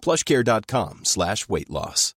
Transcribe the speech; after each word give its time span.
plushcare.com 0.00 1.04
slash 1.04 1.48
weight 1.48 1.70
loss. 1.70 2.14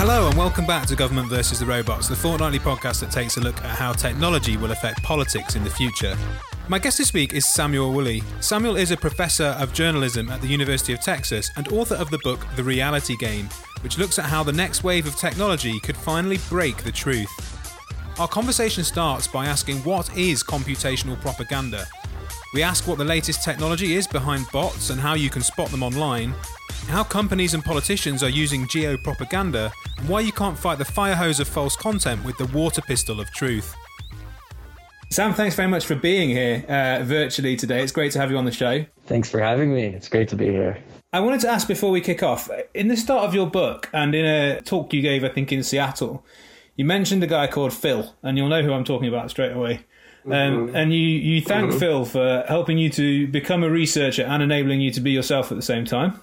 Hello 0.00 0.28
and 0.28 0.38
welcome 0.38 0.64
back 0.64 0.86
to 0.86 0.94
Government 0.94 1.28
versus 1.28 1.58
the 1.58 1.66
Robots, 1.66 2.06
the 2.06 2.14
fortnightly 2.14 2.60
podcast 2.60 3.00
that 3.00 3.10
takes 3.10 3.36
a 3.36 3.40
look 3.40 3.56
at 3.56 3.76
how 3.76 3.92
technology 3.92 4.56
will 4.56 4.70
affect 4.70 5.02
politics 5.02 5.56
in 5.56 5.64
the 5.64 5.70
future. 5.70 6.16
My 6.68 6.78
guest 6.78 6.98
this 6.98 7.12
week 7.12 7.32
is 7.32 7.44
Samuel 7.44 7.92
Woolley. 7.92 8.22
Samuel 8.40 8.76
is 8.76 8.92
a 8.92 8.96
professor 8.96 9.56
of 9.58 9.72
journalism 9.72 10.30
at 10.30 10.40
the 10.40 10.46
University 10.46 10.92
of 10.92 11.00
Texas 11.00 11.50
and 11.56 11.66
author 11.72 11.96
of 11.96 12.10
the 12.10 12.18
book 12.18 12.46
The 12.54 12.62
Reality 12.62 13.16
Game, 13.16 13.48
which 13.80 13.98
looks 13.98 14.20
at 14.20 14.26
how 14.26 14.44
the 14.44 14.52
next 14.52 14.84
wave 14.84 15.06
of 15.06 15.16
technology 15.16 15.80
could 15.80 15.96
finally 15.96 16.38
break 16.48 16.84
the 16.84 16.92
truth. 16.92 17.57
Our 18.18 18.26
conversation 18.26 18.82
starts 18.82 19.28
by 19.28 19.46
asking 19.46 19.76
what 19.84 20.16
is 20.16 20.42
computational 20.42 21.20
propaganda. 21.20 21.86
We 22.52 22.64
ask 22.64 22.88
what 22.88 22.98
the 22.98 23.04
latest 23.04 23.44
technology 23.44 23.94
is 23.94 24.08
behind 24.08 24.46
bots 24.52 24.90
and 24.90 25.00
how 25.00 25.14
you 25.14 25.30
can 25.30 25.40
spot 25.40 25.68
them 25.68 25.84
online, 25.84 26.34
how 26.88 27.04
companies 27.04 27.54
and 27.54 27.64
politicians 27.64 28.24
are 28.24 28.28
using 28.28 28.66
geo 28.66 28.96
propaganda, 28.96 29.70
and 29.98 30.08
why 30.08 30.18
you 30.18 30.32
can't 30.32 30.58
fight 30.58 30.78
the 30.78 30.84
fire 30.84 31.14
hose 31.14 31.38
of 31.38 31.46
false 31.46 31.76
content 31.76 32.24
with 32.24 32.36
the 32.38 32.46
water 32.46 32.82
pistol 32.82 33.20
of 33.20 33.30
truth. 33.34 33.72
Sam, 35.10 35.32
thanks 35.32 35.54
very 35.54 35.68
much 35.68 35.86
for 35.86 35.94
being 35.94 36.28
here 36.28 36.64
uh, 36.68 37.04
virtually 37.04 37.54
today. 37.54 37.84
It's 37.84 37.92
great 37.92 38.10
to 38.12 38.18
have 38.18 38.32
you 38.32 38.36
on 38.36 38.44
the 38.44 38.50
show. 38.50 38.84
Thanks 39.06 39.30
for 39.30 39.38
having 39.38 39.72
me. 39.72 39.84
It's 39.84 40.08
great 40.08 40.28
to 40.30 40.36
be 40.36 40.46
here. 40.46 40.82
I 41.12 41.20
wanted 41.20 41.40
to 41.42 41.50
ask 41.50 41.68
before 41.68 41.92
we 41.92 42.00
kick 42.00 42.24
off 42.24 42.50
in 42.74 42.88
the 42.88 42.96
start 42.96 43.24
of 43.24 43.32
your 43.32 43.46
book 43.46 43.88
and 43.92 44.12
in 44.12 44.24
a 44.24 44.60
talk 44.62 44.92
you 44.92 45.02
gave, 45.02 45.22
I 45.22 45.28
think, 45.28 45.52
in 45.52 45.62
Seattle, 45.62 46.24
you 46.78 46.84
mentioned 46.84 47.22
a 47.24 47.26
guy 47.26 47.48
called 47.48 47.74
Phil, 47.74 48.14
and 48.22 48.38
you'll 48.38 48.48
know 48.48 48.62
who 48.62 48.72
I'm 48.72 48.84
talking 48.84 49.08
about 49.08 49.30
straight 49.30 49.52
away. 49.52 49.84
Um, 50.24 50.74
and 50.74 50.92
you, 50.92 51.00
you 51.00 51.40
thank 51.40 51.72
Phil 51.72 52.04
for 52.04 52.44
helping 52.48 52.78
you 52.78 52.90
to 52.90 53.26
become 53.28 53.64
a 53.64 53.70
researcher 53.70 54.22
and 54.22 54.42
enabling 54.42 54.80
you 54.80 54.90
to 54.92 55.00
be 55.00 55.10
yourself 55.10 55.50
at 55.50 55.56
the 55.56 55.62
same 55.62 55.84
time. 55.84 56.20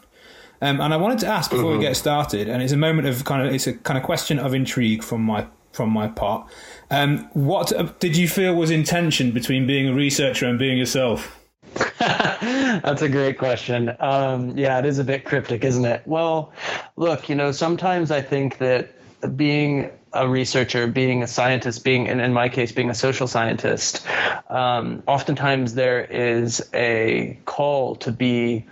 Um, 0.62 0.80
and 0.80 0.94
I 0.94 0.98
wanted 0.98 1.20
to 1.20 1.28
ask 1.28 1.52
before 1.52 1.76
we 1.76 1.80
get 1.80 1.98
started, 1.98 2.48
and 2.48 2.64
it's 2.64 2.72
a 2.72 2.78
moment 2.78 3.08
of 3.08 3.26
kind 3.26 3.46
of 3.46 3.54
it's 3.54 3.68
a 3.68 3.74
kind 3.74 3.98
of 3.98 4.04
question 4.04 4.40
of 4.40 4.54
intrigue 4.54 5.04
from 5.04 5.22
my 5.22 5.46
from 5.74 5.90
my 5.90 6.08
part. 6.08 6.50
Um, 6.90 7.30
what 7.34 7.74
uh, 7.74 7.92
did 8.00 8.16
you 8.16 8.30
feel 8.30 8.56
was 8.56 8.72
intention 8.72 9.32
between 9.32 9.68
being 9.68 9.90
a 9.90 9.94
researcher 9.94 10.46
and 10.46 10.58
being 10.58 10.78
yourself? 10.78 11.38
That's 12.00 13.02
a 13.02 13.10
great 13.10 13.38
question. 13.38 13.94
Um, 14.00 14.58
yeah, 14.58 14.80
it 14.80 14.86
is 14.86 15.00
a 15.00 15.04
bit 15.04 15.26
cryptic, 15.26 15.66
isn't 15.66 15.84
it? 15.84 16.04
Well, 16.06 16.54
look, 16.96 17.28
you 17.28 17.36
know, 17.36 17.52
sometimes 17.52 18.12
I 18.12 18.22
think 18.22 18.60
that 18.60 18.96
being 19.36 19.92
a 20.16 20.28
researcher, 20.28 20.88
being 20.88 21.22
a 21.22 21.28
scientist, 21.28 21.84
being, 21.84 22.08
and 22.08 22.22
in 22.22 22.34
my 22.34 22.50
case, 22.50 22.72
being 22.72 22.90
a 22.90 22.96
social 22.96 23.28
scientist, 23.28 24.06
um, 24.50 25.04
oftentimes 25.06 25.76
there 25.76 26.04
is 26.04 26.68
a 26.74 27.38
call 27.46 27.96
to 27.98 28.12
be 28.12 28.66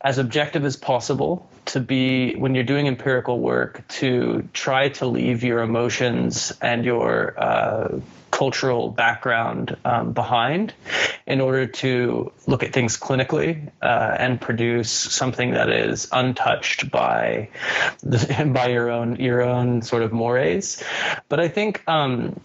as 0.00 0.18
objective 0.18 0.64
as 0.64 0.76
possible, 0.76 1.50
to 1.66 1.80
be, 1.80 2.34
when 2.36 2.54
you're 2.54 2.64
doing 2.64 2.86
empirical 2.86 3.40
work, 3.40 3.86
to 3.88 4.48
try 4.52 4.90
to 4.90 5.06
leave 5.06 5.42
your 5.42 5.60
emotions 5.60 6.52
and 6.60 6.84
your 6.84 7.34
uh, 7.38 8.00
cultural 8.30 8.88
background 8.88 9.76
um, 9.84 10.12
behind 10.12 10.72
in 11.26 11.40
order 11.40 11.66
to 11.66 12.32
look 12.46 12.62
at 12.62 12.72
things 12.72 12.98
clinically 12.98 13.70
uh, 13.82 14.16
and 14.18 14.40
produce 14.40 14.90
something 14.90 15.52
that 15.52 15.70
is 15.70 16.08
untouched 16.12 16.90
by 16.90 17.48
the, 18.02 18.50
by 18.54 18.68
your 18.68 18.90
own 18.90 19.16
your 19.16 19.42
own 19.42 19.82
sort 19.82 20.02
of 20.02 20.12
mores. 20.12 20.82
But 21.28 21.40
I 21.40 21.48
think. 21.48 21.86
Um, 21.88 22.40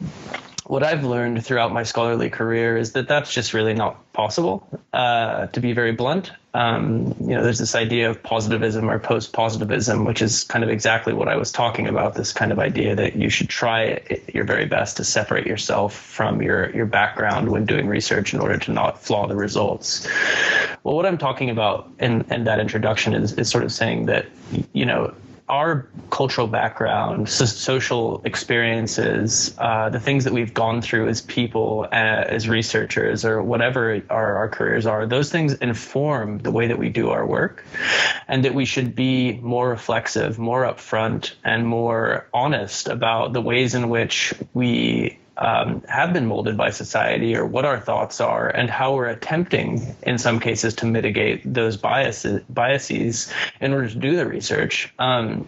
what 0.68 0.82
I've 0.82 1.04
learned 1.04 1.46
throughout 1.46 1.72
my 1.72 1.84
scholarly 1.84 2.32
career 2.32 2.76
is 2.76 2.94
that 2.94 3.08
that's 3.08 3.32
just 3.32 3.54
really 3.54 3.76
not 3.76 4.12
possible. 4.14 4.68
Uh, 4.92 5.46
to 5.48 5.60
be 5.60 5.74
very 5.74 5.92
blunt, 5.92 6.32
um, 6.56 7.14
you 7.20 7.36
know, 7.36 7.44
there's 7.44 7.60
this 7.60 7.76
idea 7.76 8.10
of 8.10 8.24
positivism 8.24 8.90
or 8.90 8.98
post-positivism, 8.98 10.06
which 10.06 10.22
is 10.22 10.46
kind 10.46 10.64
of 10.64 10.70
exactly 10.70 11.14
what 11.14 11.28
I 11.28 11.36
was 11.36 11.52
talking 11.52 11.86
about. 11.86 12.16
This 12.16 12.32
kind 12.32 12.54
of 12.54 12.60
idea 12.60 12.96
that 12.96 13.18
you 13.18 13.30
should 13.30 13.50
try 13.50 14.02
your 14.34 14.46
very 14.46 14.66
best 14.66 14.96
to 14.98 15.04
separate 15.04 15.46
yourself 15.46 15.94
from 15.94 16.42
your 16.42 16.74
your 16.74 16.86
background 16.86 17.52
when 17.52 17.66
doing 17.66 17.88
research 17.88 18.34
in 18.34 18.40
order 18.40 18.58
to 18.58 18.72
not 18.72 19.04
flaw 19.04 19.28
the 19.28 19.36
results. 19.36 20.08
Well, 20.84 20.96
what 20.96 21.06
I'm 21.06 21.18
talking 21.18 21.50
about 21.50 21.92
in, 22.00 22.22
in 22.32 22.46
that 22.46 22.60
introduction 22.60 23.14
is, 23.14 23.34
is 23.34 23.50
sort 23.50 23.66
of 23.66 23.74
saying 23.74 24.06
that, 24.06 24.28
you 24.72 24.86
know, 24.86 25.14
our 25.48 25.88
cultural 26.10 26.48
background, 26.48 27.30
so 27.30 27.46
social 27.46 28.22
experiences, 28.26 29.54
uh, 29.60 29.90
the 29.90 30.00
things 30.00 30.24
that 30.24 30.34
we've 30.34 30.54
gone 30.54 30.82
through 30.82 31.08
as 31.08 31.22
people, 31.22 31.88
uh, 31.92 31.96
as 31.96 32.50
researchers, 32.50 33.24
or 33.24 33.44
whatever 33.44 34.02
our, 34.10 34.38
our 34.38 34.50
careers 34.50 34.88
are, 34.88 35.06
those 35.06 35.32
things 35.32 35.54
inform 35.54 36.40
the 36.40 36.50
way 36.50 36.68
that 36.68 36.80
we 36.80 36.90
do 36.90 37.10
our 37.10 37.26
work, 37.26 37.64
and 38.28 38.44
that 38.44 38.56
we 38.56 38.66
should 38.66 38.96
be 38.96 39.34
more 39.34 39.70
reflexive, 39.70 40.40
more 40.40 40.64
upfront, 40.64 41.34
and 41.44 41.68
more 41.68 42.28
honest 42.34 42.88
about 42.88 43.34
the 43.34 43.42
ways 43.42 43.76
in 43.76 43.90
which 43.90 44.34
we 44.56 45.20
um, 45.38 45.82
have 45.88 46.14
been 46.14 46.26
molded 46.26 46.58
by 46.58 46.70
society 46.70 47.36
or 47.36 47.46
what 47.46 47.66
our 47.66 47.80
thoughts 47.80 48.22
are 48.22 48.48
and 48.48 48.70
how 48.70 48.96
we're 48.96 49.08
attempting 49.08 49.96
in 50.04 50.18
some 50.18 50.40
cases 50.40 50.76
to 50.76 50.86
mitigate 50.86 51.42
those 51.46 51.78
biases 51.78 52.42
biases 52.50 53.32
in 53.62 53.74
order 53.74 53.90
to 53.90 53.98
do 53.98 54.16
the 54.16 54.26
research 54.26 54.94
um, 55.00 55.48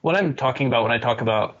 what 0.00 0.16
i'm 0.16 0.34
talking 0.34 0.66
about 0.66 0.82
when 0.82 0.92
i 0.92 0.98
talk 0.98 1.20
about 1.20 1.56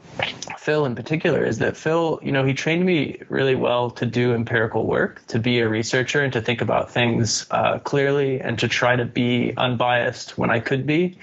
Phil 0.58 0.84
in 0.84 0.94
particular 0.94 1.44
is 1.44 1.58
that 1.58 1.76
Phil, 1.76 2.18
you 2.22 2.32
know, 2.32 2.44
he 2.44 2.52
trained 2.52 2.84
me 2.84 3.20
really 3.28 3.54
well 3.54 3.90
to 3.92 4.06
do 4.06 4.34
empirical 4.34 4.84
work, 4.84 5.24
to 5.28 5.38
be 5.38 5.60
a 5.60 5.68
researcher 5.68 6.20
and 6.20 6.32
to 6.32 6.40
think 6.40 6.60
about 6.60 6.90
things 6.90 7.46
uh, 7.50 7.78
clearly 7.78 8.40
and 8.40 8.58
to 8.58 8.68
try 8.68 8.96
to 8.96 9.04
be 9.04 9.52
unbiased 9.56 10.36
when 10.36 10.50
I 10.50 10.60
could 10.60 10.86
be. 10.86 11.18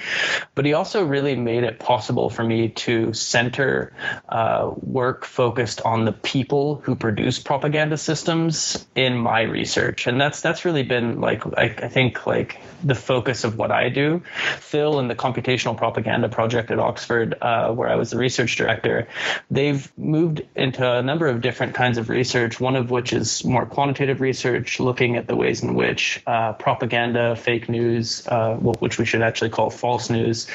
But 0.55 0.65
he 0.65 0.73
also 0.73 1.05
really 1.05 1.35
made 1.35 1.63
it 1.63 1.79
possible 1.79 2.29
for 2.29 2.43
me 2.43 2.69
to 2.69 3.13
center 3.13 3.93
uh, 4.29 4.71
work 4.81 5.25
focused 5.25 5.81
on 5.81 6.05
the 6.05 6.13
people 6.13 6.34
who 6.43 6.95
produce 6.95 7.39
propaganda 7.39 7.97
systems 7.97 8.85
in 8.95 9.17
my 9.17 9.41
research, 9.41 10.07
and 10.07 10.19
that's 10.19 10.41
that's 10.41 10.65
really 10.65 10.83
been 10.83 11.21
like 11.21 11.45
I, 11.57 11.63
I 11.63 11.87
think 11.87 12.25
like 12.27 12.59
the 12.83 12.95
focus 12.95 13.43
of 13.43 13.57
what 13.57 13.71
I 13.71 13.89
do. 13.89 14.21
Phil 14.59 14.99
and 14.99 15.09
the 15.09 15.15
Computational 15.15 15.77
Propaganda 15.77 16.29
Project 16.29 16.71
at 16.71 16.79
Oxford, 16.79 17.35
uh, 17.41 17.71
where 17.71 17.89
I 17.89 17.95
was 17.95 18.11
the 18.11 18.17
research 18.17 18.57
director, 18.57 19.07
they've 19.49 19.91
moved 19.97 20.41
into 20.55 20.89
a 20.89 21.01
number 21.01 21.27
of 21.27 21.41
different 21.41 21.73
kinds 21.73 21.97
of 21.97 22.09
research, 22.09 22.59
one 22.59 22.75
of 22.75 22.91
which 22.91 23.13
is 23.13 23.43
more 23.43 23.65
quantitative 23.65 24.21
research, 24.21 24.79
looking 24.79 25.15
at 25.15 25.27
the 25.27 25.35
ways 25.35 25.63
in 25.63 25.73
which 25.73 26.21
uh, 26.27 26.53
propaganda, 26.53 27.35
fake 27.35 27.69
news, 27.69 28.27
uh, 28.27 28.55
which 28.55 28.97
we 28.97 29.05
should 29.05 29.21
actually 29.21 29.49
call 29.49 29.69
false 29.69 30.09
news, 30.09 30.47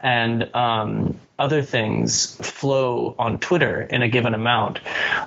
and 0.00 0.54
um, 0.54 1.18
other 1.38 1.62
things 1.62 2.36
flow 2.36 3.14
on 3.18 3.38
Twitter 3.38 3.82
in 3.82 4.02
a 4.02 4.08
given 4.08 4.34
amount. 4.34 4.80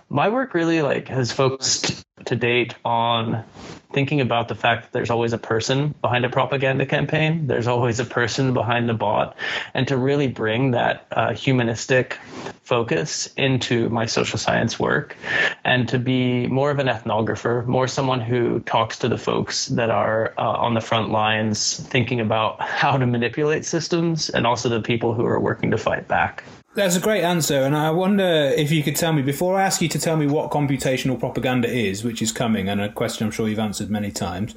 My 0.09 0.29
work 0.29 0.53
really 0.53 0.81
like 0.81 1.07
has 1.07 1.31
focused 1.31 2.03
to 2.25 2.35
date 2.35 2.75
on 2.85 3.43
thinking 3.91 4.21
about 4.21 4.47
the 4.47 4.55
fact 4.55 4.83
that 4.83 4.91
there's 4.91 5.09
always 5.09 5.33
a 5.33 5.37
person 5.37 5.95
behind 6.01 6.23
a 6.23 6.29
propaganda 6.29 6.85
campaign, 6.85 7.47
there's 7.47 7.67
always 7.67 7.99
a 7.99 8.05
person 8.05 8.53
behind 8.53 8.87
the 8.87 8.93
bot, 8.93 9.35
and 9.73 9.87
to 9.87 9.97
really 9.97 10.27
bring 10.27 10.71
that 10.71 11.07
uh, 11.11 11.33
humanistic 11.33 12.17
focus 12.61 13.29
into 13.35 13.89
my 13.89 14.05
social 14.05 14.37
science 14.37 14.79
work 14.79 15.17
and 15.63 15.89
to 15.89 15.97
be 15.97 16.45
more 16.47 16.69
of 16.69 16.77
an 16.77 16.85
ethnographer, 16.85 17.65
more 17.65 17.87
someone 17.87 18.21
who 18.21 18.59
talks 18.59 18.99
to 18.99 19.09
the 19.09 19.17
folks 19.17 19.65
that 19.67 19.89
are 19.89 20.35
uh, 20.37 20.41
on 20.41 20.75
the 20.75 20.81
front 20.81 21.09
lines 21.09 21.79
thinking 21.87 22.19
about 22.19 22.61
how 22.61 22.95
to 22.95 23.07
manipulate 23.07 23.65
systems 23.65 24.29
and 24.29 24.45
also 24.45 24.69
the 24.69 24.81
people 24.81 25.15
who 25.15 25.25
are 25.25 25.39
working 25.39 25.71
to 25.71 25.77
fight 25.77 26.07
back. 26.07 26.43
That's 26.75 26.95
a 26.95 26.99
great 26.99 27.23
answer, 27.23 27.61
and 27.61 27.75
I 27.75 27.89
wonder 27.89 28.23
if 28.23 28.71
you 28.71 28.83
could 28.83 28.95
tell 28.95 29.11
me 29.11 29.23
before 29.23 29.59
I 29.59 29.63
ask 29.63 29.81
you 29.81 29.89
to 29.89 29.99
tell 29.99 30.15
me 30.15 30.27
what 30.27 30.51
computational 30.51 31.19
propaganda 31.19 31.67
is, 31.67 32.03
which 32.03 32.21
is 32.21 32.31
coming, 32.31 32.69
and 32.69 32.79
a 32.79 32.91
question 32.91 33.25
I'm 33.25 33.31
sure 33.31 33.49
you've 33.49 33.59
answered 33.59 33.89
many 33.89 34.11
times. 34.11 34.55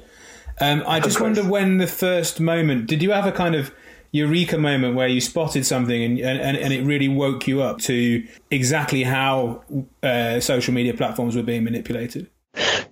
Um, 0.61 0.83
I 0.85 0.99
just 0.99 1.19
wonder 1.19 1.43
when 1.43 1.79
the 1.79 1.87
first 1.87 2.39
moment 2.39 2.85
did 2.85 3.01
you 3.01 3.11
have 3.11 3.25
a 3.25 3.31
kind 3.31 3.55
of 3.55 3.73
eureka 4.11 4.59
moment 4.59 4.95
where 4.95 5.07
you 5.07 5.19
spotted 5.19 5.65
something 5.65 6.03
and, 6.03 6.19
and, 6.39 6.55
and 6.55 6.71
it 6.71 6.85
really 6.85 7.09
woke 7.09 7.47
you 7.47 7.63
up 7.63 7.79
to 7.79 8.23
exactly 8.51 9.03
how 9.03 9.63
uh, 10.03 10.39
social 10.39 10.73
media 10.73 10.93
platforms 10.93 11.35
were 11.35 11.41
being 11.41 11.63
manipulated? 11.63 12.29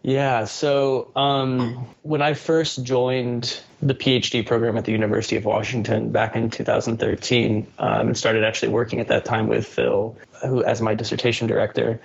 Yeah. 0.03 0.45
So 0.45 1.11
um, 1.15 1.87
when 2.01 2.21
I 2.21 2.33
first 2.33 2.83
joined 2.83 3.61
the 3.81 3.93
PhD 3.93 4.45
program 4.45 4.77
at 4.77 4.85
the 4.85 4.91
University 4.91 5.35
of 5.35 5.45
Washington 5.45 6.11
back 6.11 6.35
in 6.35 6.49
2013 6.49 7.67
um, 7.77 8.07
and 8.07 8.17
started 8.17 8.43
actually 8.43 8.69
working 8.69 8.99
at 8.99 9.07
that 9.09 9.25
time 9.25 9.47
with 9.47 9.65
Phil, 9.65 10.15
who 10.41 10.63
as 10.63 10.81
my 10.81 10.95
dissertation 10.95 11.47
director, 11.47 11.99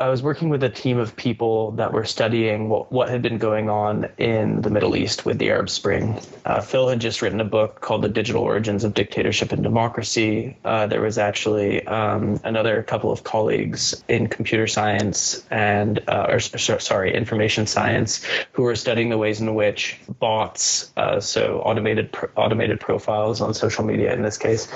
I 0.00 0.08
was 0.08 0.24
working 0.24 0.48
with 0.48 0.64
a 0.64 0.68
team 0.68 0.98
of 0.98 1.14
people 1.14 1.70
that 1.72 1.92
were 1.92 2.04
studying 2.04 2.68
what, 2.68 2.90
what 2.90 3.08
had 3.08 3.22
been 3.22 3.38
going 3.38 3.70
on 3.70 4.08
in 4.18 4.60
the 4.60 4.68
Middle 4.68 4.96
East 4.96 5.24
with 5.24 5.38
the 5.38 5.50
Arab 5.50 5.70
Spring. 5.70 6.20
Uh, 6.44 6.60
Phil 6.60 6.88
had 6.88 7.00
just 7.00 7.22
written 7.22 7.40
a 7.40 7.44
book 7.44 7.80
called 7.80 8.02
The 8.02 8.08
Digital 8.08 8.42
Origins 8.42 8.82
of 8.82 8.92
Dictatorship 8.92 9.52
and 9.52 9.62
Democracy. 9.62 10.56
Uh, 10.64 10.88
there 10.88 11.00
was 11.00 11.16
actually 11.16 11.86
um, 11.86 12.40
another 12.42 12.82
couple 12.82 13.12
of 13.12 13.22
colleagues 13.22 14.02
in 14.08 14.26
computer 14.26 14.66
science 14.66 15.46
and, 15.48 16.02
uh, 16.08 16.26
or 16.28 16.40
sorry, 16.40 17.14
information 17.14 17.68
science, 17.68 18.26
who 18.50 18.64
were 18.64 18.74
studying 18.74 19.10
the 19.10 19.18
ways 19.18 19.40
in 19.40 19.54
which 19.54 20.00
bots, 20.18 20.92
uh, 20.96 21.20
so 21.20 21.60
automated 21.60 22.12
automated 22.34 22.80
profiles 22.80 23.40
on 23.40 23.54
social 23.54 23.84
media 23.84 24.12
in 24.12 24.22
this 24.22 24.38
case, 24.38 24.66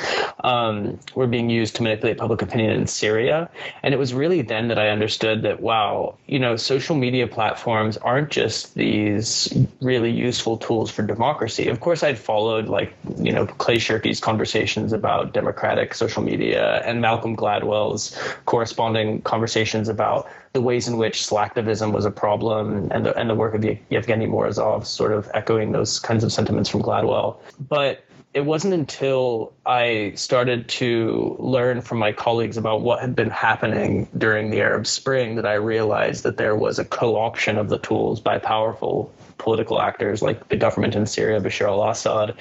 um, 0.45 1.01
were 1.17 1.27
being 1.27 1.51
used 1.51 1.75
to 1.75 1.83
manipulate 1.83 2.19
public 2.19 2.41
opinion 2.41 2.71
in 2.71 2.87
Syria. 2.87 3.51
And 3.83 3.93
it 3.93 3.97
was 3.97 4.15
really 4.15 4.43
then 4.43 4.69
that 4.69 4.79
I 4.79 4.91
understood 4.91 5.08
understood 5.09 5.41
that 5.41 5.63
wow, 5.63 6.15
you 6.27 6.39
know, 6.39 6.55
social 6.57 6.95
media 6.95 7.27
platforms 7.27 7.97
aren't 7.97 8.29
just 8.29 8.75
these 8.75 9.51
really 9.81 10.11
useful 10.11 10.59
tools 10.59 10.91
for 10.91 11.03
democracy. 11.03 11.69
Of 11.69 11.81
course, 11.81 12.03
I'd 12.03 12.19
followed 12.19 12.69
like 12.69 12.93
you 13.17 13.33
know 13.33 13.47
Clay 13.47 13.79
Shirky's 13.79 14.21
conversations 14.21 14.93
about 14.93 15.33
democratic 15.33 15.95
social 15.95 16.23
media 16.23 16.83
and 16.85 17.01
Malcolm 17.01 17.35
Gladwell's 17.35 18.15
corresponding 18.45 19.23
conversations 19.23 19.89
about 19.89 20.29
the 20.53 20.61
ways 20.61 20.87
in 20.87 20.99
which 20.99 21.23
slacktivism 21.23 21.93
was 21.93 22.05
a 22.05 22.11
problem 22.11 22.91
and 22.91 23.07
the, 23.07 23.17
and 23.17 23.31
the 23.31 23.35
work 23.35 23.55
of 23.55 23.65
Yevgeny 23.65 24.27
Morozov 24.27 24.85
sort 24.85 25.13
of 25.13 25.31
echoing 25.33 25.73
those 25.73 25.99
kinds 26.01 26.23
of 26.23 26.33
sentiments 26.33 26.69
from 26.69 26.83
Gladwell. 26.83 27.39
But 27.59 28.05
it 28.35 28.43
wasn't 28.43 28.75
until 28.75 29.53
I 29.65 30.13
started 30.15 30.69
to 30.69 31.37
learn 31.39 31.81
from 31.81 31.99
my 31.99 32.13
colleagues 32.13 32.57
about 32.57 32.83
what 32.83 33.01
had 33.01 33.17
been 33.17 33.31
happening 33.31 34.07
during 34.17 34.51
the 34.51 34.61
Arab 34.61 34.87
Spring 34.87 35.37
that 35.37 35.47
I 35.47 35.55
realized 35.55 36.25
that 36.25 36.37
there 36.37 36.55
was 36.55 36.79
a 36.79 36.85
co 36.85 37.17
option 37.17 37.57
of 37.57 37.69
the 37.69 37.79
tools 37.79 38.21
by 38.21 38.39
powerful 38.39 39.13
political 39.39 39.81
actors 39.81 40.21
like 40.21 40.49
the 40.49 40.57
government 40.57 40.95
in 40.95 41.07
Syria, 41.07 41.41
Bashar 41.41 41.69
al 41.69 41.89
Assad, 41.89 42.35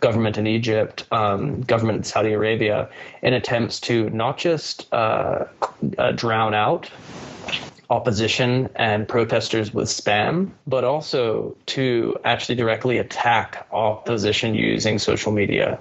government 0.00 0.38
in 0.38 0.46
Egypt, 0.46 1.06
um, 1.10 1.62
government 1.62 1.98
in 1.98 2.04
Saudi 2.04 2.32
Arabia, 2.32 2.88
in 3.22 3.32
attempts 3.32 3.80
to 3.80 4.10
not 4.10 4.38
just 4.38 4.86
uh, 4.92 5.46
uh, 5.98 6.12
drown 6.12 6.54
out 6.54 6.88
opposition 7.90 8.68
and 8.76 9.06
protesters 9.06 9.74
with 9.74 9.88
spam, 9.88 10.50
but 10.66 10.84
also 10.84 11.56
to 11.66 12.16
actually 12.24 12.54
directly 12.54 12.98
attack 12.98 13.66
opposition 13.72 14.54
using 14.54 14.98
social 14.98 15.32
media. 15.32 15.78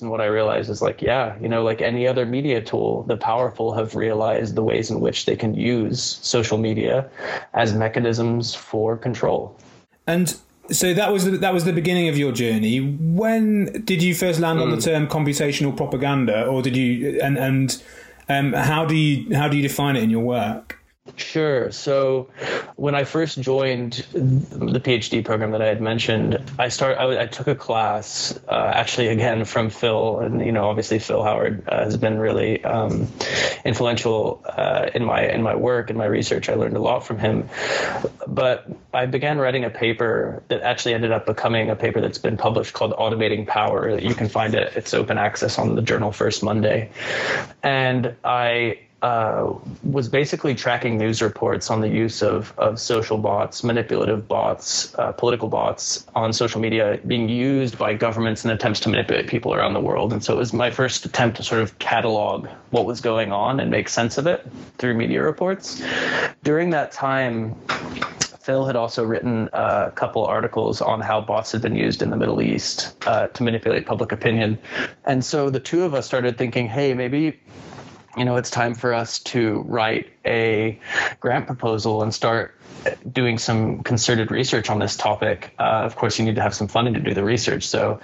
And 0.00 0.10
what 0.10 0.20
I 0.20 0.26
realized 0.26 0.68
is 0.70 0.82
like, 0.82 1.00
yeah, 1.00 1.36
you 1.40 1.48
know, 1.48 1.62
like 1.62 1.80
any 1.80 2.08
other 2.08 2.26
media 2.26 2.60
tool, 2.60 3.04
the 3.04 3.16
powerful 3.16 3.72
have 3.74 3.94
realized 3.94 4.54
the 4.54 4.62
ways 4.62 4.90
in 4.90 5.00
which 5.00 5.26
they 5.26 5.36
can 5.36 5.54
use 5.54 6.18
social 6.22 6.58
media 6.58 7.08
as 7.52 7.72
mechanisms 7.72 8.54
for 8.54 8.96
control. 8.96 9.56
And 10.06 10.34
so 10.70 10.94
that 10.94 11.12
was 11.12 11.24
the, 11.26 11.36
that 11.38 11.52
was 11.52 11.64
the 11.64 11.72
beginning 11.72 12.08
of 12.08 12.16
your 12.16 12.32
journey. 12.32 12.80
When 12.80 13.84
did 13.84 14.02
you 14.02 14.14
first 14.14 14.40
land 14.40 14.58
mm. 14.58 14.62
on 14.62 14.70
the 14.70 14.76
hmm. 14.76 14.82
term 14.82 15.06
computational 15.08 15.76
propaganda, 15.76 16.46
or 16.46 16.62
did 16.62 16.74
you 16.74 17.20
and 17.22 17.36
and 17.36 17.82
um, 18.28 18.54
how 18.54 18.86
do 18.86 18.94
you 18.94 19.36
how 19.36 19.48
do 19.48 19.56
you 19.58 19.62
define 19.62 19.96
it 19.96 20.02
in 20.02 20.10
your 20.10 20.24
work? 20.24 20.80
Sure. 21.16 21.70
So 21.70 22.30
when 22.76 22.94
I 22.94 23.04
first 23.04 23.38
joined 23.38 24.06
the 24.12 24.80
PhD 24.80 25.22
program 25.22 25.50
that 25.50 25.60
I 25.60 25.66
had 25.66 25.82
mentioned, 25.82 26.42
I 26.58 26.68
start 26.68 26.96
I, 26.96 27.24
I 27.24 27.26
took 27.26 27.46
a 27.46 27.54
class 27.54 28.38
uh, 28.48 28.72
actually 28.74 29.08
again 29.08 29.44
from 29.44 29.68
Phil, 29.68 30.20
and 30.20 30.40
you 30.44 30.50
know 30.50 30.70
obviously 30.70 30.98
Phil 30.98 31.22
Howard 31.22 31.62
uh, 31.68 31.84
has 31.84 31.98
been 31.98 32.18
really 32.18 32.64
um, 32.64 33.06
influential 33.66 34.42
uh, 34.46 34.88
in 34.94 35.04
my 35.04 35.26
in 35.28 35.42
my 35.42 35.54
work 35.54 35.90
and 35.90 35.98
my 35.98 36.06
research. 36.06 36.48
I 36.48 36.54
learned 36.54 36.76
a 36.76 36.80
lot 36.80 37.06
from 37.06 37.18
him, 37.18 37.50
but 38.26 38.66
I 38.94 39.04
began 39.04 39.36
writing 39.36 39.64
a 39.64 39.70
paper 39.70 40.42
that 40.48 40.62
actually 40.62 40.94
ended 40.94 41.12
up 41.12 41.26
becoming 41.26 41.68
a 41.68 41.76
paper 41.76 42.00
that's 42.00 42.18
been 42.18 42.38
published 42.38 42.72
called 42.72 42.92
"Automating 42.94 43.46
Power." 43.46 43.98
You 43.98 44.14
can 44.14 44.30
find 44.30 44.54
it; 44.54 44.72
it's 44.74 44.94
open 44.94 45.18
access 45.18 45.58
on 45.58 45.74
the 45.74 45.82
journal 45.82 46.12
First 46.12 46.42
Monday, 46.42 46.90
and 47.62 48.16
I 48.24 48.78
uh, 49.04 49.52
was 49.82 50.08
basically 50.08 50.54
tracking 50.54 50.96
news 50.96 51.20
reports 51.20 51.70
on 51.70 51.82
the 51.82 51.88
use 51.88 52.22
of, 52.22 52.54
of 52.56 52.80
social 52.80 53.18
bots, 53.18 53.62
manipulative 53.62 54.26
bots, 54.26 54.94
uh, 54.94 55.12
political 55.12 55.46
bots 55.46 56.06
on 56.14 56.32
social 56.32 56.58
media 56.58 56.98
being 57.06 57.28
used 57.28 57.76
by 57.76 57.92
governments 57.92 58.46
in 58.46 58.50
attempts 58.50 58.80
to 58.80 58.88
manipulate 58.88 59.26
people 59.26 59.52
around 59.52 59.74
the 59.74 59.80
world. 59.80 60.10
And 60.10 60.24
so 60.24 60.32
it 60.32 60.38
was 60.38 60.54
my 60.54 60.70
first 60.70 61.04
attempt 61.04 61.36
to 61.36 61.42
sort 61.42 61.60
of 61.60 61.78
catalog 61.78 62.48
what 62.70 62.86
was 62.86 63.02
going 63.02 63.30
on 63.30 63.60
and 63.60 63.70
make 63.70 63.90
sense 63.90 64.16
of 64.16 64.26
it 64.26 64.50
through 64.78 64.94
media 64.94 65.22
reports. 65.22 65.82
During 66.42 66.70
that 66.70 66.90
time, 66.90 67.54
Phil 68.40 68.64
had 68.64 68.74
also 68.74 69.04
written 69.04 69.50
a 69.52 69.92
couple 69.94 70.24
articles 70.24 70.80
on 70.80 71.02
how 71.02 71.20
bots 71.20 71.52
had 71.52 71.60
been 71.60 71.76
used 71.76 72.00
in 72.00 72.08
the 72.08 72.16
Middle 72.16 72.40
East 72.40 72.96
uh, 73.06 73.26
to 73.26 73.42
manipulate 73.42 73.84
public 73.84 74.12
opinion. 74.12 74.58
And 75.04 75.22
so 75.22 75.50
the 75.50 75.60
two 75.60 75.82
of 75.82 75.92
us 75.92 76.06
started 76.06 76.38
thinking, 76.38 76.68
hey, 76.68 76.94
maybe 76.94 77.38
you 78.16 78.24
know, 78.24 78.36
it's 78.36 78.50
time 78.50 78.74
for 78.74 78.94
us 78.94 79.18
to 79.20 79.64
write 79.66 80.10
a 80.24 80.78
grant 81.20 81.46
proposal 81.46 82.02
and 82.02 82.14
start 82.14 82.54
doing 83.10 83.38
some 83.38 83.82
concerted 83.82 84.30
research 84.30 84.70
on 84.70 84.78
this 84.78 84.96
topic. 84.96 85.54
Uh, 85.58 85.82
of 85.84 85.96
course, 85.96 86.18
you 86.18 86.24
need 86.24 86.36
to 86.36 86.42
have 86.42 86.54
some 86.54 86.68
funding 86.68 86.94
to 86.94 87.00
do 87.00 87.14
the 87.14 87.24
research. 87.24 87.66
So 87.66 88.00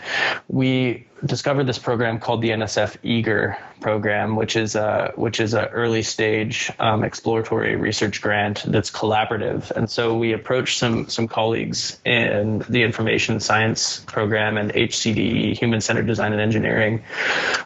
we 0.49 1.07
discovered 1.25 1.65
this 1.65 1.79
program 1.79 2.19
called 2.19 2.41
the 2.41 2.51
NSF 2.51 2.97
Eager 3.03 3.59
program, 3.81 4.37
which 4.37 4.57
is 4.57 4.75
a 4.75 5.13
which 5.17 5.41
is 5.41 5.55
a 5.55 5.67
early 5.69 6.03
stage 6.03 6.71
um, 6.79 7.05
exploratory 7.05 7.77
research 7.77 8.21
grant 8.21 8.63
that's 8.67 8.91
collaborative. 8.91 9.71
And 9.71 9.91
so 9.91 10.17
we 10.17 10.33
approached 10.33 10.79
some 10.79 11.09
some 11.09 11.29
colleagues 11.29 11.99
in 12.05 12.65
the 12.69 12.83
information 12.83 13.41
science 13.41 14.01
program 14.01 14.57
and 14.57 14.73
HCD, 14.73 15.57
human 15.59 15.81
centered 15.81 16.07
design 16.07 16.33
and 16.33 16.41
engineering, 16.41 17.03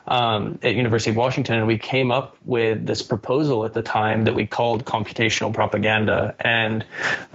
um, 0.07 0.59
at 0.63 0.75
University 0.75 1.11
of 1.11 1.17
Washington, 1.17 1.57
and 1.57 1.67
we 1.67 1.79
came 1.79 2.11
up 2.11 2.37
with 2.45 2.87
this 2.87 3.03
proposal 3.03 3.65
at 3.65 3.73
the 3.73 3.83
time 3.83 4.25
that 4.25 4.35
we 4.35 4.47
called 4.47 4.85
computational 4.85 5.53
propaganda. 5.53 6.35
And 6.41 6.85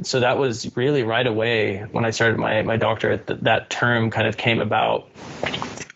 so 0.04 0.20
that 0.20 0.38
was 0.38 0.76
really 0.76 1.04
right 1.04 1.28
away 1.28 1.80
when 1.92 2.06
I 2.06 2.12
started 2.12 2.38
my 2.38 2.62
my 2.62 2.78
doctorate 2.78 3.28
that 3.28 3.44
that 3.44 3.70
term 3.70 4.10
kind 4.10 4.28
of 4.28 4.38
came 4.38 4.62
about 4.62 5.10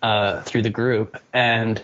uh, 0.01 0.41
through 0.41 0.62
the 0.62 0.70
group. 0.70 1.17
And 1.34 1.82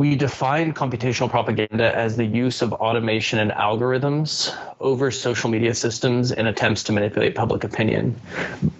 we 0.00 0.16
define 0.16 0.72
computational 0.72 1.28
propaganda 1.28 1.94
as 1.94 2.16
the 2.16 2.24
use 2.24 2.62
of 2.62 2.72
automation 2.72 3.38
and 3.38 3.50
algorithms 3.50 4.56
over 4.80 5.10
social 5.10 5.50
media 5.50 5.74
systems 5.74 6.32
in 6.32 6.46
attempts 6.46 6.84
to 6.84 6.92
manipulate 6.92 7.34
public 7.34 7.64
opinion. 7.64 8.18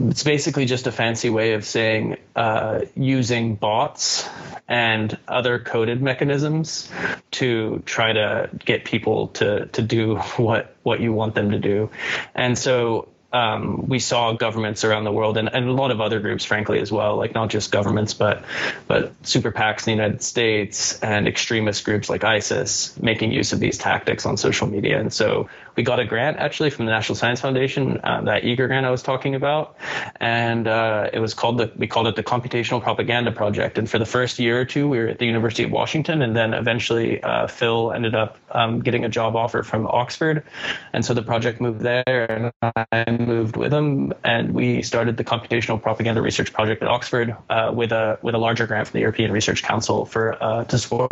It's 0.09 0.23
basically 0.23 0.65
just 0.65 0.87
a 0.87 0.93
fancy 0.93 1.29
way 1.29 1.53
of 1.53 1.67
saying 1.67 2.17
uh, 2.35 2.87
using 2.95 3.57
bots 3.57 4.27
and 4.67 5.19
other 5.29 5.59
coded 5.59 6.01
mechanisms 6.01 6.91
to 7.33 7.83
try 7.85 8.15
to 8.15 8.49
get 8.65 8.87
people 8.87 9.29
to, 9.29 9.67
to 9.67 9.83
do 9.83 10.17
what, 10.39 10.75
what 10.85 11.01
you 11.01 11.13
want 11.13 11.35
them 11.35 11.51
to 11.51 11.59
do. 11.59 11.91
And 12.35 12.57
so 12.57 13.09
um, 13.33 13.87
we 13.87 14.01
saw 14.01 14.33
governments 14.33 14.85
around 14.85 15.05
the 15.05 15.13
world 15.13 15.37
and, 15.37 15.49
and 15.53 15.69
a 15.69 15.73
lot 15.73 15.91
of 15.91 16.01
other 16.01 16.19
groups, 16.19 16.45
frankly, 16.45 16.81
as 16.81 16.91
well, 16.91 17.17
like 17.17 17.35
not 17.35 17.49
just 17.49 17.71
governments, 17.71 18.13
but 18.13 18.45
but 18.89 19.13
super 19.23 19.53
PACs 19.53 19.87
in 19.87 19.97
the 19.97 20.03
United 20.03 20.23
States 20.23 20.99
and 21.01 21.29
extremist 21.29 21.85
groups 21.85 22.11
like 22.11 22.25
ISIS 22.25 22.99
making 23.01 23.31
use 23.31 23.53
of 23.53 23.61
these 23.61 23.79
tactics 23.79 24.27
on 24.27 24.37
social 24.37 24.67
media. 24.67 24.99
And 24.99 25.13
so 25.13 25.49
we 25.77 25.83
got 25.83 26.01
a 26.01 26.05
grant 26.05 26.39
actually 26.39 26.71
from 26.71 26.87
the 26.87 26.93
National 26.93 27.17
Science 27.17 27.41
Foundation, 27.41 28.01
uh, 28.03 28.23
that 28.23 28.45
eager 28.45 28.67
grant 28.67 28.87
I 28.87 28.91
was 28.91 29.03
talking 29.03 29.35
about, 29.35 29.77
and 30.21 30.67
uh, 30.67 31.11
it 31.13 31.19
was 31.19 31.35
called 31.35 31.59
the 31.59 31.73
we 31.77 31.87
called 31.87 32.07
it 32.07 32.17
the 32.17 32.23
Computational 32.23 32.83
Propaganda 32.83 33.33
Project. 33.33 33.79
And 33.79 33.89
for 33.89 33.99
the 33.99 34.07
first 34.07 34.39
year 34.39 34.61
or 34.61 34.65
two, 34.65 34.89
we 34.89 34.99
were 34.99 35.09
at 35.09 35.19
the 35.19 35.27
University 35.27 35.65
of 35.65 35.71
Washington, 35.71 36.23
and 36.23 36.37
then 36.37 36.55
eventually 36.55 37.23
uh, 37.23 37.47
Phil 37.47 37.93
ended 37.93 38.15
up 38.15 38.39
um, 38.51 38.81
getting 38.81 39.05
a 39.05 39.09
job 39.09 39.37
offer 39.37 39.63
from 39.63 39.87
Oxford, 39.87 40.45
and 40.93 41.05
so 41.05 41.15
the 41.15 41.23
project 41.23 41.61
moved 41.61 41.81
there, 41.81 42.27
and 42.31 42.53
I 42.93 43.11
moved 43.11 43.57
with 43.57 43.73
him, 43.73 44.13
and 44.25 44.53
we 44.53 44.83
started 44.83 45.17
the 45.17 45.25
Computational 45.25 45.81
Propaganda 45.81 46.23
Research 46.23 46.53
Project 46.53 46.83
at 46.83 46.89
Oxford 46.89 47.37
uh, 47.49 47.73
with 47.75 47.93
a 47.93 48.19
with 48.23 48.35
a 48.35 48.39
larger 48.39 48.67
grant 48.67 48.89
from 48.89 48.99
the 48.99 49.03
European 49.03 49.33
Research 49.33 49.63
Council 49.63 50.05
for 50.05 50.43
uh, 50.43 50.65
to 50.65 50.79
support 50.79 51.11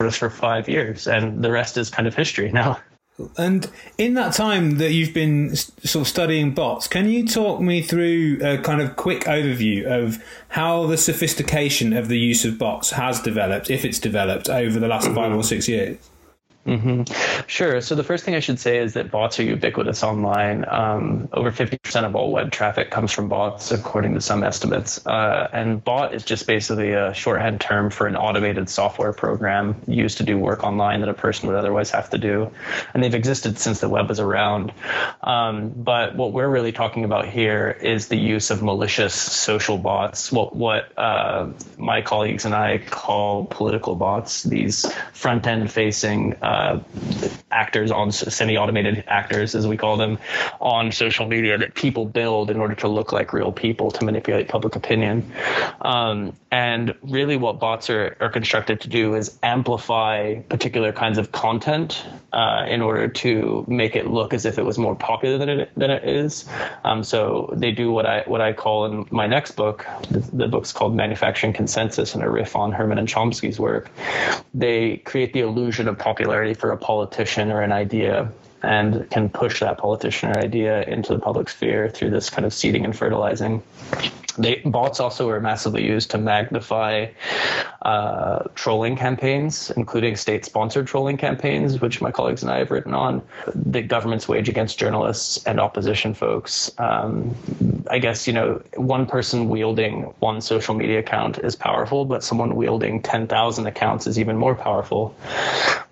us 0.00 0.16
for 0.16 0.30
five 0.30 0.68
years, 0.68 1.06
and 1.06 1.42
the 1.42 1.50
rest 1.50 1.76
is 1.76 1.90
kind 1.90 2.06
of 2.06 2.14
history 2.14 2.52
now. 2.52 2.78
And 3.38 3.70
in 3.96 4.14
that 4.14 4.34
time 4.34 4.78
that 4.78 4.92
you've 4.92 5.14
been 5.14 5.56
sort 5.56 6.02
of 6.02 6.08
studying 6.08 6.52
bots, 6.52 6.86
can 6.86 7.08
you 7.08 7.26
talk 7.26 7.60
me 7.60 7.80
through 7.80 8.38
a 8.42 8.58
kind 8.58 8.82
of 8.82 8.96
quick 8.96 9.24
overview 9.24 9.84
of 9.86 10.22
how 10.48 10.86
the 10.86 10.98
sophistication 10.98 11.94
of 11.94 12.08
the 12.08 12.18
use 12.18 12.44
of 12.44 12.58
bots 12.58 12.90
has 12.90 13.20
developed, 13.20 13.70
if 13.70 13.84
it's 13.84 13.98
developed, 13.98 14.48
over 14.50 14.78
the 14.78 14.88
last 14.88 15.06
five 15.06 15.16
mm-hmm. 15.16 15.38
or 15.38 15.42
six 15.42 15.66
years? 15.66 15.98
Mm-hmm. 16.66 17.46
Sure. 17.46 17.80
So 17.80 17.94
the 17.94 18.02
first 18.02 18.24
thing 18.24 18.34
I 18.34 18.40
should 18.40 18.58
say 18.58 18.78
is 18.78 18.94
that 18.94 19.10
bots 19.10 19.38
are 19.38 19.44
ubiquitous 19.44 20.02
online. 20.02 20.64
Um, 20.68 21.28
over 21.32 21.52
50% 21.52 22.04
of 22.04 22.16
all 22.16 22.32
web 22.32 22.50
traffic 22.50 22.90
comes 22.90 23.12
from 23.12 23.28
bots, 23.28 23.70
according 23.70 24.14
to 24.14 24.20
some 24.20 24.42
estimates. 24.42 25.04
Uh, 25.06 25.48
and 25.52 25.82
bot 25.82 26.12
is 26.12 26.24
just 26.24 26.46
basically 26.46 26.92
a 26.92 27.14
shorthand 27.14 27.60
term 27.60 27.90
for 27.90 28.08
an 28.08 28.16
automated 28.16 28.68
software 28.68 29.12
program 29.12 29.80
used 29.86 30.18
to 30.18 30.24
do 30.24 30.36
work 30.36 30.64
online 30.64 31.00
that 31.00 31.08
a 31.08 31.14
person 31.14 31.48
would 31.48 31.56
otherwise 31.56 31.90
have 31.92 32.10
to 32.10 32.18
do. 32.18 32.50
And 32.92 33.02
they've 33.02 33.14
existed 33.14 33.58
since 33.60 33.78
the 33.78 33.88
web 33.88 34.08
was 34.08 34.18
around. 34.18 34.72
Um, 35.22 35.70
but 35.70 36.16
what 36.16 36.32
we're 36.32 36.48
really 36.48 36.72
talking 36.72 37.04
about 37.04 37.28
here 37.28 37.78
is 37.80 38.08
the 38.08 38.16
use 38.16 38.50
of 38.50 38.60
malicious 38.60 39.14
social 39.14 39.78
bots, 39.78 40.32
what, 40.32 40.56
what 40.56 40.98
uh, 40.98 41.48
my 41.78 42.02
colleagues 42.02 42.44
and 42.44 42.54
I 42.56 42.78
call 42.78 43.44
political 43.44 43.94
bots, 43.94 44.42
these 44.42 44.84
front 45.12 45.46
end 45.46 45.70
facing 45.70 46.34
uh, 46.42 46.55
uh, 46.56 46.80
actors 47.50 47.90
on 47.90 48.12
semi-automated 48.12 49.04
actors, 49.06 49.54
as 49.54 49.66
we 49.66 49.76
call 49.76 49.96
them, 49.96 50.18
on 50.60 50.92
social 50.92 51.26
media 51.26 51.58
that 51.58 51.74
people 51.74 52.04
build 52.06 52.50
in 52.50 52.58
order 52.58 52.74
to 52.74 52.88
look 52.88 53.12
like 53.12 53.32
real 53.32 53.52
people 53.52 53.90
to 53.90 54.04
manipulate 54.04 54.48
public 54.48 54.76
opinion. 54.76 55.30
Um, 55.80 56.32
and 56.50 56.94
really, 57.02 57.36
what 57.36 57.60
bots 57.60 57.90
are, 57.90 58.16
are 58.20 58.30
constructed 58.30 58.80
to 58.80 58.88
do 58.88 59.14
is 59.14 59.38
amplify 59.42 60.40
particular 60.48 60.92
kinds 60.92 61.18
of 61.18 61.32
content 61.32 62.04
uh, 62.32 62.64
in 62.68 62.80
order 62.82 63.08
to 63.08 63.64
make 63.68 63.94
it 63.96 64.06
look 64.06 64.32
as 64.32 64.46
if 64.46 64.58
it 64.58 64.64
was 64.64 64.78
more 64.78 64.94
popular 64.94 65.38
than 65.38 65.48
it 65.48 65.70
than 65.76 65.90
it 65.90 66.04
is. 66.04 66.48
Um, 66.84 67.04
so 67.04 67.52
they 67.52 67.72
do 67.72 67.92
what 67.92 68.06
I 68.06 68.22
what 68.26 68.40
I 68.40 68.52
call 68.52 68.86
in 68.86 69.06
my 69.10 69.26
next 69.26 69.52
book. 69.52 69.86
The, 70.10 70.20
the 70.32 70.48
book's 70.48 70.72
called 70.72 70.94
Manufacturing 70.94 71.52
Consensus, 71.52 72.14
and 72.14 72.22
a 72.22 72.30
riff 72.30 72.56
on 72.56 72.72
Herman 72.72 72.98
and 72.98 73.08
Chomsky's 73.08 73.60
work. 73.60 73.90
They 74.54 74.98
create 74.98 75.32
the 75.32 75.40
illusion 75.40 75.88
of 75.88 75.98
popularity 75.98 76.45
for 76.54 76.70
a 76.70 76.76
politician 76.76 77.50
or 77.50 77.62
an 77.62 77.72
idea 77.72 78.30
and 78.62 79.08
can 79.10 79.28
push 79.28 79.60
that 79.60 79.78
politician 79.78 80.30
or 80.30 80.38
idea 80.38 80.82
into 80.82 81.12
the 81.12 81.18
public 81.18 81.48
sphere 81.48 81.88
through 81.88 82.10
this 82.10 82.30
kind 82.30 82.44
of 82.44 82.52
seeding 82.52 82.84
and 82.84 82.96
fertilizing. 82.96 83.62
They, 84.38 84.56
bots 84.64 85.00
also 85.00 85.30
are 85.30 85.40
massively 85.40 85.84
used 85.84 86.10
to 86.10 86.18
magnify 86.18 87.06
uh, 87.80 88.40
trolling 88.54 88.96
campaigns, 88.96 89.70
including 89.70 90.16
state-sponsored 90.16 90.86
trolling 90.86 91.16
campaigns, 91.16 91.80
which 91.80 92.02
my 92.02 92.10
colleagues 92.10 92.42
and 92.42 92.52
I 92.52 92.58
have 92.58 92.70
written 92.70 92.92
on. 92.92 93.22
The 93.54 93.80
government's 93.80 94.28
wage 94.28 94.48
against 94.48 94.78
journalists 94.78 95.42
and 95.46 95.58
opposition 95.58 96.12
folks. 96.12 96.70
Um, 96.76 97.34
I 97.90 97.98
guess 97.98 98.26
you 98.26 98.32
know 98.34 98.62
one 98.76 99.06
person 99.06 99.48
wielding 99.48 100.02
one 100.18 100.40
social 100.40 100.74
media 100.74 100.98
account 100.98 101.38
is 101.38 101.56
powerful, 101.56 102.04
but 102.04 102.22
someone 102.22 102.56
wielding 102.56 103.00
ten 103.00 103.26
thousand 103.26 103.66
accounts 103.66 104.06
is 104.06 104.18
even 104.18 104.36
more 104.36 104.54
powerful. 104.54 105.16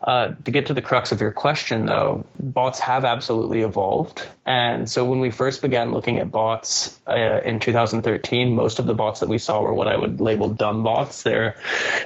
Uh, 0.04 0.34
to 0.44 0.50
get 0.50 0.66
to 0.66 0.74
the 0.74 0.82
crux 0.82 1.12
of 1.12 1.20
your 1.22 1.32
question, 1.32 1.86
though, 1.86 2.26
bots 2.38 2.78
have 2.78 3.06
absolutely 3.06 3.62
evolved. 3.62 4.26
And 4.44 4.88
so 4.88 5.02
when 5.06 5.18
we 5.18 5.30
first 5.30 5.62
began 5.62 5.92
looking 5.92 6.18
at 6.18 6.30
bots 6.30 7.00
uh, 7.08 7.40
in 7.42 7.58
2013, 7.58 8.54
most 8.54 8.78
of 8.78 8.84
the 8.84 8.92
bots 8.92 9.20
that 9.20 9.30
we 9.30 9.38
saw 9.38 9.62
were 9.62 9.72
what 9.72 9.88
I 9.88 9.96
would 9.96 10.20
label 10.20 10.50
dumb 10.50 10.82
bots. 10.82 11.22
They're 11.22 11.56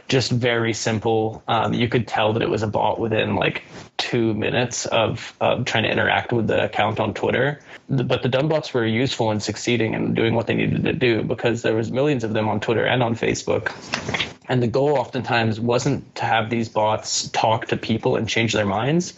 just 0.07 0.31
very 0.31 0.75
simple. 0.75 1.43
Um, 1.49 1.75
you 1.75 1.89
could 1.89 2.07
tell 2.07 2.35
that 2.35 2.43
it 2.43 2.49
was 2.49 2.63
a 2.63 2.69
bot 2.69 3.01
within 3.01 3.35
like 3.35 3.65
two 3.97 4.33
minutes 4.33 4.87
of, 4.87 5.35
of 5.41 5.65
trying 5.65 5.83
to 5.83 5.91
interact 5.91 6.33
with 6.33 6.47
the 6.47 6.67
account 6.67 7.01
on 7.01 7.15
Twitter. 7.15 7.61
But 7.89 8.23
the 8.23 8.29
dumb 8.29 8.49
bots 8.49 8.73
were 8.73 8.87
useful 8.87 9.33
in 9.33 9.41
succeeding 9.41 9.97
and 9.97 10.15
doing 10.15 10.35
what 10.35 10.47
they 10.47 10.55
needed 10.55 10.85
to 10.85 10.93
do 10.93 11.25
because 11.25 11.63
there 11.63 11.75
was 11.75 11.91
millions 11.91 12.23
of 12.23 12.33
them 12.33 12.49
on 12.49 12.61
Twitter 12.61 12.85
and 12.85 13.03
on 13.03 13.17
Facebook. 13.17 13.73
And 14.49 14.63
the 14.63 14.67
goal 14.67 14.99
oftentimes 14.99 15.61
wasn't 15.61 16.15
to 16.17 16.25
have 16.25 16.51
these 16.51 16.69
bots 16.69 17.29
talk 17.29 17.67
to 17.67 17.77
people 17.77 18.17
and 18.17 18.29
change 18.29 18.53
their 18.53 18.67
minds. 18.67 19.15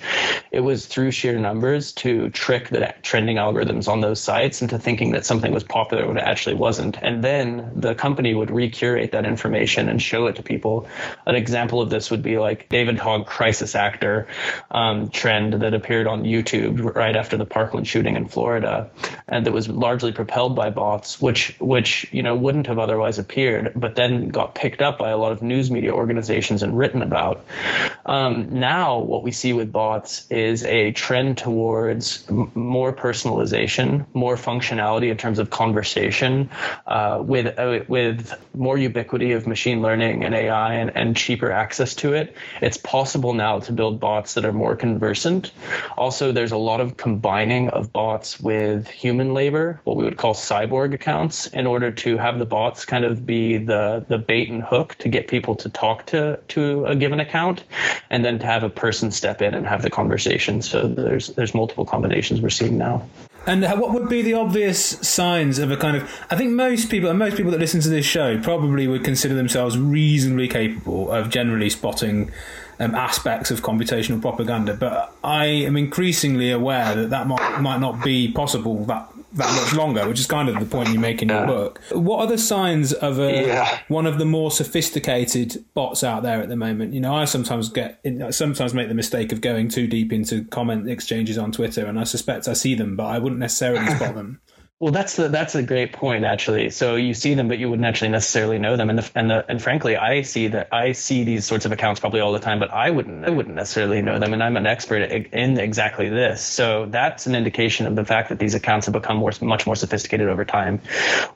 It 0.51 0.61
was 0.61 0.87
through 0.87 1.13
sheer 1.13 1.39
numbers 1.39 1.93
to 1.93 2.31
trick 2.31 2.69
the 2.69 2.95
trending 3.03 3.37
algorithms 3.37 3.89
on 3.89 4.01
those 4.01 4.21
sites 4.21 4.63
into 4.63 4.79
thinking 4.79 5.13
that 5.13 5.25
something 5.25 5.53
was 5.53 5.65
popular 5.65 6.07
when 6.07 6.17
it 6.17 6.25
actually 6.25 6.57
wasn't. 6.57 6.99
And 7.01 7.23
then 7.23 7.71
the 7.75 7.95
company 7.95 8.35
would 8.35 8.51
recurate 8.51 9.13
that 9.13 9.25
information 9.25 9.89
and 9.89 10.03
show 10.03 10.27
it 10.27 10.37
to 10.37 10.43
people. 10.43 10.89
An 11.27 11.35
example 11.35 11.81
of 11.81 11.91
this 11.91 12.11
would 12.11 12.23
be 12.23 12.39
like 12.39 12.69
David 12.69 12.99
Hogg 12.99 13.27
crisis 13.27 13.75
actor 13.75 14.27
um, 14.71 15.11
trend 15.11 15.55
that 15.55 15.75
appeared 15.75 16.07
on 16.07 16.25
YouTube 16.25 16.95
right 16.95 17.15
after 17.15 17.37
the 17.37 17.47
Parkland 17.47 17.87
shooting 17.87 18.17
in 18.17 18.27
Florida, 18.27 18.91
and 19.29 19.47
that 19.47 19.53
was 19.53 19.69
largely 19.69 20.13
propelled 20.13 20.57
by 20.57 20.71
bots, 20.71 21.21
which 21.21 21.57
which 21.61 22.09
you 22.13 22.23
know 22.23 22.35
wouldn't 22.35 22.67
have 22.67 22.79
otherwise 22.79 23.19
appeared, 23.19 23.73
but 23.77 23.95
then 23.95 24.29
got 24.29 24.55
picked 24.55 24.83
up 24.83 24.99
by 24.99 25.11
a 25.11 25.19
lot 25.21 25.33
of 25.33 25.43
news 25.43 25.71
media 25.71 25.93
organizations 25.93 26.63
and 26.63 26.77
written 26.77 27.03
about. 27.03 27.45
Um, 28.07 28.49
now, 28.51 28.99
what 28.99 29.23
we 29.23 29.31
see 29.31 29.53
with 29.53 29.71
bots 29.71 30.27
is 30.31 30.65
a 30.65 30.93
trend 30.93 31.39
towards 31.39 32.25
m- 32.29 32.51
more 32.55 32.93
personalization, 32.93 34.07
more 34.15 34.37
functionality 34.37 35.11
in 35.11 35.17
terms 35.17 35.39
of 35.39 35.51
conversation, 35.51 36.51
uh, 36.87 37.23
with 37.23 37.59
uh, 37.59 37.85
with 37.89 38.35
more 38.55 38.79
ubiquity 38.79 39.33
of 39.33 39.47
machine 39.47 39.83
learning 39.83 40.25
and 40.25 40.35
AI 40.35 40.75
and, 40.75 40.97
and 40.97 41.17
cheaper 41.17 41.53
access 41.53 41.95
to 41.97 42.15
it. 42.15 42.35
It's 42.61 42.77
possible 42.77 43.35
now 43.35 43.61
to 43.61 43.73
build 43.73 44.01
bots 44.01 44.35
that 44.35 44.45
are 44.45 44.53
more 44.53 44.75
conversant. 44.75 45.53
Also, 45.97 46.33
there's 46.33 46.53
a 46.53 46.57
lot 46.57 46.81
of 46.81 46.97
combining 46.97 47.69
of 47.69 47.93
bots 47.93 48.41
with 48.41 48.89
human 48.89 49.35
labor, 49.35 49.81
what 49.85 49.97
we 49.97 50.05
would 50.05 50.17
call 50.17 50.35
cyborg 50.35 50.95
accounts, 50.95 51.47
in 51.49 51.67
order 51.67 51.91
to 51.91 52.17
have 52.17 52.39
the 52.39 52.47
bots 52.47 52.85
kind 52.85 53.05
of 53.05 53.27
be 53.27 53.59
the 53.59 54.05
the 54.09 54.19
bait 54.19 54.49
and 54.49 54.63
hook 54.63 54.95
to 54.97 55.09
get 55.11 55.29
people 55.29 55.55
to 55.57 55.69
talk 55.69 56.07
to 56.07 56.39
to 56.49 56.85
a 56.87 56.97
given 56.97 57.21
account, 57.21 57.65
and 58.11 58.25
then 58.25 58.39
to 58.39 58.47
have 58.47 58.63
a 58.63 58.71
person 58.71 59.11
step 59.11 59.43
in 59.43 59.55
and 59.55 59.67
have 59.67 59.83
the 59.83 59.91
conversation. 59.91 60.63
So 60.63 60.89
there's 60.89 61.29
there's 61.29 61.55
multiple 61.55 61.85
combinations 61.85 62.41
we're 62.41 62.51
seeing 62.51 62.79
now. 62.79 63.07
And 63.47 63.63
what 63.63 63.93
would 63.95 64.09
be 64.09 64.21
the 64.21 64.35
obvious 64.35 64.85
signs 64.85 65.59
of 65.59 65.71
a 65.71 65.77
kind 65.77 65.97
of? 65.97 66.03
I 66.31 66.37
think 66.37 66.51
most 66.53 66.91
people, 66.91 67.09
and 67.09 67.19
most 67.19 67.37
people 67.37 67.51
that 67.53 67.59
listen 67.59 67.81
to 67.81 67.89
this 67.89 68.05
show, 68.05 68.39
probably 68.41 68.87
would 68.87 69.03
consider 69.03 69.35
themselves 69.35 69.79
reasonably 69.79 70.47
capable 70.47 71.11
of 71.11 71.31
generally 71.31 71.71
spotting 71.71 72.31
um, 72.79 72.95
aspects 72.95 73.51
of 73.51 73.63
computational 73.63 74.21
propaganda. 74.21 74.75
But 74.75 75.15
I 75.25 75.47
am 75.47 75.77
increasingly 75.77 76.51
aware 76.51 76.95
that 76.95 77.11
that 77.11 77.27
might, 77.27 77.61
might 77.61 77.81
not 77.81 78.05
be 78.05 78.31
possible 78.31 78.85
that 78.85 79.11
that 79.35 79.55
much 79.63 79.75
longer, 79.75 80.09
which 80.09 80.19
is 80.19 80.27
kind 80.27 80.49
of 80.49 80.59
the 80.59 80.67
point 80.67 80.89
you 80.91 80.99
make 80.99 81.23
in 81.23 81.29
your 81.29 81.47
book. 81.47 81.81
What 81.93 82.19
are 82.21 82.27
the 82.27 82.39
signs 82.39 82.93
of 82.93 83.19
a, 83.21 83.47
Yeah. 83.47 83.79
one 83.89 84.07
of 84.07 84.19
the 84.19 84.25
more 84.25 84.51
sophisticated 84.51 85.65
bots 85.75 86.03
out 86.03 86.23
there 86.23 86.41
at 86.43 86.49
the 86.49 86.57
moment? 86.57 86.95
You 86.95 87.01
know, 87.01 87.15
I 87.15 87.25
sometimes 87.27 87.69
get, 87.69 88.01
I 88.05 88.31
sometimes 88.31 88.75
make 88.75 88.89
the 88.89 88.95
mistake 88.95 89.33
of 89.33 89.41
going 89.41 89.69
too 89.69 89.87
deep 89.87 90.13
into 90.13 90.45
comment 90.45 90.89
exchanges 90.89 91.39
on 91.39 91.53
Twitter, 91.53 91.87
and 91.87 91.99
I 91.99 92.05
suspect 92.05 92.49
I 92.49 92.55
see 92.55 92.75
them, 92.75 92.97
but 92.97 93.07
I 93.07 93.19
wouldn't 93.19 93.41
necessarily 93.41 93.87
spot 93.95 94.15
them. 94.15 94.41
Well, 94.81 94.93
that's 94.93 95.17
the 95.17 95.29
that's 95.29 95.55
a 95.55 95.63
great 95.63 95.93
point 95.93 96.25
actually. 96.25 96.71
So 96.71 96.97
you 96.97 97.13
see 97.13 97.35
them, 97.35 97.49
but 97.49 97.59
you 97.59 97.69
wouldn't 97.69 97.85
actually 97.85 98.09
necessarily 98.09 98.59
know 98.59 98.79
them. 98.79 98.89
And 98.89 98.99
the, 98.99 99.11
and 99.15 99.31
the, 99.31 99.45
and 99.47 99.61
frankly, 99.61 99.99
I 99.99 100.23
see 100.23 100.49
that 100.49 100.69
I 100.73 100.93
see 100.93 101.23
these 101.23 101.45
sorts 101.45 101.67
of 101.67 101.73
accounts 101.73 102.01
probably 102.01 102.21
all 102.21 102.33
the 102.33 102.39
time, 102.39 102.59
but 102.59 102.71
I 102.71 102.89
wouldn't 102.89 103.27
I 103.27 103.29
wouldn't 103.29 103.57
necessarily 103.57 104.01
know 104.01 104.19
them. 104.19 104.33
And 104.33 104.43
I'm 104.43 104.57
an 104.57 104.65
expert 104.65 105.03
in 105.03 105.59
exactly 105.59 106.09
this. 106.09 106.41
So 106.41 106.87
that's 106.87 107.27
an 107.27 107.35
indication 107.35 107.89
of 107.89 107.95
the 107.95 108.07
fact 108.07 108.31
that 108.31 108.39
these 108.39 108.55
accounts 108.55 108.87
have 108.87 108.95
become 108.95 109.19
more 109.19 109.33
much 109.43 109.67
more 109.67 109.77
sophisticated 109.77 110.31
over 110.31 110.47
time. 110.47 110.81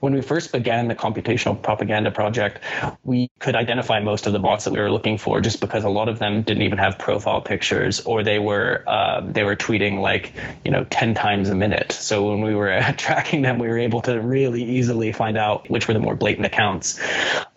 When 0.00 0.14
we 0.14 0.22
first 0.22 0.50
began 0.50 0.88
the 0.88 0.94
computational 0.94 1.60
propaganda 1.60 2.12
project, 2.12 2.60
we 3.02 3.30
could 3.40 3.56
identify 3.56 4.00
most 4.00 4.26
of 4.26 4.32
the 4.32 4.38
bots 4.38 4.64
that 4.64 4.72
we 4.72 4.80
were 4.80 4.90
looking 4.90 5.18
for 5.18 5.42
just 5.42 5.60
because 5.60 5.84
a 5.84 5.90
lot 5.90 6.08
of 6.08 6.18
them 6.18 6.44
didn't 6.44 6.62
even 6.62 6.78
have 6.78 6.98
profile 6.98 7.42
pictures 7.42 8.00
or 8.00 8.22
they 8.22 8.38
were 8.38 8.84
uh, 8.86 9.20
they 9.20 9.44
were 9.44 9.54
tweeting 9.54 10.00
like 10.00 10.32
you 10.64 10.70
know 10.70 10.84
ten 10.84 11.12
times 11.12 11.50
a 11.50 11.54
minute. 11.54 11.92
So 11.92 12.30
when 12.30 12.40
we 12.40 12.54
were 12.54 12.80
tracking 12.96 13.33
them, 13.42 13.58
we 13.58 13.68
were 13.68 13.78
able 13.78 14.02
to 14.02 14.20
really 14.20 14.62
easily 14.62 15.12
find 15.12 15.36
out 15.36 15.68
which 15.70 15.88
were 15.88 15.94
the 15.94 16.00
more 16.00 16.14
blatant 16.14 16.46
accounts. 16.46 17.00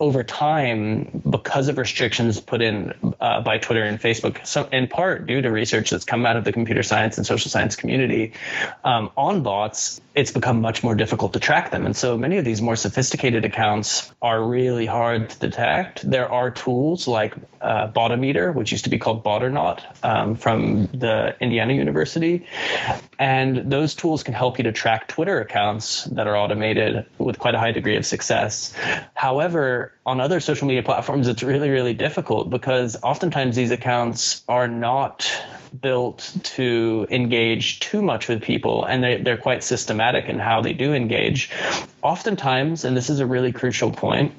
Over 0.00 0.24
time, 0.24 1.22
because 1.28 1.68
of 1.68 1.78
restrictions 1.78 2.40
put 2.40 2.62
in 2.62 2.94
uh, 3.20 3.40
by 3.42 3.58
Twitter 3.58 3.82
and 3.82 4.00
Facebook, 4.00 4.46
so 4.46 4.68
in 4.72 4.88
part 4.88 5.26
due 5.26 5.42
to 5.42 5.50
research 5.50 5.90
that's 5.90 6.04
come 6.04 6.26
out 6.26 6.36
of 6.36 6.44
the 6.44 6.52
computer 6.52 6.82
science 6.82 7.18
and 7.18 7.26
social 7.26 7.50
science 7.50 7.76
community 7.76 8.32
um, 8.84 9.10
on 9.16 9.42
bots, 9.42 10.00
it's 10.14 10.32
become 10.32 10.60
much 10.60 10.82
more 10.82 10.94
difficult 10.94 11.32
to 11.34 11.40
track 11.40 11.70
them. 11.70 11.86
And 11.86 11.96
so 11.96 12.18
many 12.18 12.38
of 12.38 12.44
these 12.44 12.60
more 12.60 12.76
sophisticated 12.76 13.44
accounts 13.44 14.12
are 14.20 14.42
really 14.42 14.86
hard 14.86 15.30
to 15.30 15.38
detect. 15.38 16.08
There 16.08 16.30
are 16.30 16.50
tools 16.50 17.06
like 17.06 17.34
uh, 17.60 17.88
Botometer, 17.92 18.54
which 18.54 18.72
used 18.72 18.84
to 18.84 18.90
be 18.90 18.98
called 18.98 19.22
BotOrNot 19.22 20.04
um, 20.04 20.34
from 20.34 20.86
the 20.86 21.36
Indiana 21.40 21.74
University. 21.74 22.46
And 23.18 23.70
those 23.70 23.94
tools 23.94 24.22
can 24.22 24.34
help 24.34 24.58
you 24.58 24.64
to 24.64 24.72
track 24.72 25.08
Twitter 25.08 25.40
accounts 25.40 25.67
that 25.76 26.26
are 26.26 26.36
automated 26.36 27.04
with 27.18 27.38
quite 27.38 27.54
a 27.54 27.58
high 27.58 27.72
degree 27.72 27.96
of 27.96 28.06
success. 28.06 28.74
However, 29.14 29.92
on 30.06 30.20
other 30.20 30.40
social 30.40 30.66
media 30.66 30.82
platforms, 30.82 31.28
it's 31.28 31.42
really, 31.42 31.70
really 31.70 31.94
difficult 31.94 32.50
because 32.50 32.96
oftentimes 33.02 33.56
these 33.56 33.70
accounts 33.70 34.42
are 34.48 34.68
not 34.68 35.30
built 35.80 36.34
to 36.42 37.06
engage 37.10 37.80
too 37.80 38.00
much 38.00 38.28
with 38.28 38.42
people 38.42 38.84
and 38.84 39.04
they, 39.04 39.20
they're 39.20 39.36
quite 39.36 39.62
systematic 39.62 40.26
in 40.26 40.38
how 40.38 40.60
they 40.60 40.72
do 40.72 40.94
engage. 40.94 41.50
Oftentimes, 42.02 42.84
and 42.84 42.96
this 42.96 43.10
is 43.10 43.20
a 43.20 43.26
really 43.26 43.52
crucial 43.52 43.90
point, 43.90 44.32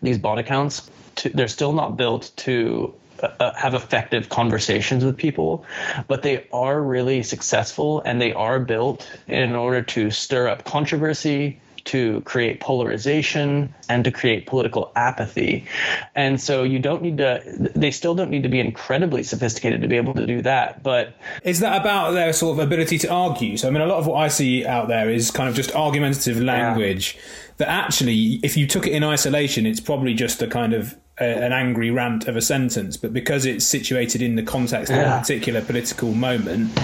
these 0.00 0.18
bot 0.18 0.38
accounts, 0.38 0.90
to, 1.16 1.28
they're 1.30 1.48
still 1.48 1.72
not 1.72 1.96
built 1.96 2.32
to 2.36 2.94
uh, 3.40 3.54
have 3.54 3.74
effective 3.74 4.28
conversations 4.28 5.04
with 5.04 5.16
people, 5.16 5.64
but 6.08 6.22
they 6.22 6.46
are 6.52 6.80
really 6.80 7.22
successful 7.22 8.00
and 8.04 8.20
they 8.20 8.32
are 8.32 8.58
built 8.60 9.10
in 9.26 9.54
order 9.54 9.82
to 9.82 10.10
stir 10.10 10.48
up 10.48 10.64
controversy, 10.64 11.60
to 11.84 12.22
create 12.22 12.60
polarization 12.60 13.72
and 13.88 14.04
to 14.04 14.10
create 14.10 14.46
political 14.46 14.90
apathy. 14.96 15.66
And 16.14 16.40
so 16.40 16.62
you 16.62 16.78
don't 16.78 17.02
need 17.02 17.18
to, 17.18 17.42
they 17.74 17.90
still 17.90 18.14
don't 18.14 18.30
need 18.30 18.42
to 18.42 18.48
be 18.48 18.58
incredibly 18.58 19.22
sophisticated 19.22 19.82
to 19.82 19.88
be 19.88 19.96
able 19.96 20.14
to 20.14 20.26
do 20.26 20.42
that. 20.42 20.82
But 20.82 21.14
is 21.42 21.60
that 21.60 21.80
about 21.80 22.12
their 22.12 22.32
sort 22.32 22.58
of 22.58 22.64
ability 22.64 22.98
to 22.98 23.08
argue? 23.08 23.56
So, 23.56 23.68
I 23.68 23.70
mean, 23.70 23.82
a 23.82 23.86
lot 23.86 23.98
of 23.98 24.06
what 24.06 24.16
I 24.16 24.28
see 24.28 24.66
out 24.66 24.88
there 24.88 25.10
is 25.10 25.30
kind 25.30 25.48
of 25.48 25.54
just 25.54 25.74
argumentative 25.74 26.40
language 26.40 27.14
yeah. 27.14 27.22
that 27.58 27.68
actually, 27.68 28.40
if 28.42 28.56
you 28.56 28.66
took 28.66 28.86
it 28.86 28.92
in 28.92 29.04
isolation, 29.04 29.66
it's 29.66 29.80
probably 29.80 30.14
just 30.14 30.40
a 30.40 30.46
kind 30.46 30.72
of 30.72 30.96
a, 31.18 31.24
an 31.24 31.52
angry 31.52 31.90
rant 31.90 32.26
of 32.28 32.36
a 32.36 32.42
sentence. 32.42 32.96
But 32.96 33.12
because 33.12 33.46
it's 33.46 33.64
situated 33.64 34.22
in 34.22 34.36
the 34.36 34.42
context 34.42 34.90
yeah. 34.90 35.00
of 35.00 35.16
a 35.16 35.20
particular 35.20 35.62
political 35.62 36.12
moment, 36.12 36.78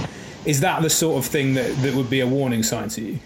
is 0.45 0.61
that 0.61 0.83
the 0.83 0.91
sort 0.91 1.19
of 1.19 1.31
thing 1.31 1.55
that, 1.55 1.75
that 1.83 1.95
would 1.95 2.11
be 2.11 2.21
a 2.21 2.27
warning 2.27 2.63
sign 2.63 2.89
to 2.91 3.03
you? 3.03 3.19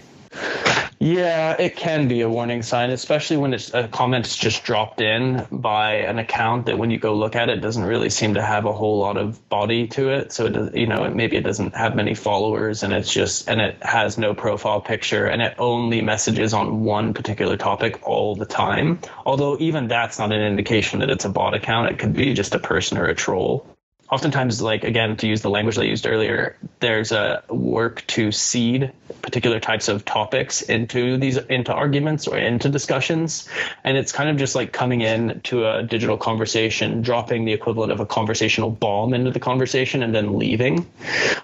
Yeah, 1.05 1.55
it 1.59 1.75
can 1.75 2.07
be 2.07 2.21
a 2.21 2.29
warning 2.29 2.63
sign, 2.63 2.89
especially 2.89 3.37
when 3.37 3.53
it's 3.53 3.71
a 3.75 3.87
comment's 3.87 4.35
just 4.35 4.63
dropped 4.63 5.01
in 5.01 5.45
by 5.51 5.97
an 5.97 6.17
account 6.17 6.65
that 6.65 6.79
when 6.79 6.89
you 6.89 6.97
go 6.97 7.13
look 7.13 7.35
at 7.35 7.47
it 7.47 7.57
doesn't 7.57 7.83
really 7.83 8.09
seem 8.09 8.33
to 8.33 8.41
have 8.41 8.65
a 8.65 8.73
whole 8.73 8.97
lot 8.97 9.15
of 9.15 9.47
body 9.47 9.85
to 9.89 10.09
it. 10.09 10.31
So 10.31 10.47
it, 10.47 10.75
you 10.75 10.87
know, 10.87 11.07
maybe 11.11 11.37
it 11.37 11.43
doesn't 11.43 11.75
have 11.75 11.95
many 11.95 12.15
followers, 12.15 12.81
and 12.81 12.91
it's 12.91 13.13
just 13.13 13.47
and 13.47 13.61
it 13.61 13.77
has 13.83 14.17
no 14.17 14.33
profile 14.33 14.81
picture, 14.81 15.27
and 15.27 15.43
it 15.43 15.53
only 15.59 16.01
messages 16.01 16.55
on 16.55 16.83
one 16.83 17.13
particular 17.13 17.55
topic 17.55 18.01
all 18.07 18.35
the 18.35 18.47
time. 18.47 18.97
Although 19.27 19.57
even 19.59 19.87
that's 19.87 20.17
not 20.17 20.31
an 20.31 20.41
indication 20.41 21.01
that 21.01 21.11
it's 21.11 21.23
a 21.23 21.29
bot 21.29 21.53
account. 21.53 21.91
It 21.91 21.99
could 21.99 22.13
be 22.13 22.33
just 22.33 22.55
a 22.55 22.59
person 22.59 22.97
or 22.97 23.05
a 23.05 23.13
troll 23.13 23.74
oftentimes 24.09 24.61
like 24.61 24.83
again 24.83 25.17
to 25.17 25.27
use 25.27 25.41
the 25.41 25.49
language 25.49 25.77
i 25.77 25.83
used 25.83 26.05
earlier 26.05 26.55
there's 26.79 27.11
a 27.11 27.43
work 27.49 28.05
to 28.07 28.31
seed 28.31 28.91
particular 29.21 29.59
types 29.59 29.87
of 29.87 30.05
topics 30.05 30.61
into 30.61 31.17
these 31.17 31.37
into 31.37 31.73
arguments 31.73 32.27
or 32.27 32.37
into 32.37 32.69
discussions. 32.69 33.49
And 33.83 33.97
it's 33.97 34.11
kind 34.11 34.29
of 34.29 34.37
just 34.37 34.55
like 34.55 34.71
coming 34.71 35.01
in 35.01 35.41
to 35.45 35.67
a 35.67 35.83
digital 35.83 36.17
conversation 36.17 37.01
dropping 37.01 37.45
the 37.45 37.53
equivalent 37.53 37.91
of 37.91 37.99
a 37.99 38.05
conversational 38.05 38.69
bomb 38.69 39.13
into 39.13 39.31
the 39.31 39.39
conversation 39.39 40.03
and 40.03 40.13
then 40.13 40.37
leaving 40.37 40.87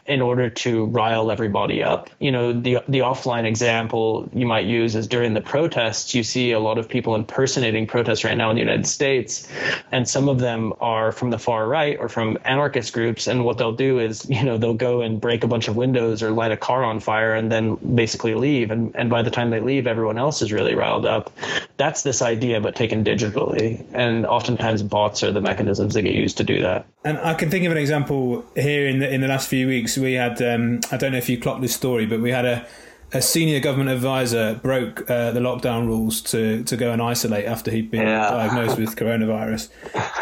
in 0.06 0.22
order 0.22 0.50
to 0.50 0.86
rile 0.86 1.32
everybody 1.32 1.84
up. 1.84 2.10
You 2.20 2.32
know 2.32 2.54
the 2.54 2.80
the 2.88 3.00
offline 3.00 3.46
example 3.46 4.30
you 4.34 4.46
might 4.46 4.66
use 4.66 4.96
is 4.96 5.08
during 5.08 5.34
the 5.34 5.42
protests 5.42 6.14
you 6.14 6.24
see 6.24 6.52
a 6.52 6.60
lot 6.60 6.78
of 6.78 6.88
people 6.88 7.16
impersonating 7.16 7.88
protests 7.88 8.24
right 8.24 8.38
now 8.38 8.50
in 8.50 8.56
the 8.56 8.62
united 8.62 8.86
states. 8.86 9.48
And 9.92 10.08
some 10.08 10.30
of 10.30 10.40
them 10.40 10.74
are 10.80 11.12
from 11.12 11.32
the 11.32 11.40
far 11.40 11.68
right 11.68 11.98
or 12.00 12.10
from 12.10 12.38
anarchist 12.52 12.92
groups 12.92 13.28
and 13.28 13.46
what 13.46 13.58
they'll 13.58 13.72
do 13.72 14.00
is 14.00 14.30
you 14.36 14.44
know 14.44 14.58
they'll 14.58 14.74
go 14.74 15.02
and 15.02 15.22
break 15.22 15.44
a 15.44 15.48
bunch 15.48 15.68
of 15.68 15.76
windows 15.76 16.22
or 16.22 16.32
light 16.32 16.52
a 16.52 16.58
car 16.58 16.84
on 16.84 17.00
fire 17.00 17.34
and 17.34 17.52
then 17.52 17.76
basically 17.96 18.36
leave. 18.36 18.72
And, 18.72 18.96
and 18.96 19.10
by 19.10 19.22
the 19.22 19.32
time 19.32 19.50
they 19.50 19.60
leave 19.60 19.88
everyone 19.88 20.18
else 20.18 20.42
is 20.42 20.52
really 20.52 20.76
riled 20.76 21.06
up. 21.06 21.32
That's 21.78 22.04
this 22.04 22.22
idea 22.22 22.60
but 22.60 22.76
taken 22.76 23.04
digitally. 23.04 23.84
And 23.94 24.26
oftentimes 24.26 24.84
bots 24.84 25.24
are 25.24 25.32
the 25.32 25.42
mechanisms 25.42 25.94
that 25.94 26.02
get 26.04 26.16
used 26.16 26.38
to 26.38 26.44
do 26.44 26.62
that. 26.62 26.86
And 27.04 27.18
i 27.20 27.34
can 27.34 27.50
think 27.50 27.66
of 27.66 27.72
an 27.72 27.78
example 27.78 28.46
here 28.56 28.88
in 28.88 29.00
the 29.00 29.12
in 29.12 29.22
the 29.22 29.28
last 29.28 29.48
few 29.48 29.68
weeks. 29.68 29.98
We 29.98 30.14
had 30.14 30.42
um, 30.42 30.82
i 30.92 30.98
don't 30.98 31.12
know 31.14 31.18
if 31.18 31.30
you 31.30 31.40
clocked 31.40 31.62
this 31.62 31.76
story 31.76 32.06
but 32.06 32.20
we 32.20 32.32
had 32.32 32.46
a 32.46 32.68
a 33.14 33.22
senior 33.22 33.60
government 33.60 33.90
advisor 33.90 34.56
broke 34.56 35.10
uh, 35.10 35.32
the 35.32 35.40
lockdown 35.40 35.86
rules 35.86 36.22
to, 36.22 36.64
to 36.64 36.78
go 36.78 36.92
and 36.92 37.02
isolate 37.02 37.46
after 37.46 37.70
he'd 37.70 37.92
been 37.92 38.08
yeah. 38.08 38.30
diagnosed 38.30 38.78
with 38.78 38.96
coronavirus. 38.96 39.70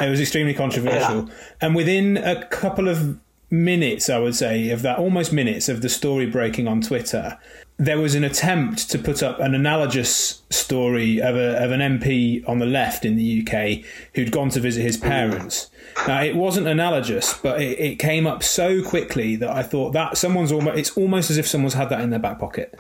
It 0.02 0.10
was 0.10 0.20
extremely 0.20 0.54
controversial. 0.54 1.00
Yeah. 1.30 1.34
And 1.62 1.76
within 1.76 2.18
a 2.18 2.46
couple 2.46 2.88
of 2.88 3.20
minutes, 3.50 4.10
I 4.10 4.20
would 4.20 4.36
say, 4.36 4.70
of 4.70 4.82
that 4.84 5.00
almost 5.00 5.34
minutes 5.34 5.70
of 5.70 5.82
the 5.82 5.90
story 5.90 6.26
breaking 6.26 6.68
on 6.68 6.82
Twitter, 6.82 7.38
there 7.78 8.00
was 8.00 8.14
an 8.14 8.26
attempt 8.26 8.90
to 8.92 9.00
put 9.00 9.24
up 9.24 9.40
an 9.40 9.56
analogous 9.56 10.42
story 10.50 11.22
of, 11.22 11.38
a, 11.38 11.64
of 11.64 11.72
an 11.72 11.80
MP 11.80 12.48
on 12.48 12.60
the 12.60 12.66
left 12.66 13.06
in 13.06 13.16
the 13.16 13.42
UK 13.42 13.86
who'd 14.16 14.34
gone 14.34 14.50
to 14.50 14.60
visit 14.60 14.82
his 14.82 14.98
parents. 14.98 15.72
Now, 16.06 16.22
it 16.22 16.36
wasn't 16.36 16.68
analogous, 16.68 17.34
but 17.34 17.62
it, 17.62 17.80
it 17.80 17.96
came 17.96 18.28
up 18.28 18.44
so 18.44 18.84
quickly 18.84 19.38
that 19.38 19.50
I 19.50 19.64
thought 19.64 19.94
that 19.94 20.18
someone's 20.18 20.52
almost, 20.52 20.78
it's 20.78 20.98
almost 20.98 21.32
as 21.32 21.38
if 21.38 21.48
someone's 21.48 21.74
had 21.74 21.90
that 21.90 22.02
in 22.02 22.10
their 22.10 22.20
back 22.20 22.38
pocket. 22.38 22.78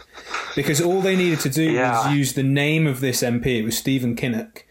Because 0.53 0.81
all 0.81 0.99
they 0.99 1.15
needed 1.15 1.39
to 1.41 1.49
do 1.49 1.71
yeah. 1.71 2.05
was 2.05 2.13
use 2.13 2.33
the 2.33 2.43
name 2.43 2.85
of 2.85 2.99
this 2.99 3.23
MP, 3.23 3.59
it 3.59 3.63
was 3.63 3.77
Stephen 3.77 4.17
Kinnock. 4.17 4.63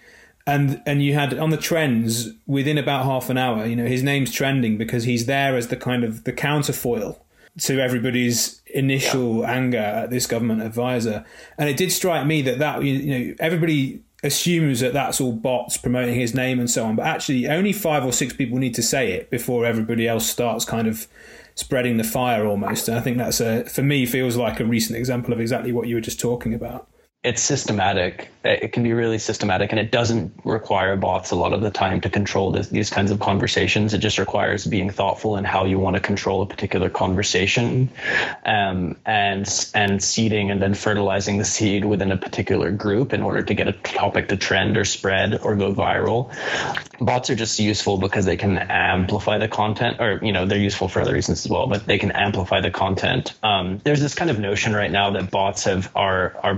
And, 0.49 0.81
and 0.87 1.03
you 1.03 1.13
had 1.13 1.39
on 1.39 1.51
the 1.51 1.59
trends 1.59 2.31
within 2.47 2.79
about 2.79 3.05
half 3.05 3.29
an 3.29 3.37
hour, 3.37 3.67
you 3.67 3.77
know, 3.77 3.85
his 3.85 4.03
name's 4.03 4.33
trending 4.33 4.79
because 4.79 5.05
he's 5.05 5.27
there 5.27 5.57
as 5.57 5.69
the 5.69 5.77
kind 5.77 6.05
of 6.05 6.25
the 6.25 6.33
counterfoil 6.33 7.23
to 7.59 7.81
everybody's 7.81 8.63
initial 8.67 9.41
yeah. 9.41 9.53
anger 9.53 9.79
at 9.79 10.11
this 10.11 10.27
government 10.27 10.63
advisor. 10.63 11.25
And 11.59 11.69
it 11.69 11.77
did 11.77 11.93
strike 11.93 12.27
me 12.27 12.43
that 12.43 12.59
that 12.61 12.83
you 12.83 13.07
know 13.07 13.35
everybody 13.41 14.03
assumes 14.23 14.81
that 14.81 14.93
that's 14.93 15.21
all 15.21 15.33
bots 15.33 15.77
promoting 15.77 16.15
his 16.15 16.35
name 16.35 16.59
and 16.59 16.71
so 16.71 16.85
on, 16.85 16.97
but 16.97 17.07
actually 17.07 17.47
only 17.47 17.73
five 17.73 18.05
or 18.05 18.13
six 18.13 18.33
people 18.33 18.59
need 18.59 18.75
to 18.75 18.83
say 18.83 19.13
it 19.13 19.31
before 19.31 19.65
everybody 19.65 20.09
else 20.09 20.27
starts 20.27 20.65
kind 20.65 20.89
of 20.89 21.07
spreading 21.55 21.99
the 21.99 22.05
fire 22.05 22.47
almost. 22.47 22.89
And 22.89 22.97
I 22.97 23.01
think 23.01 23.19
that's 23.19 23.41
a 23.41 23.65
for 23.65 23.83
me 23.83 24.07
feels 24.07 24.37
like 24.37 24.61
a 24.61 24.65
recent 24.65 24.97
example 24.97 25.33
of 25.33 25.41
exactly 25.41 25.73
what 25.73 25.89
you 25.89 25.97
were 25.97 26.01
just 26.01 26.21
talking 26.21 26.55
about 26.55 26.89
it's 27.25 27.43
systematic. 27.43 28.31
It 28.45 28.73
can 28.73 28.85
be 28.85 28.93
really 28.93 29.19
systematic, 29.19 29.73
and 29.73 29.81
it 29.81 29.91
doesn't 29.91 30.33
require 30.45 30.97
bots 30.97 31.33
a 31.33 31.37
lot 31.37 31.53
of 31.53 31.61
the 31.61 31.71
time 31.71 32.01
to 32.03 32.09
control 32.09 32.53
this, 32.53 32.69
these 32.69 32.91
kinds 32.91 33.11
of 33.11 33.19
conversations. 33.19 33.93
It 33.93 33.99
just 33.99 34.19
requires 34.19 34.65
being 34.65 34.89
thoughtful 34.89 35.37
in 35.37 35.45
how 35.45 35.65
you 35.65 35.81
want 35.81 35.97
to 35.97 36.01
control 36.01 36.43
a 36.43 36.47
particular 36.47 36.89
conversation, 36.89 37.91
um, 38.47 38.97
and 39.05 39.71
and 39.75 40.03
seeding 40.03 40.53
and 40.53 40.63
then 40.63 40.75
fertilizing 40.75 41.39
the 41.39 41.45
seed 41.45 41.85
within 41.85 42.13
a 42.13 42.17
particular 42.17 42.71
group 42.71 43.13
in 43.13 43.23
order 43.23 43.43
to 43.43 43.53
get 43.53 43.67
a 43.67 43.73
topic 43.73 44.29
to 44.29 44.37
trend 44.37 44.77
or 44.77 44.85
spread 44.85 45.41
or 45.43 45.57
go 45.57 45.75
viral. 45.75 46.33
Bots 47.01 47.31
are 47.31 47.37
just 47.37 47.59
useful 47.59 47.99
because 47.99 48.27
they 48.27 48.37
can 48.37 48.59
amplify 48.59 49.39
the 49.39 49.49
content, 49.49 50.01
or 50.01 50.21
you 50.23 50.33
know 50.33 50.47
they're 50.47 50.57
useful 50.57 50.87
for 50.87 51.03
other 51.03 51.15
reasons 51.15 51.45
as 51.45 51.51
well, 51.51 51.67
but 51.67 51.85
they 51.85 51.99
can 51.99 52.13
amplify 52.13 52.61
the 52.61 52.71
content. 52.71 53.35
Um, 53.43 53.79
there's 53.83 54.01
this 54.01 54.15
kind 54.15 54.31
of 54.31 54.39
notion 54.39 54.73
right 54.73 54.91
now 54.91 55.11
that 55.11 55.33
bots 55.33 55.65
have 55.65 55.91
are 55.97 56.37
are 56.45 56.55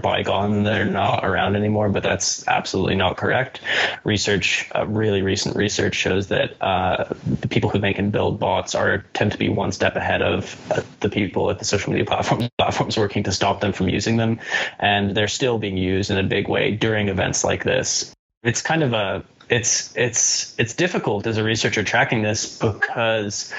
they're 0.63 0.85
not 0.85 1.25
around 1.25 1.57
anymore, 1.57 1.89
but 1.89 2.03
that's 2.03 2.47
absolutely 2.49 2.95
not 2.95 3.17
correct. 3.17 3.61
Research, 4.05 4.69
uh, 4.75 4.87
really 4.87 5.23
recent 5.23 5.57
research 5.57 5.95
shows 5.95 6.29
that 6.29 6.61
uh, 6.63 7.05
the 7.25 7.49
people 7.49 7.71
who 7.71 7.79
make 7.79 7.99
and 7.99 8.13
build 8.13 8.39
bots 8.39 8.75
are 8.75 9.05
tend 9.13 9.33
to 9.33 9.39
be 9.39 9.49
one 9.49 9.73
step 9.73 9.97
ahead 9.97 10.23
of 10.23 10.57
uh, 10.71 10.83
the 11.01 11.09
people 11.09 11.51
at 11.51 11.59
the 11.59 11.65
social 11.65 11.93
media 11.93 12.07
platform, 12.07 12.49
platforms 12.59 12.97
working 12.97 13.23
to 13.25 13.33
stop 13.33 13.61
them 13.61 13.73
from 13.73 13.89
using 13.89 14.17
them, 14.17 14.41
and 14.79 15.15
they're 15.17 15.29
still 15.29 15.59
being 15.59 15.77
used 15.77 16.11
in 16.11 16.19
a 16.19 16.23
big 16.23 16.49
way 16.49 16.73
during 16.73 17.09
events 17.09 17.45
like 17.45 17.65
this. 17.65 18.15
It's 18.43 18.63
kind 18.63 18.83
of 18.83 18.93
a 18.93 19.25
it's 19.51 19.95
it's 19.97 20.55
it's 20.59 20.75
difficult 20.75 21.27
as 21.27 21.37
a 21.37 21.43
researcher 21.43 21.83
tracking 21.83 22.23
this 22.23 22.57
because 22.59 23.53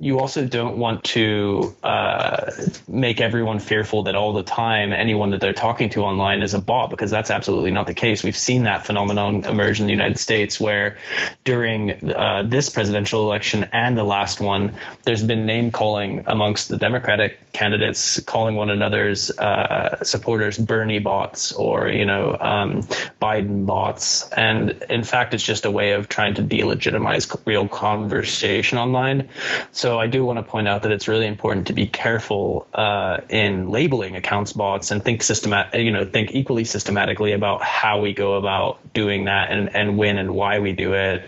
you 0.00 0.18
also 0.18 0.44
don't 0.44 0.76
want 0.76 1.04
to 1.04 1.74
uh, 1.84 2.50
make 2.88 3.20
everyone 3.20 3.60
fearful 3.60 4.02
that 4.02 4.16
all 4.16 4.32
the 4.32 4.42
time 4.42 4.92
anyone 4.92 5.30
that 5.30 5.40
they're 5.40 5.52
talking 5.52 5.88
to 5.88 6.02
online 6.02 6.42
is 6.42 6.52
a 6.52 6.60
bot 6.60 6.90
because 6.90 7.12
that's 7.12 7.30
absolutely 7.30 7.70
not 7.70 7.86
the 7.86 7.94
case. 7.94 8.24
We've 8.24 8.36
seen 8.36 8.64
that 8.64 8.84
phenomenon 8.84 9.44
emerge 9.44 9.78
in 9.78 9.86
the 9.86 9.92
United 9.92 10.18
States 10.18 10.58
where 10.58 10.98
during 11.44 12.12
uh, 12.12 12.42
this 12.46 12.68
presidential 12.68 13.22
election 13.22 13.68
and 13.72 13.96
the 13.96 14.04
last 14.04 14.40
one, 14.40 14.74
there's 15.04 15.22
been 15.22 15.46
name 15.46 15.70
calling 15.70 16.24
amongst 16.26 16.68
the 16.70 16.76
Democratic 16.76 17.52
candidates, 17.52 18.18
calling 18.20 18.56
one 18.56 18.70
another's 18.70 19.30
uh, 19.38 20.02
supporters 20.02 20.58
Bernie 20.58 20.98
bots 20.98 21.52
or 21.52 21.88
you 21.88 22.04
know 22.04 22.36
um, 22.40 22.82
Biden 23.22 23.64
bots, 23.64 24.28
and 24.30 24.70
in 24.88 25.04
fact 25.04 25.19
fact, 25.20 25.34
it's 25.34 25.44
just 25.44 25.66
a 25.66 25.70
way 25.70 25.92
of 25.92 26.08
trying 26.08 26.34
to 26.34 26.42
delegitimize 26.42 27.38
real 27.44 27.68
conversation 27.68 28.78
online. 28.78 29.28
So 29.70 29.98
I 29.98 30.06
do 30.06 30.24
want 30.24 30.38
to 30.38 30.42
point 30.42 30.66
out 30.66 30.82
that 30.84 30.92
it's 30.92 31.08
really 31.08 31.26
important 31.26 31.66
to 31.66 31.74
be 31.74 31.86
careful 31.86 32.66
uh, 32.72 33.18
in 33.28 33.68
labeling 33.68 34.16
accounts 34.16 34.54
bots 34.54 34.90
and 34.90 35.04
think 35.04 35.20
systemat- 35.20 35.74
you 35.84 35.92
know, 35.92 36.06
think 36.06 36.32
equally 36.32 36.64
systematically 36.64 37.32
about 37.32 37.62
how 37.62 38.00
we 38.00 38.14
go 38.14 38.34
about 38.34 38.78
doing 38.94 39.24
that 39.24 39.50
and, 39.50 39.74
and 39.76 39.98
when 39.98 40.16
and 40.16 40.30
why 40.34 40.58
we 40.58 40.72
do 40.72 40.94
it 40.94 41.22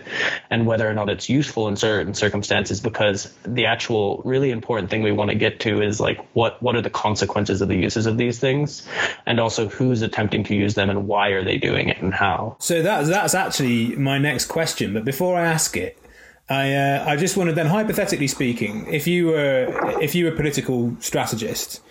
and 0.49 0.65
whether 0.65 0.89
or 0.89 0.93
not 0.93 1.09
it's 1.09 1.29
useful 1.29 1.67
in 1.67 1.75
certain 1.75 2.13
circumstances 2.13 2.81
because 2.81 3.31
the 3.43 3.67
actual 3.67 4.21
really 4.25 4.49
important 4.49 4.89
thing 4.89 5.03
we 5.03 5.11
want 5.11 5.29
to 5.29 5.35
get 5.35 5.59
to 5.59 5.81
is 5.81 5.99
like 5.99 6.19
what 6.33 6.61
what 6.61 6.75
are 6.75 6.81
the 6.81 6.89
consequences 6.89 7.61
of 7.61 7.67
the 7.67 7.75
uses 7.75 8.05
of 8.05 8.17
these 8.17 8.39
things 8.39 8.87
and 9.25 9.39
also 9.39 9.69
who's 9.69 10.01
attempting 10.01 10.43
to 10.43 10.55
use 10.55 10.73
them 10.73 10.89
and 10.89 11.07
why 11.07 11.29
are 11.29 11.43
they 11.43 11.57
doing 11.57 11.89
it 11.89 12.01
and 12.01 12.13
how. 12.13 12.55
So 12.59 12.81
that 12.81 13.05
that's 13.05 13.35
actually 13.35 13.82
my 13.97 14.17
next 14.17 14.45
question. 14.45 14.93
But 14.93 15.05
before 15.05 15.37
I 15.37 15.45
ask 15.45 15.77
it, 15.77 15.97
I 16.49 16.73
uh, 16.73 17.05
I 17.07 17.15
just 17.15 17.37
wanted 17.37 17.55
then, 17.55 17.67
hypothetically 17.67 18.27
speaking, 18.27 18.87
if 18.87 19.07
you 19.07 19.27
were 19.27 19.99
if 20.01 20.13
you 20.15 20.25
were 20.25 20.31
a 20.31 20.35
political 20.35 20.95
strategist 20.99 21.81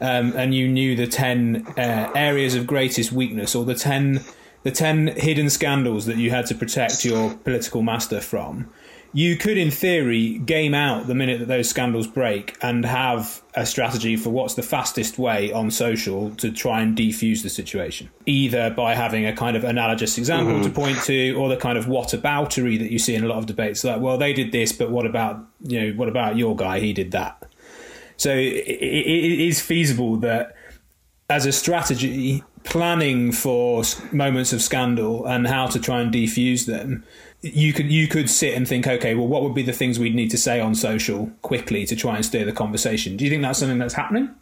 um, 0.00 0.34
and 0.36 0.54
you 0.54 0.68
knew 0.68 0.94
the 0.96 1.06
ten 1.06 1.66
uh, 1.78 2.10
areas 2.14 2.54
of 2.54 2.66
greatest 2.66 3.12
weakness 3.12 3.54
or 3.54 3.64
the 3.64 3.74
ten 3.74 4.20
the 4.64 4.70
ten 4.70 5.08
hidden 5.16 5.50
scandals 5.50 6.06
that 6.06 6.16
you 6.16 6.30
had 6.30 6.46
to 6.46 6.54
protect 6.54 7.04
your 7.04 7.34
political 7.36 7.82
master 7.82 8.20
from, 8.20 8.68
you 9.14 9.36
could, 9.36 9.58
in 9.58 9.70
theory, 9.70 10.38
game 10.38 10.72
out 10.72 11.06
the 11.06 11.14
minute 11.14 11.38
that 11.40 11.48
those 11.48 11.68
scandals 11.68 12.06
break 12.06 12.56
and 12.62 12.84
have 12.84 13.42
a 13.54 13.66
strategy 13.66 14.16
for 14.16 14.30
what's 14.30 14.54
the 14.54 14.62
fastest 14.62 15.18
way 15.18 15.52
on 15.52 15.70
social 15.70 16.30
to 16.36 16.50
try 16.50 16.80
and 16.80 16.96
defuse 16.96 17.42
the 17.42 17.50
situation. 17.50 18.08
Either 18.24 18.70
by 18.70 18.94
having 18.94 19.26
a 19.26 19.34
kind 19.34 19.54
of 19.54 19.64
analogous 19.64 20.16
example 20.16 20.54
mm-hmm. 20.54 20.64
to 20.64 20.70
point 20.70 21.02
to, 21.02 21.32
or 21.34 21.50
the 21.50 21.58
kind 21.58 21.76
of 21.76 21.84
whataboutery 21.84 22.78
that 22.78 22.90
you 22.90 22.98
see 22.98 23.14
in 23.14 23.22
a 23.22 23.26
lot 23.26 23.36
of 23.36 23.44
debates, 23.44 23.84
like, 23.84 24.00
well, 24.00 24.16
they 24.16 24.32
did 24.32 24.50
this, 24.50 24.72
but 24.72 24.90
what 24.90 25.04
about 25.04 25.44
you 25.60 25.80
know, 25.80 25.96
what 25.96 26.08
about 26.08 26.36
your 26.36 26.56
guy? 26.56 26.80
He 26.80 26.94
did 26.94 27.10
that. 27.10 27.44
So 28.16 28.30
it, 28.30 28.54
it 28.66 29.40
is 29.40 29.60
feasible 29.60 30.16
that 30.18 30.54
as 31.28 31.44
a 31.44 31.52
strategy, 31.52 32.42
planning 32.64 33.32
for 33.32 33.82
moments 34.12 34.52
of 34.52 34.62
scandal 34.62 35.26
and 35.26 35.46
how 35.46 35.66
to 35.66 35.80
try 35.80 36.00
and 36.00 36.12
defuse 36.12 36.66
them 36.66 37.04
you 37.42 37.72
could 37.72 37.90
you 37.90 38.06
could 38.06 38.30
sit 38.30 38.54
and 38.54 38.66
think, 38.66 38.86
okay, 38.86 39.14
well, 39.14 39.26
what 39.26 39.42
would 39.42 39.54
be 39.54 39.62
the 39.62 39.72
things 39.72 39.98
we'd 39.98 40.14
need 40.14 40.30
to 40.30 40.38
say 40.38 40.60
on 40.60 40.74
social 40.74 41.30
quickly 41.42 41.84
to 41.86 41.96
try 41.96 42.16
and 42.16 42.24
steer 42.24 42.44
the 42.44 42.52
conversation? 42.52 43.16
Do 43.16 43.24
you 43.24 43.30
think 43.30 43.42
that's 43.42 43.58
something 43.58 43.78
that's 43.78 43.94
happening? 43.94 44.34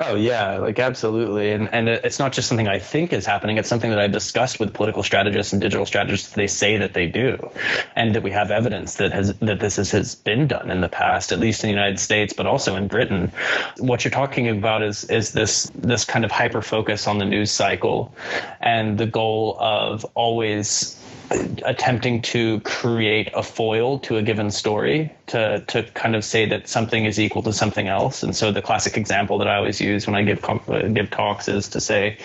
Oh 0.00 0.14
yeah, 0.14 0.58
like 0.58 0.78
absolutely, 0.78 1.50
and 1.50 1.68
and 1.74 1.88
it's 1.88 2.20
not 2.20 2.32
just 2.32 2.48
something 2.48 2.68
I 2.68 2.78
think 2.78 3.12
is 3.12 3.26
happening. 3.26 3.58
It's 3.58 3.68
something 3.68 3.90
that 3.90 3.98
I've 3.98 4.12
discussed 4.12 4.60
with 4.60 4.72
political 4.72 5.02
strategists 5.02 5.52
and 5.52 5.60
digital 5.60 5.84
strategists. 5.84 6.34
They 6.34 6.46
say 6.46 6.76
that 6.76 6.94
they 6.94 7.08
do, 7.08 7.50
and 7.96 8.14
that 8.14 8.22
we 8.22 8.30
have 8.30 8.52
evidence 8.52 8.94
that 8.94 9.12
has 9.12 9.34
that 9.38 9.58
this 9.58 9.74
has, 9.74 9.90
has 9.90 10.14
been 10.14 10.46
done 10.46 10.70
in 10.70 10.82
the 10.82 10.88
past, 10.88 11.32
at 11.32 11.40
least 11.40 11.64
in 11.64 11.68
the 11.68 11.74
United 11.74 11.98
States, 11.98 12.32
but 12.32 12.46
also 12.46 12.76
in 12.76 12.86
Britain. 12.86 13.32
What 13.78 14.04
you're 14.04 14.12
talking 14.12 14.48
about 14.48 14.84
is 14.84 15.02
is 15.06 15.32
this 15.32 15.68
this 15.74 16.04
kind 16.04 16.24
of 16.24 16.30
hyper 16.30 16.62
focus 16.62 17.08
on 17.08 17.18
the 17.18 17.24
news 17.24 17.50
cycle, 17.50 18.14
and 18.60 18.98
the 18.98 19.06
goal 19.06 19.56
of 19.58 20.04
always 20.14 20.94
attempting 21.64 22.22
to 22.22 22.60
create 22.60 23.30
a 23.34 23.42
foil 23.42 23.98
to 24.00 24.16
a 24.16 24.22
given 24.22 24.50
story 24.50 25.12
to 25.26 25.60
to 25.68 25.82
kind 25.94 26.16
of 26.16 26.24
say 26.24 26.46
that 26.46 26.68
something 26.68 27.04
is 27.04 27.20
equal 27.20 27.42
to 27.42 27.52
something 27.52 27.88
else. 27.88 28.22
And 28.22 28.34
so 28.34 28.50
the 28.50 28.62
classic 28.62 28.96
example 28.96 29.38
that 29.38 29.48
I 29.48 29.56
always 29.56 29.80
use 29.80 30.06
when 30.06 30.16
I 30.16 30.22
give 30.22 30.42
uh, 30.44 30.88
give 30.88 31.10
talks 31.10 31.48
is 31.48 31.68
to 31.70 31.80
say, 31.80 32.18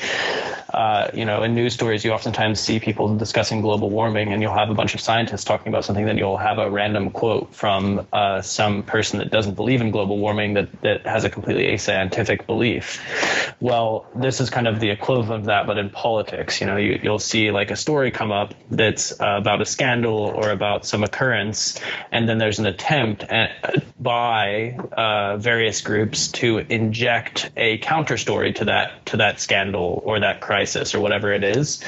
uh, 0.73 1.11
you 1.13 1.23
know, 1.23 1.43
in 1.43 1.53
news 1.53 1.73
stories, 1.73 2.03
you 2.03 2.11
oftentimes 2.11 2.59
see 2.59 2.79
people 2.79 3.15
discussing 3.15 3.61
global 3.61 3.91
warming, 3.91 4.33
and 4.33 4.41
you'll 4.41 4.55
have 4.55 4.71
a 4.71 4.73
bunch 4.73 4.95
of 4.95 5.01
scientists 5.01 5.43
talking 5.43 5.67
about 5.67 5.85
something. 5.85 6.05
Then 6.05 6.17
you'll 6.17 6.37
have 6.37 6.57
a 6.57 6.69
random 6.69 7.11
quote 7.11 7.53
from 7.53 8.07
uh, 8.11 8.41
some 8.41 8.81
person 8.81 9.19
that 9.19 9.29
doesn't 9.29 9.53
believe 9.53 9.81
in 9.81 9.91
global 9.91 10.17
warming 10.17 10.55
that 10.55 10.81
that 10.81 11.05
has 11.05 11.25
a 11.25 11.29
completely 11.29 11.67
ascientific 11.67 12.47
belief. 12.47 13.55
Well, 13.59 14.07
this 14.15 14.41
is 14.41 14.49
kind 14.49 14.67
of 14.67 14.79
the 14.79 14.89
equivalent 14.89 15.31
of 15.31 15.45
that, 15.45 15.67
but 15.67 15.77
in 15.77 15.91
politics. 15.91 16.59
You 16.59 16.65
know, 16.65 16.77
you, 16.77 16.99
you'll 17.03 17.19
see 17.19 17.51
like 17.51 17.69
a 17.69 17.75
story 17.75 18.09
come 18.09 18.31
up 18.31 18.55
that's 18.71 19.11
uh, 19.21 19.37
about 19.37 19.61
a 19.61 19.65
scandal 19.65 20.17
or 20.17 20.49
about 20.49 20.87
some 20.87 21.03
occurrence, 21.03 21.79
and 22.11 22.27
then 22.27 22.39
there's 22.39 22.57
an 22.57 22.65
attempt 22.65 23.21
at, 23.21 23.51
uh, 23.63 23.79
by 23.99 24.75
uh, 24.91 25.37
various 25.37 25.81
groups 25.81 26.29
to 26.29 26.57
inject 26.57 27.51
a 27.55 27.77
counter 27.77 28.17
story 28.17 28.53
to 28.53 28.65
that 28.65 29.05
to 29.05 29.17
that 29.17 29.39
scandal 29.39 30.01
or 30.03 30.19
that 30.19 30.41
crisis 30.41 30.62
crisis 30.63 30.95
or 30.95 31.01
whatever 31.01 31.33
it 31.33 31.43
is. 31.43 31.83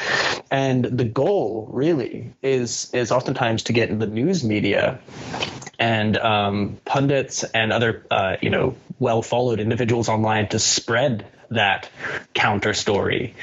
And 0.51 0.83
the 0.83 1.05
goal 1.05 1.69
really 1.71 2.33
is 2.41 2.91
is 2.93 3.11
oftentimes 3.11 3.63
to 3.63 3.73
get 3.73 3.89
in 3.89 3.99
the 3.99 4.07
news 4.07 4.43
media 4.43 4.99
and 5.79 6.17
um, 6.17 6.77
pundits 6.83 7.43
and 7.43 7.71
other 7.71 8.05
uh, 8.11 8.35
you 8.41 8.49
know 8.49 8.75
well 8.99 9.21
followed 9.21 9.59
individuals 9.59 10.09
online 10.09 10.49
to 10.49 10.59
spread 10.59 11.25
that 11.51 11.89
counter 12.33 12.73
story. 12.73 13.33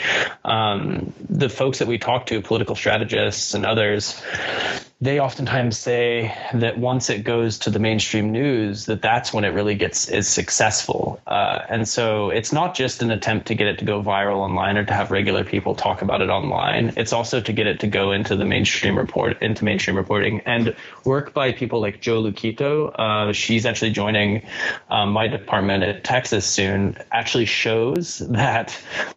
Um, 0.44 1.14
the 1.30 1.48
folks 1.48 1.78
that 1.78 1.88
we 1.88 1.98
talk 1.98 2.26
to, 2.26 2.42
political 2.42 2.74
strategists 2.74 3.54
and 3.54 3.64
others, 3.64 4.20
they 5.02 5.18
oftentimes 5.18 5.76
say 5.76 6.32
that 6.54 6.78
once 6.78 7.10
it 7.10 7.24
goes 7.24 7.58
to 7.58 7.70
the 7.70 7.80
mainstream 7.80 8.30
news, 8.30 8.86
that 8.86 9.02
that's 9.02 9.32
when 9.32 9.42
it 9.44 9.48
really 9.48 9.74
gets 9.74 10.08
is 10.08 10.28
successful. 10.28 11.20
Uh, 11.26 11.58
and 11.68 11.88
so 11.88 12.30
it's 12.30 12.52
not 12.52 12.72
just 12.76 13.02
an 13.02 13.10
attempt 13.10 13.48
to 13.48 13.56
get 13.56 13.66
it 13.66 13.80
to 13.80 13.84
go 13.84 14.00
viral 14.00 14.36
online 14.36 14.76
or 14.76 14.84
to 14.84 14.92
have 14.92 15.10
regular 15.10 15.42
people 15.42 15.74
talk 15.74 16.02
about 16.02 16.22
it 16.22 16.30
online. 16.30 16.92
It's 16.96 17.12
also 17.12 17.40
to 17.40 17.52
get 17.52 17.66
it 17.66 17.80
to 17.80 17.88
go 17.88 18.12
into 18.12 18.36
the 18.36 18.44
mainstream 18.44 18.96
report, 18.96 19.42
into 19.42 19.64
mainstream 19.64 19.96
reporting, 19.96 20.40
and 20.46 20.72
work 21.04 21.34
by 21.34 21.50
people 21.50 21.80
like 21.80 22.00
Jo 22.00 22.22
Lukito. 22.22 22.94
Uh, 22.96 23.32
she's 23.32 23.66
actually 23.66 23.90
joining 23.90 24.46
um, 24.88 25.10
my 25.10 25.26
department 25.26 25.82
at 25.82 26.04
Texas 26.04 26.46
soon. 26.46 26.96
Actually 27.10 27.46
shows 27.46 28.18
that 28.18 28.70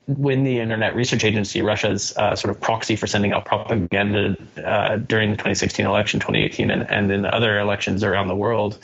when 0.08 0.44
the 0.46 0.60
Internet 0.60 0.96
Research 0.96 1.24
Agency, 1.24 1.62
Russia's 1.62 2.18
uh, 2.18 2.36
sort 2.36 2.56
of 2.56 2.60
proxy 2.60 2.96
for 2.96 3.06
sending 3.06 3.34
out 3.34 3.46
propaganda 3.46 4.36
uh, 4.66 4.98
during 4.98 5.30
the 5.30 5.38
2016 5.38 5.75
2016 5.76 5.86
election, 5.86 6.20
2018, 6.20 6.72
and, 6.72 6.90
and 6.90 7.12
in 7.12 7.26
other 7.26 7.60
elections 7.60 8.04
around 8.04 8.28
the 8.28 8.36
world, 8.36 8.80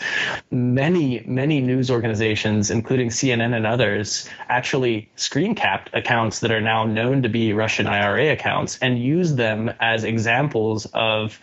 many, 0.52 1.24
many 1.26 1.62
news 1.62 1.90
organizations, 1.90 2.70
including 2.70 3.10
CNN 3.10 3.56
and 3.56 3.66
others, 3.66 4.28
actually 4.50 5.10
screen 5.16 5.56
capped 5.56 5.90
accounts 5.94 6.40
that 6.40 6.52
are 6.52 6.62
now 6.62 6.86
known 6.86 7.22
to 7.22 7.30
be 7.30 7.54
Russian 7.54 7.88
IRA 7.88 8.32
accounts 8.32 8.78
and 8.80 9.00
use 9.00 9.36
them 9.36 9.72
as 9.80 10.04
examples 10.04 10.86
of 10.94 11.40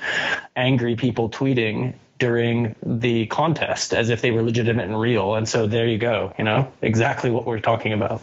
angry 0.57 0.97
people 0.97 1.31
tweeting 1.31 1.95
during 2.19 2.75
the 2.85 3.27
contest 3.27 3.95
as 3.95 4.11
if 4.11 4.21
they 4.21 4.31
were 4.31 4.43
legitimate 4.43 4.87
and 4.87 5.01
real. 5.01 5.35
And 5.35 5.49
so 5.49 5.67
there 5.67 5.87
you 5.87 5.99
go, 5.99 6.35
you 6.37 6.45
know, 6.45 6.71
exactly 6.83 7.31
what 7.31 7.47
we're 7.47 7.61
talking 7.61 7.93
about. 7.93 8.23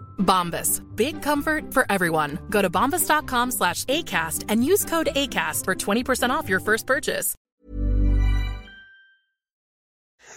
Bombas. 0.21 0.81
Big 0.95 1.21
comfort 1.21 1.73
for 1.73 1.85
everyone. 1.89 2.39
Go 2.49 2.61
to 2.61 2.69
bombas.com 2.69 3.51
slash 3.51 3.83
ACAST 3.85 4.45
and 4.47 4.63
use 4.63 4.85
code 4.85 5.09
ACAST 5.15 5.65
for 5.65 5.75
20% 5.75 6.29
off 6.29 6.47
your 6.47 6.61
first 6.61 6.87
purchase. 6.87 7.35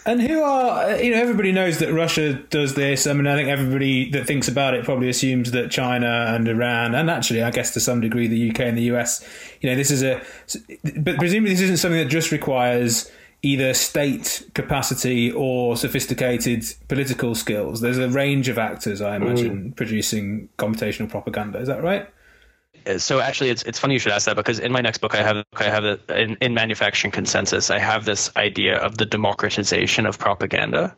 And 0.07 0.21
who 0.21 0.43
are 0.43 0.83
uh, 0.83 0.95
you 0.97 1.11
know 1.11 1.17
everybody 1.19 1.51
knows 1.51 1.79
that 1.79 1.91
Russia 1.91 2.33
does 2.33 2.75
this. 2.75 3.07
I 3.07 3.13
mean, 3.13 3.25
I 3.25 3.35
think 3.35 3.49
everybody 3.49 4.11
that 4.11 4.27
thinks 4.27 4.47
about 4.47 4.75
it 4.75 4.85
probably 4.85 5.09
assumes 5.09 5.51
that 5.51 5.71
China 5.71 6.27
and 6.29 6.47
Iran, 6.47 6.93
and 6.93 7.09
actually, 7.09 7.41
I 7.41 7.49
guess 7.49 7.73
to 7.73 7.79
some 7.79 8.01
degree, 8.01 8.27
the 8.27 8.51
UK 8.51 8.59
and 8.61 8.77
the 8.77 8.83
US. 8.93 9.27
You 9.61 9.69
know, 9.71 9.75
this 9.75 9.89
is 9.89 10.03
a, 10.03 10.21
but 11.01 11.17
presumably 11.17 11.53
this 11.53 11.61
isn't 11.61 11.77
something 11.77 11.99
that 11.99 12.09
just 12.09 12.31
requires 12.31 13.11
either 13.45 13.75
state 13.75 14.49
capacity 14.55 15.31
or 15.31 15.77
sophisticated 15.77 16.65
political 16.87 17.35
skills. 17.35 17.79
There's 17.79 17.99
a 17.99 18.09
range 18.09 18.49
of 18.49 18.57
actors, 18.57 19.01
I 19.01 19.17
imagine, 19.17 19.69
mm. 19.69 19.75
producing 19.75 20.49
computational 20.57 21.07
propaganda. 21.07 21.59
Is 21.59 21.67
that 21.67 21.83
right? 21.83 22.09
Uh, 22.87 22.97
so 22.97 23.19
actually 23.19 23.49
it's 23.51 23.63
it's 23.63 23.79
funny 23.79 23.93
you 23.93 23.99
should 23.99 24.11
ask 24.11 24.25
that 24.25 24.35
because 24.35 24.59
in 24.59 24.71
my 24.71 24.81
next 24.81 24.99
book 24.99 25.15
I 25.15 25.23
have 25.23 25.43
I 25.55 25.63
have 25.63 25.83
a, 25.85 26.21
in, 26.21 26.37
in 26.41 26.53
manufacturing 26.53 27.11
consensus 27.11 27.71
I 27.71 27.79
have 27.79 28.05
this 28.05 28.29
idea 28.35 28.77
of 28.77 28.97
the 28.97 29.05
democratization 29.05 30.05
of 30.05 30.19
propaganda 30.19 30.95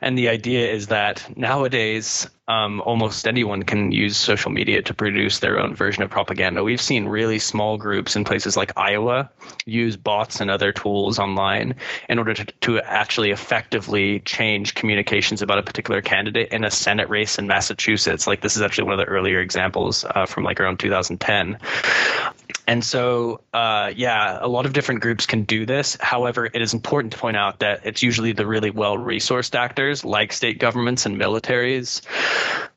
and 0.00 0.16
the 0.16 0.30
idea 0.30 0.72
is 0.72 0.86
that 0.86 1.28
nowadays 1.36 2.26
um, 2.48 2.80
almost 2.80 3.28
anyone 3.28 3.62
can 3.62 3.92
use 3.92 4.16
social 4.16 4.50
media 4.50 4.80
to 4.82 4.94
produce 4.94 5.38
their 5.38 5.60
own 5.60 5.74
version 5.74 6.02
of 6.02 6.10
propaganda. 6.10 6.64
We've 6.64 6.80
seen 6.80 7.06
really 7.06 7.38
small 7.38 7.76
groups 7.76 8.16
in 8.16 8.24
places 8.24 8.56
like 8.56 8.72
Iowa 8.76 9.30
use 9.66 9.96
bots 9.96 10.40
and 10.40 10.50
other 10.50 10.72
tools 10.72 11.18
online 11.18 11.74
in 12.08 12.18
order 12.18 12.32
to, 12.32 12.44
to 12.44 12.80
actually 12.80 13.30
effectively 13.30 14.20
change 14.20 14.74
communications 14.74 15.42
about 15.42 15.58
a 15.58 15.62
particular 15.62 16.00
candidate 16.00 16.50
in 16.50 16.64
a 16.64 16.70
Senate 16.70 17.10
race 17.10 17.38
in 17.38 17.46
Massachusetts. 17.46 18.26
Like 18.26 18.40
this 18.40 18.56
is 18.56 18.62
actually 18.62 18.84
one 18.84 18.98
of 18.98 19.06
the 19.06 19.12
earlier 19.12 19.40
examples 19.40 20.04
uh, 20.04 20.24
from 20.24 20.44
like 20.44 20.58
around 20.58 20.78
2010. 20.78 21.58
And 22.66 22.84
so, 22.84 23.40
uh, 23.52 23.92
yeah, 23.94 24.38
a 24.40 24.48
lot 24.48 24.66
of 24.66 24.72
different 24.72 25.00
groups 25.00 25.26
can 25.26 25.44
do 25.44 25.66
this. 25.66 25.96
However, 26.00 26.46
it 26.46 26.60
is 26.60 26.74
important 26.74 27.12
to 27.12 27.18
point 27.18 27.36
out 27.36 27.60
that 27.60 27.80
it's 27.84 28.02
usually 28.02 28.32
the 28.32 28.46
really 28.46 28.70
well 28.70 28.96
resourced 28.96 29.54
actors 29.54 30.04
like 30.04 30.32
state 30.32 30.58
governments 30.58 31.06
and 31.06 31.18
militaries 31.18 32.02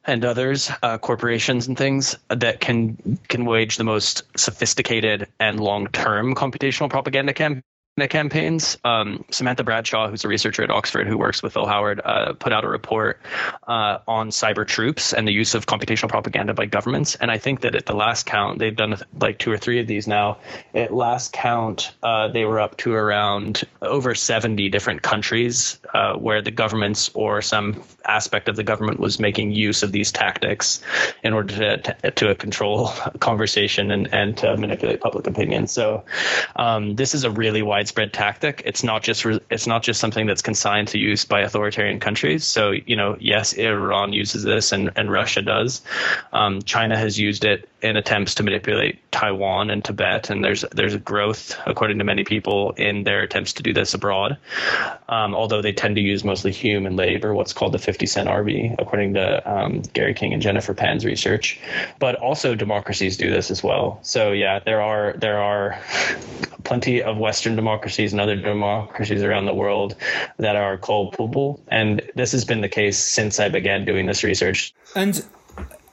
and 0.06 0.26
others, 0.26 0.72
uh, 0.82 0.98
corporations 0.98 1.68
and 1.68 1.78
things 1.78 2.18
that 2.30 2.60
can 2.60 3.20
can 3.28 3.46
wage 3.46 3.78
the 3.78 3.84
most 3.84 4.24
sophisticated 4.38 5.28
and 5.40 5.60
long 5.60 5.88
term 5.88 6.36
computational 6.36 6.90
propaganda 6.90 7.34
campaigns 7.34 7.64
campaigns. 7.98 8.78
Um, 8.84 9.26
Samantha 9.32 9.64
Bradshaw, 9.64 10.10
who's 10.10 10.24
a 10.24 10.28
researcher 10.28 10.64
at 10.64 10.72
Oxford 10.72 11.08
who 11.08 11.18
works 11.18 11.44
with 11.44 11.54
Phil 11.54 11.66
Howard, 11.66 12.02
uh, 12.04 12.34
put 12.34 12.54
out 12.54 12.64
a 12.64 12.68
report 12.68 13.20
uh, 13.68 14.00
on 14.08 14.30
cyber 14.30 14.66
troops 14.66 15.14
and 15.14 15.28
the 15.28 15.32
use 15.32 15.56
of 15.56 15.66
computational 15.66 16.10
propaganda 16.10 16.54
by 16.54 16.66
governments. 16.66 17.16
And 17.16 17.30
I 17.30 17.38
think 17.38 17.62
that 17.62 17.76
at 17.76 17.86
the 17.86 17.94
last 17.94 18.26
count, 18.26 18.60
they've 18.60 18.76
done 18.76 18.98
like 19.20 19.40
two 19.40 19.52
or 19.52 19.58
three 19.58 19.80
of 19.80 19.88
these 19.88 20.08
now. 20.08 20.38
At 20.74 20.94
last 20.94 21.34
count, 21.34 21.92
uh, 22.02 22.30
they 22.30 22.46
were 22.46 22.60
up 22.60 22.78
to 22.78 22.94
around 22.94 23.64
over 23.82 24.16
70 24.16 24.70
different 24.70 25.02
countries 25.02 25.80
uh, 25.94 26.14
where 26.14 26.42
the 26.42 26.52
governments 26.52 27.12
or 27.14 27.42
some 27.42 27.84
aspect 28.06 28.48
of 28.48 28.56
the 28.56 28.64
government 28.64 29.00
was 29.00 29.20
making 29.20 29.52
use 29.52 29.84
of 29.84 29.92
these 29.92 30.12
tactics 30.12 30.82
in 31.24 31.34
order 31.34 31.82
to, 31.82 32.12
to, 32.12 32.36
control 32.36 32.88
conversation 33.20 33.92
and, 33.92 34.14
and 34.14 34.38
to 34.38 34.56
manipulate 34.58 35.02
public 35.02 35.28
opinion. 35.28 35.68
So 35.68 36.06
um, 36.56 36.96
this 36.96 37.14
is 37.14 37.26
a 37.26 37.30
really 37.30 37.62
widespread 37.82 38.14
tactic. 38.14 38.62
It's 38.64 38.84
not 38.84 39.02
just 39.02 39.26
re- 39.26 39.40
it's 39.50 39.66
not 39.66 39.82
just 39.82 40.00
something 40.00 40.28
that's 40.28 40.44
consigned 40.44 40.88
to 40.90 41.00
use 41.00 41.26
by 41.26 41.42
authoritarian 41.42 42.00
countries. 42.00 42.46
So 42.46 42.70
you 42.72 42.96
know, 42.96 43.18
yes, 43.20 43.54
Iran 43.54 44.14
uses 44.14 44.44
this 44.44 44.72
and, 44.72 44.92
and 44.96 45.12
Russia 45.12 45.42
does. 45.42 45.82
Um, 46.32 46.62
China 46.62 46.96
has 46.96 47.20
used 47.20 47.44
it 47.44 47.68
in 47.82 47.98
attempts 47.98 48.36
to 48.36 48.44
manipulate 48.44 49.00
Taiwan 49.12 49.70
and 49.70 49.84
Tibet, 49.84 50.30
and 50.30 50.44
there's 50.44 50.64
there's 50.72 50.94
a 50.94 51.00
growth, 51.00 51.56
according 51.66 51.98
to 51.98 52.04
many 52.04 52.24
people, 52.24 52.72
in 52.72 53.04
their 53.04 53.22
attempts 53.22 53.54
to 53.54 53.64
do 53.64 53.74
this 53.74 53.94
abroad. 53.94 54.38
Um, 55.10 55.34
although 55.34 55.62
they 55.62 55.74
tend 55.74 55.96
to 55.96 56.02
use 56.02 56.24
mostly 56.24 56.52
human 56.52 56.96
labor, 56.96 57.34
what's 57.34 57.54
called 57.54 57.74
the 57.74 57.80
50 57.80 58.06
cent 58.06 58.30
army, 58.30 58.76
according 58.80 59.16
to 59.16 59.52
um, 59.52 59.82
Gary 59.94 60.14
King 60.14 60.34
and 60.34 60.42
Jennifer 60.42 60.74
Pan's 60.74 61.06
research. 61.06 61.60
But 62.00 62.16
also 62.16 62.56
democracies 62.56 63.18
do 63.18 63.32
this 63.32 63.52
as 63.52 63.64
well. 63.64 64.00
So 64.04 64.32
yeah, 64.32 64.60
there 64.60 64.82
are 64.82 65.14
there 65.14 65.40
are 65.40 65.80
plenty 66.64 67.02
of 67.02 67.18
Western 67.18 67.56
democracies 67.56 68.12
and 68.12 68.22
other 68.22 68.36
democracies 68.36 69.24
around 69.24 69.46
the 69.46 69.54
world 69.54 69.96
that 70.38 70.56
are 70.56 70.78
culpable, 70.78 71.60
and 71.68 72.02
this 72.16 72.32
has 72.32 72.46
been 72.46 72.62
the 72.62 72.70
case 72.70 72.98
since 72.98 73.40
I 73.40 73.50
began 73.50 73.86
doing 73.86 74.06
this 74.06 74.24
research. 74.24 74.74
And 74.96 75.24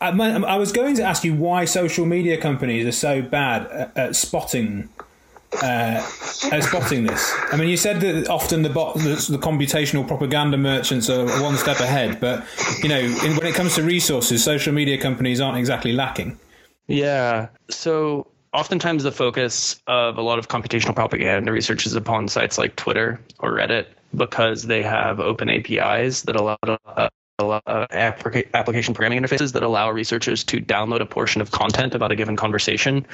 I, 0.00 0.56
was 0.56 0.72
going 0.72 0.94
to 0.96 1.02
ask 1.02 1.24
you 1.24 1.34
why 1.34 1.64
social 1.64 2.06
media 2.06 2.38
companies 2.38 2.86
are 2.86 2.92
so 2.92 3.22
bad 3.22 3.66
at, 3.66 3.96
at 3.96 4.16
spotting 4.16 4.88
uh, 5.62 6.06
at 6.52 6.62
spotting 6.62 7.04
this. 7.04 7.32
I 7.52 7.56
mean, 7.56 7.68
you 7.68 7.76
said 7.76 8.00
that 8.00 8.28
often 8.28 8.62
the, 8.62 8.68
bot, 8.68 8.96
the, 8.96 9.26
the 9.30 9.38
computational 9.38 10.06
propaganda 10.06 10.58
merchants 10.58 11.08
are 11.08 11.24
one 11.42 11.56
step 11.56 11.80
ahead, 11.80 12.20
but 12.20 12.44
you 12.82 12.88
know, 12.88 12.98
in, 12.98 13.36
when 13.36 13.46
it 13.46 13.54
comes 13.54 13.74
to 13.76 13.82
resources, 13.82 14.44
social 14.44 14.72
media 14.72 14.98
companies 14.98 15.40
aren't 15.40 15.58
exactly 15.58 15.92
lacking. 15.92 16.38
Yeah. 16.86 17.48
So 17.70 18.26
oftentimes 18.52 19.02
the 19.02 19.12
focus 19.12 19.80
of 19.86 20.18
a 20.18 20.22
lot 20.22 20.38
of 20.38 20.48
computational 20.48 20.94
propaganda 20.94 21.52
research 21.52 21.86
is 21.86 21.94
upon 21.94 22.28
sites 22.28 22.58
like 22.58 22.76
Twitter 22.76 23.20
or 23.38 23.52
Reddit 23.52 23.86
because 24.14 24.64
they 24.64 24.82
have 24.82 25.20
open 25.20 25.48
APIs 25.50 26.22
that 26.22 26.36
allow 26.36 26.56
uh, 26.62 27.08
application 27.40 28.94
programming 28.94 29.22
interfaces 29.22 29.52
that 29.52 29.62
allow 29.62 29.90
researchers 29.90 30.42
to 30.42 30.60
download 30.60 31.00
a 31.00 31.06
portion 31.06 31.40
of 31.40 31.52
content 31.52 31.94
about 31.94 32.10
a 32.10 32.16
given 32.16 32.36
conversation 32.36 33.06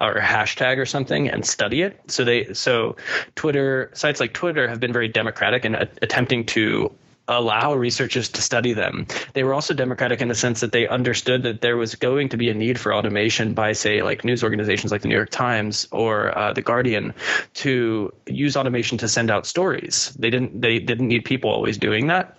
or 0.00 0.16
hashtag 0.16 0.76
or 0.76 0.84
something 0.84 1.28
and 1.28 1.46
study 1.46 1.80
it. 1.82 1.98
So 2.08 2.24
they 2.24 2.52
so 2.52 2.96
Twitter 3.36 3.90
sites 3.94 4.20
like 4.20 4.34
Twitter 4.34 4.68
have 4.68 4.80
been 4.80 4.92
very 4.92 5.08
democratic 5.08 5.64
in 5.64 5.74
attempting 5.74 6.44
to 6.46 6.92
allow 7.30 7.72
researchers 7.72 8.28
to 8.28 8.42
study 8.42 8.72
them. 8.72 9.06
They 9.34 9.44
were 9.44 9.54
also 9.54 9.72
democratic 9.72 10.20
in 10.20 10.28
the 10.28 10.34
sense 10.34 10.60
that 10.60 10.72
they 10.72 10.88
understood 10.88 11.44
that 11.44 11.60
there 11.60 11.76
was 11.76 11.94
going 11.94 12.28
to 12.30 12.36
be 12.36 12.50
a 12.50 12.54
need 12.54 12.78
for 12.78 12.92
automation 12.92 13.54
by, 13.54 13.72
say, 13.72 14.02
like 14.02 14.24
news 14.24 14.42
organizations 14.42 14.90
like 14.90 15.02
the 15.02 15.08
New 15.08 15.14
York 15.14 15.30
Times 15.30 15.86
or 15.92 16.36
uh, 16.36 16.52
the 16.52 16.60
Guardian 16.60 17.14
to 17.54 18.12
use 18.26 18.56
automation 18.56 18.98
to 18.98 19.08
send 19.08 19.30
out 19.30 19.46
stories. 19.46 20.12
They 20.18 20.28
didn't 20.28 20.60
they 20.60 20.80
didn't 20.80 21.08
need 21.08 21.24
people 21.24 21.50
always 21.50 21.78
doing 21.78 22.08
that. 22.08 22.36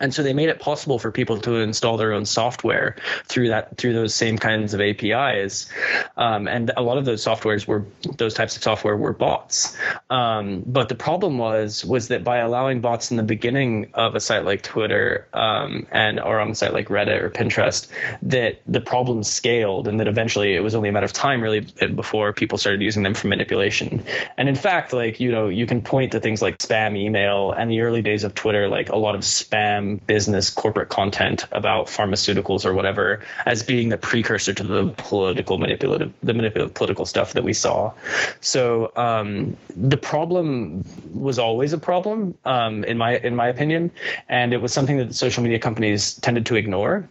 And 0.00 0.14
so 0.14 0.22
they 0.22 0.32
made 0.32 0.48
it 0.48 0.60
possible 0.60 0.98
for 0.98 1.10
people 1.10 1.38
to 1.40 1.56
install 1.56 1.96
their 1.96 2.12
own 2.12 2.24
software 2.24 2.96
through 3.26 3.48
that 3.48 3.76
through 3.76 3.92
those 3.92 4.14
same 4.14 4.38
kinds 4.38 4.74
of 4.74 4.80
APIs. 4.80 5.68
Um, 6.16 6.48
and 6.48 6.70
a 6.76 6.82
lot 6.82 6.98
of 6.98 7.04
those 7.04 7.24
softwares 7.24 7.66
were 7.66 7.84
those 8.16 8.34
types 8.34 8.56
of 8.56 8.62
software 8.62 8.96
were 8.96 9.12
bots. 9.12 9.76
Um, 10.10 10.62
but 10.66 10.88
the 10.88 10.94
problem 10.94 11.38
was 11.38 11.84
was 11.84 12.08
that 12.08 12.24
by 12.24 12.38
allowing 12.38 12.80
bots 12.80 13.10
in 13.10 13.16
the 13.16 13.22
beginning 13.22 13.90
of 13.94 14.14
a 14.14 14.20
site 14.20 14.44
like 14.44 14.62
Twitter 14.62 15.28
um, 15.32 15.86
and 15.90 16.18
or 16.18 16.40
on 16.40 16.50
a 16.50 16.54
site 16.54 16.72
like 16.72 16.88
Reddit 16.88 17.22
or 17.22 17.30
Pinterest, 17.30 17.88
that 18.22 18.62
the 18.66 18.80
problem 18.80 19.22
scaled 19.22 19.88
and 19.88 20.00
that 20.00 20.08
eventually 20.08 20.54
it 20.54 20.60
was 20.60 20.74
only 20.74 20.88
a 20.88 20.92
matter 20.92 21.06
of 21.06 21.12
time 21.12 21.42
really 21.42 21.60
before 21.94 22.32
people 22.32 22.58
started 22.58 22.80
using 22.80 23.02
them 23.02 23.14
for 23.14 23.28
manipulation. 23.28 24.04
And 24.36 24.48
in 24.48 24.54
fact, 24.54 24.92
like 24.92 25.20
you 25.20 25.30
know, 25.30 25.48
you 25.48 25.66
can 25.66 25.82
point 25.82 26.12
to 26.12 26.20
things 26.20 26.40
like 26.40 26.58
spam 26.58 26.96
email 26.96 27.52
and 27.52 27.70
the 27.70 27.80
early 27.80 28.02
days 28.02 28.24
of 28.24 28.34
Twitter, 28.34 28.68
like 28.68 28.88
a 28.88 28.96
lot 28.96 29.14
of 29.14 29.20
spam 29.20 29.81
business 29.82 30.50
corporate 30.50 30.88
content 30.88 31.46
about 31.52 31.86
pharmaceuticals 31.86 32.64
or 32.64 32.74
whatever 32.74 33.22
as 33.46 33.62
being 33.62 33.88
the 33.88 33.98
precursor 33.98 34.54
to 34.54 34.62
the 34.62 34.88
political 34.96 35.58
manipulative 35.58 36.12
the 36.22 36.34
manipulative 36.34 36.74
political 36.74 37.06
stuff 37.06 37.32
that 37.34 37.44
we 37.44 37.52
saw. 37.52 37.92
So 38.40 38.92
um, 38.96 39.56
the 39.76 39.96
problem 39.96 40.84
was 41.12 41.38
always 41.38 41.72
a 41.72 41.78
problem 41.78 42.36
um, 42.44 42.84
in 42.84 42.98
my 42.98 43.16
in 43.16 43.36
my 43.36 43.48
opinion, 43.48 43.90
and 44.28 44.52
it 44.52 44.60
was 44.60 44.72
something 44.72 44.98
that 44.98 45.14
social 45.14 45.42
media 45.42 45.58
companies 45.58 46.14
tended 46.14 46.46
to 46.46 46.56
ignore. 46.56 47.08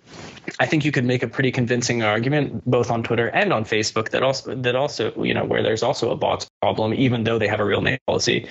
I 0.60 0.66
think 0.66 0.86
you 0.86 0.92
could 0.92 1.06
make 1.06 1.24
a 1.24 1.28
pretty 1.28 1.52
convincing 1.52 2.04
argument 2.04 2.64
both 2.70 2.90
on 2.90 3.04
Twitter 3.04 3.28
and 3.30 3.54
on 3.54 3.64
Facebook 3.64 4.10
that 4.10 4.24
also 4.24 4.56
that 4.56 4.76
also 4.76 5.24
you 5.24 5.34
know 5.34 5.46
where 5.46 5.62
there's 5.64 5.84
also 5.84 6.12
a 6.12 6.16
bots 6.16 6.50
problem 6.62 6.94
even 6.94 7.24
though 7.24 7.38
they 7.38 7.48
have 7.48 7.60
a 7.60 7.66
real 7.66 7.82
name 7.82 8.00
policy 8.08 8.48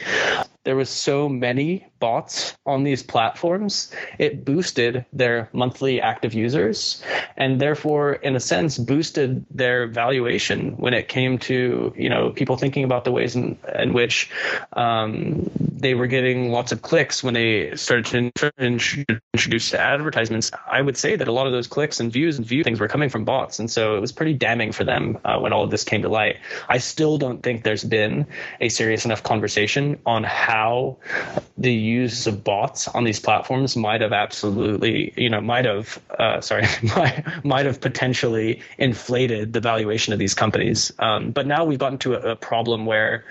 there 0.65 0.77
was 0.77 0.91
so 0.91 1.29
many 1.29 1.87
bots 2.01 2.57
on 2.67 2.83
these 2.85 3.03
platforms 3.03 3.93
it 4.19 4.45
boosted 4.45 5.05
their 5.13 5.49
monthly 5.53 6.01
active 6.01 6.35
users 6.35 7.03
and 7.37 7.61
therefore 7.61 8.15
in 8.15 8.37
a 8.37 8.41
sense 8.41 8.77
boosted 8.79 9.45
their 9.51 9.87
valuation 9.87 10.73
when 10.77 10.95
it 10.95 11.09
came 11.09 11.39
to 11.39 11.93
you 11.97 12.09
know 12.09 12.31
people 12.31 12.57
thinking 12.57 12.85
about 12.85 13.05
the 13.05 13.13
ways 13.13 13.37
in, 13.37 13.59
in 13.79 13.93
which 13.93 14.31
um, 14.75 15.51
they 15.81 15.95
were 15.95 16.07
getting 16.07 16.51
lots 16.51 16.73
of 16.73 16.83
clicks 16.83 17.23
when 17.23 17.35
they 17.35 17.75
started 17.77 18.35
to 18.35 18.53
introduce 18.59 19.75
advertisements 19.75 20.51
i 20.71 20.81
would 20.81 20.97
say 20.97 21.17
that 21.17 21.29
a 21.29 21.33
lot 21.33 21.47
of 21.47 21.53
those 21.53 21.67
clicks 21.67 22.01
and 22.01 22.13
views 22.13 22.39
and 22.39 22.47
view 22.47 22.63
things 22.63 22.81
were 22.81 22.89
coming 22.89 23.09
from 23.09 23.25
bots 23.25 23.59
and 23.59 23.71
so 23.71 23.97
it 23.97 24.01
was 24.01 24.13
pretty 24.13 24.35
damning 24.35 24.73
for 24.73 24.85
them 24.85 25.19
uh, 25.25 25.39
when 25.39 25.53
all 25.53 25.65
of 25.65 25.71
this 25.71 25.85
came 25.85 26.03
to 26.03 26.09
light 26.09 26.37
i 26.69 26.79
still 26.79 27.19
don't 27.19 27.43
think 27.43 27.65
there's 27.65 27.85
been 27.85 28.27
a 28.61 28.69
serious 28.69 29.05
enough 29.05 29.23
conversation 29.23 29.99
on 30.07 30.23
how 30.25 30.97
the 31.59 31.73
use 31.73 32.27
of 32.27 32.43
bots 32.45 32.89
on 32.89 33.05
these 33.05 33.21
platforms 33.21 33.77
might 33.77 34.01
have 34.01 34.13
absolutely, 34.13 35.13
you 35.17 35.29
know, 35.29 35.41
might 35.41 35.65
have, 35.65 36.01
uh, 36.19 36.41
sorry, 36.41 36.67
might, 36.97 37.45
might 37.45 37.67
have 37.67 37.81
potentially 37.81 38.63
inflated 38.79 39.53
the 39.53 39.61
valuation 39.61 40.13
of 40.13 40.19
these 40.19 40.35
companies. 40.35 40.93
Um, 40.99 41.33
but 41.33 41.47
now 41.47 41.65
we've 41.65 41.79
gotten 41.79 41.99
to 41.99 42.15
a, 42.15 42.33
a 42.33 42.37
problem 42.37 42.87
where, 42.87 43.25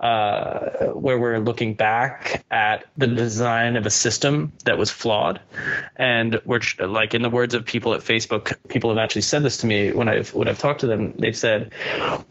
uh, 0.00 0.86
where 0.94 1.18
we're 1.18 1.38
looking 1.38 1.74
back 1.74 1.85
at 2.50 2.84
the 2.96 3.06
design 3.06 3.76
of 3.76 3.86
a 3.86 3.90
system 3.90 4.52
that 4.64 4.78
was 4.78 4.90
flawed, 4.90 5.40
and 5.96 6.40
we're 6.44 6.60
like, 6.80 7.14
in 7.14 7.22
the 7.22 7.30
words 7.30 7.54
of 7.54 7.64
people 7.64 7.94
at 7.94 8.00
Facebook, 8.00 8.56
people 8.68 8.90
have 8.90 8.98
actually 8.98 9.22
said 9.22 9.42
this 9.42 9.58
to 9.58 9.66
me 9.66 9.92
when 9.92 10.08
I've 10.08 10.34
when 10.34 10.48
I've 10.48 10.58
talked 10.58 10.80
to 10.80 10.86
them. 10.86 11.14
They've 11.18 11.36
said, 11.36 11.72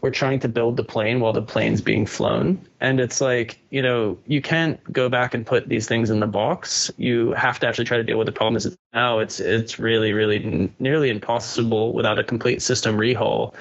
"We're 0.00 0.10
trying 0.10 0.40
to 0.40 0.48
build 0.48 0.76
the 0.76 0.84
plane 0.84 1.20
while 1.20 1.32
the 1.32 1.42
plane's 1.42 1.80
being 1.80 2.06
flown," 2.06 2.66
and 2.80 3.00
it's 3.00 3.20
like, 3.20 3.58
you 3.70 3.80
know, 3.80 4.18
you 4.26 4.42
can't 4.42 4.80
go 4.92 5.08
back 5.08 5.34
and 5.34 5.46
put 5.46 5.68
these 5.68 5.86
things 5.86 6.10
in 6.10 6.20
the 6.20 6.26
box. 6.26 6.90
You 6.96 7.32
have 7.32 7.58
to 7.60 7.66
actually 7.66 7.86
try 7.86 7.96
to 7.96 8.02
deal 8.02 8.18
with 8.18 8.26
the 8.26 8.32
problem 8.32 8.56
as 8.56 8.76
now. 8.92 9.18
It's 9.18 9.40
it's 9.40 9.78
really 9.78 10.12
really 10.12 10.70
nearly 10.78 11.10
impossible 11.10 11.92
without 11.92 12.18
a 12.18 12.24
complete 12.24 12.60
system 12.60 12.96
rehaul 12.96 13.54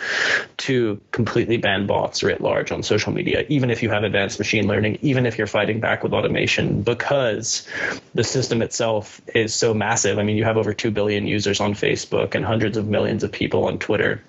to 0.58 1.00
completely 1.12 1.58
ban 1.58 1.88
bots 1.88 2.24
writ 2.24 2.42
large 2.42 2.72
on 2.72 2.84
social 2.84 3.14
media, 3.14 3.46
even 3.48 3.70
if 3.70 3.82
you 3.82 3.90
have 3.90 4.04
advanced 4.04 4.38
machine 4.40 4.68
learning, 4.68 4.98
even 5.02 5.26
if 5.26 5.38
you're 5.38 5.48
fighting 5.48 5.80
back 5.80 6.04
with 6.04 6.14
automation, 6.14 6.82
because 6.82 7.68
the 8.16 8.24
system 8.24 8.62
itself 8.62 9.22
is 9.34 9.54
so 9.54 9.74
massive. 9.74 10.20
I 10.20 10.24
mean, 10.24 10.36
you 10.36 10.44
have 10.44 10.58
over 10.58 10.74
two 10.74 10.92
billion 10.92 11.26
users 11.26 11.60
on 11.60 11.74
Facebook 11.74 12.36
and 12.36 12.44
hundreds 12.44 12.78
of 12.78 12.88
millions 12.88 13.24
of 13.24 13.32
people 13.32 13.66
on 13.66 13.80
Twitter 13.80 14.22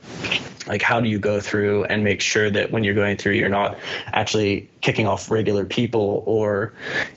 like 0.66 0.83
how 0.83 1.00
do 1.00 1.09
you 1.09 1.18
go 1.18 1.40
through 1.40 1.85
and 1.85 2.05
make 2.05 2.20
sure 2.20 2.50
that 2.50 2.70
when 2.70 2.85
you're 2.85 2.94
going 2.94 3.16
through 3.16 3.33
you're 3.33 3.48
not 3.48 3.79
actually 4.12 4.68
kicking 4.81 5.07
off 5.07 5.31
regular 5.31 5.64
people 5.64 6.22
or 6.26 6.72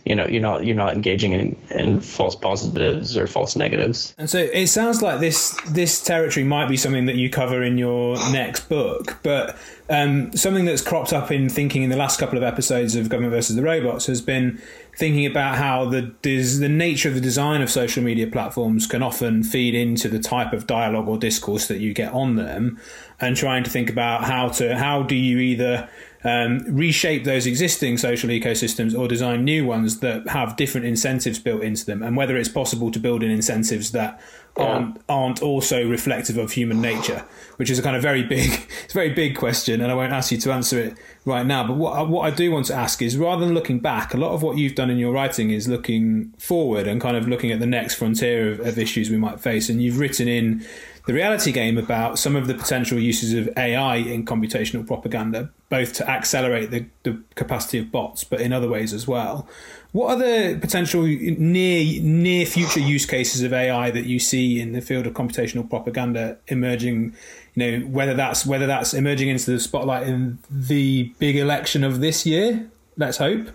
you 0.06 0.16
know 0.16 0.26
you're 0.28 0.42
not 0.42 0.66
you're 0.66 0.76
not 0.76 0.94
engaging 0.94 1.34
in, 1.34 1.58
in 1.72 2.02
false 2.02 2.36
positives 2.36 3.18
or 3.18 3.28
false 3.28 3.56
negatives? 3.56 4.14
And 4.18 4.30
so 4.30 4.40
it 4.40 4.68
sounds 4.68 5.02
like 5.02 5.20
this 5.20 5.60
this 5.70 6.04
territory 6.04 6.44
might 6.44 6.68
be 6.68 6.78
something 6.78 7.06
that 7.06 7.16
you 7.16 7.30
cover 7.30 7.64
in 7.64 7.78
your 7.78 8.18
next 8.32 8.70
book 8.70 9.18
but 9.24 9.58
um, 9.90 10.32
something 10.34 10.66
that's 10.66 10.84
cropped 10.84 11.14
up 11.14 11.32
in 11.32 11.50
thinking 11.50 11.82
in 11.82 11.90
the 11.90 11.98
last 11.98 12.20
couple 12.20 12.38
of 12.38 12.44
episodes 12.44 12.96
of 12.96 13.10
government 13.10 13.34
versus 13.34 13.56
the 13.56 13.64
robots 13.64 14.06
has 14.06 14.22
been 14.22 14.62
thinking 15.00 15.26
about 15.26 15.56
how 15.56 15.86
the 15.86 16.14
the 16.22 16.70
nature 16.70 17.08
of 17.08 17.16
the 17.16 17.22
design 17.22 17.62
of 17.62 17.70
social 17.70 18.04
media 18.04 18.28
platforms 18.28 18.86
can 18.86 19.02
often 19.02 19.44
feed 19.44 19.74
into 19.74 20.10
the 20.10 20.20
type 20.20 20.52
of 20.52 20.68
dialogue 20.68 21.08
or 21.08 21.18
discourse 21.18 21.68
that 21.68 21.80
you 21.80 21.94
get 21.94 22.12
on 22.14 22.36
them, 22.36 22.78
and 23.22 23.36
trying 23.36 23.64
to 23.64 23.70
think 23.70 23.90
about 23.90 24.24
how 24.24 24.50
to 24.50 24.78
how 24.78 25.04
do 25.04 25.16
you 25.16 25.40
either 25.40 25.90
um, 26.24 26.60
reshape 26.68 27.24
those 27.24 27.46
existing 27.46 27.98
social 27.98 28.30
ecosystems 28.30 28.98
or 28.98 29.08
design 29.08 29.46
new 29.46 29.66
ones 29.66 30.00
that 30.00 30.28
have 30.28 30.58
different 30.58 30.86
incentives 30.86 31.40
built 31.40 31.62
into 31.62 31.86
them, 31.86 32.04
and 32.04 32.18
whether 32.18 32.36
it's 32.36 32.50
possible 32.50 32.92
to 32.92 33.00
build 33.00 33.24
in 33.24 33.32
incentives 33.32 33.92
that 33.92 34.22
aren't 34.58 35.02
aren't 35.08 35.42
also 35.42 35.88
reflective 35.88 36.38
of 36.38 36.52
human 36.52 36.82
nature, 36.82 37.24
which 37.56 37.70
is 37.70 37.80
a 37.80 37.82
kind 37.82 37.96
of 37.96 38.02
very 38.02 38.24
big, 38.24 38.50
it's 38.84 38.94
a 38.94 38.98
very 38.98 39.12
big 39.12 39.38
question, 39.38 39.80
and 39.80 39.92
I 39.92 39.96
won't 39.96 40.12
ask 40.12 40.32
you 40.32 40.38
to 40.40 40.52
answer 40.52 40.80
it 40.80 40.98
right 41.24 41.46
now. 41.46 41.66
But 41.66 41.78
what 41.78 42.10
what 42.10 42.32
I 42.32 42.36
do 42.36 42.52
want 42.52 42.66
to 42.66 42.76
ask 42.76 43.02
is, 43.02 43.18
rather 43.18 43.46
than 43.46 43.54
looking 43.54 43.80
back, 43.80 44.14
a 44.14 44.18
lot 44.18 44.34
of 44.34 44.44
what 44.44 44.58
you've 44.58 44.76
done 44.76 44.90
in 44.90 44.98
your 44.98 45.14
writing 45.14 45.52
is 45.52 45.70
looking 45.70 46.34
forward 46.38 46.86
and 46.86 47.00
kind 47.00 47.16
of 47.16 47.30
looking 47.30 47.52
at 47.52 47.60
the 47.60 47.68
next 47.68 47.96
frontier 47.96 48.52
of, 48.52 48.60
of 48.60 48.78
issues 48.78 49.10
we 49.10 49.18
might 49.18 49.40
face, 49.40 49.70
and 49.70 49.82
you've 49.82 50.00
written 50.00 50.28
in 50.28 50.66
the 51.10 51.16
reality 51.16 51.52
game 51.52 51.80
about 51.80 52.20
some 52.20 52.36
of 52.36 52.46
the 52.46 52.54
potential 52.54 53.00
uses 53.00 53.34
of 53.34 53.50
AI 53.58 53.96
in 53.96 54.24
computational 54.24 54.86
propaganda, 54.86 55.50
both 55.68 55.92
to 55.94 56.08
accelerate 56.08 56.70
the, 56.70 56.86
the 57.02 57.20
capacity 57.34 57.80
of 57.80 57.92
bots, 57.92 58.24
but 58.24 58.40
in 58.40 58.54
other 58.54 58.70
ways 58.70 58.94
as 58.94 59.08
well. 59.08 59.48
What 59.92 60.12
are 60.12 60.20
the 60.20 60.60
potential 60.60 61.02
near 61.02 62.00
near 62.04 62.46
future 62.46 62.80
use 62.80 63.08
cases 63.08 63.42
of 63.42 63.54
AI 63.54 63.90
that 63.90 64.06
you 64.06 64.20
see 64.20 64.62
in 64.62 64.74
the 64.74 64.82
field 64.82 65.08
of 65.08 65.14
computational 65.14 65.68
propaganda 65.68 66.38
emerging? 66.46 67.16
You 67.56 67.80
know, 67.80 67.88
whether 67.88 68.14
that's 68.14 68.46
whether 68.46 68.68
that's 68.68 68.94
emerging 68.94 69.30
into 69.30 69.50
the 69.50 69.60
spotlight 69.60 70.08
in 70.08 70.38
the 70.48 71.12
big 71.18 71.38
election 71.38 71.84
of 71.84 72.02
this 72.02 72.28
year, 72.28 72.70
let's 72.98 73.18
hope, 73.18 73.48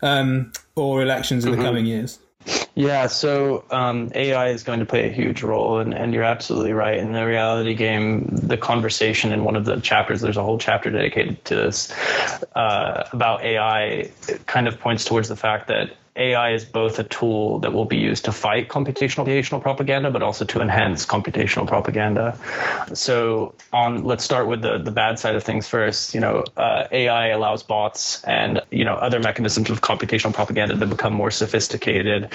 um, 0.00 0.52
or 0.74 1.02
elections 1.02 1.44
in 1.44 1.52
mm-hmm. 1.52 1.60
the 1.60 1.66
coming 1.66 1.84
years. 1.84 2.18
Yeah, 2.76 3.06
so 3.06 3.64
um, 3.70 4.10
AI 4.16 4.48
is 4.48 4.64
going 4.64 4.80
to 4.80 4.86
play 4.86 5.08
a 5.08 5.12
huge 5.12 5.44
role, 5.44 5.78
and, 5.78 5.94
and 5.94 6.12
you're 6.12 6.24
absolutely 6.24 6.72
right. 6.72 6.98
In 6.98 7.12
the 7.12 7.24
reality 7.24 7.74
game, 7.74 8.26
the 8.32 8.56
conversation 8.56 9.32
in 9.32 9.44
one 9.44 9.54
of 9.54 9.64
the 9.64 9.80
chapters, 9.80 10.20
there's 10.20 10.36
a 10.36 10.42
whole 10.42 10.58
chapter 10.58 10.90
dedicated 10.90 11.44
to 11.44 11.54
this 11.54 11.92
uh, 12.56 13.08
about 13.12 13.42
AI, 13.42 14.10
kind 14.46 14.66
of 14.66 14.80
points 14.80 15.04
towards 15.04 15.28
the 15.28 15.36
fact 15.36 15.68
that 15.68 15.96
AI 16.16 16.52
is 16.52 16.64
both 16.64 16.98
a 16.98 17.04
tool 17.04 17.58
that 17.60 17.72
will 17.72 17.84
be 17.84 17.96
used 17.96 18.24
to 18.26 18.32
fight 18.32 18.68
computational 18.68 19.24
computational 19.24 19.60
propaganda, 19.60 20.10
but 20.10 20.22
also 20.22 20.44
to 20.44 20.60
enhance 20.60 21.06
computational 21.06 21.66
propaganda. 21.66 22.38
So, 22.92 23.54
on 23.72 24.04
let's 24.04 24.24
start 24.24 24.46
with 24.46 24.62
the 24.62 24.78
the 24.78 24.90
bad 24.90 25.18
side 25.18 25.34
of 25.34 25.42
things 25.42 25.68
first. 25.68 26.14
You 26.14 26.20
know, 26.20 26.44
uh, 26.56 26.86
AI 26.90 27.28
allows 27.28 27.62
bots 27.62 28.22
and 28.24 28.60
you 28.70 28.84
know 28.84 28.94
other 28.94 29.20
mechanisms 29.20 29.70
of 29.70 29.80
computational 29.80 30.34
propaganda 30.34 30.76
to 30.76 30.86
become 30.86 31.12
more 31.12 31.30
sophisticated, 31.30 32.28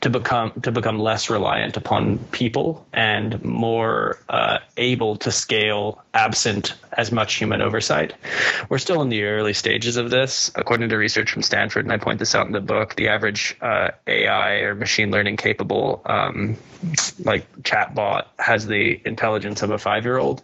to 0.00 0.10
become 0.10 0.52
to 0.62 0.72
become 0.72 0.98
less 0.98 1.30
reliant 1.30 1.76
upon 1.76 2.18
people 2.32 2.86
and 2.92 3.42
more 3.44 4.18
uh, 4.28 4.58
able 4.76 5.16
to 5.16 5.30
scale 5.30 6.02
absent 6.12 6.74
as 6.96 7.12
much 7.12 7.34
human 7.34 7.62
oversight. 7.62 8.14
We're 8.68 8.78
still 8.78 9.02
in 9.02 9.08
the 9.08 9.24
early 9.24 9.52
stages 9.52 9.96
of 9.96 10.10
this, 10.10 10.50
according 10.54 10.88
to 10.88 10.96
research 10.96 11.30
from 11.30 11.42
Stanford, 11.42 11.84
and 11.84 11.92
I 11.92 11.98
point 11.98 12.18
this 12.18 12.34
out 12.34 12.46
in 12.46 12.52
the 12.52 12.60
book. 12.60 12.96
The 12.96 13.08
average 13.08 13.56
uh, 13.60 13.90
AI 14.06 14.50
or 14.60 14.74
machine 14.74 15.10
learning 15.10 15.36
capable, 15.36 16.02
um, 16.06 16.56
like 17.20 17.50
chatbot, 17.62 18.24
has 18.38 18.66
the 18.66 19.00
intelligence 19.04 19.62
of 19.62 19.70
a 19.70 19.78
five 19.78 20.04
year 20.04 20.18
old. 20.18 20.42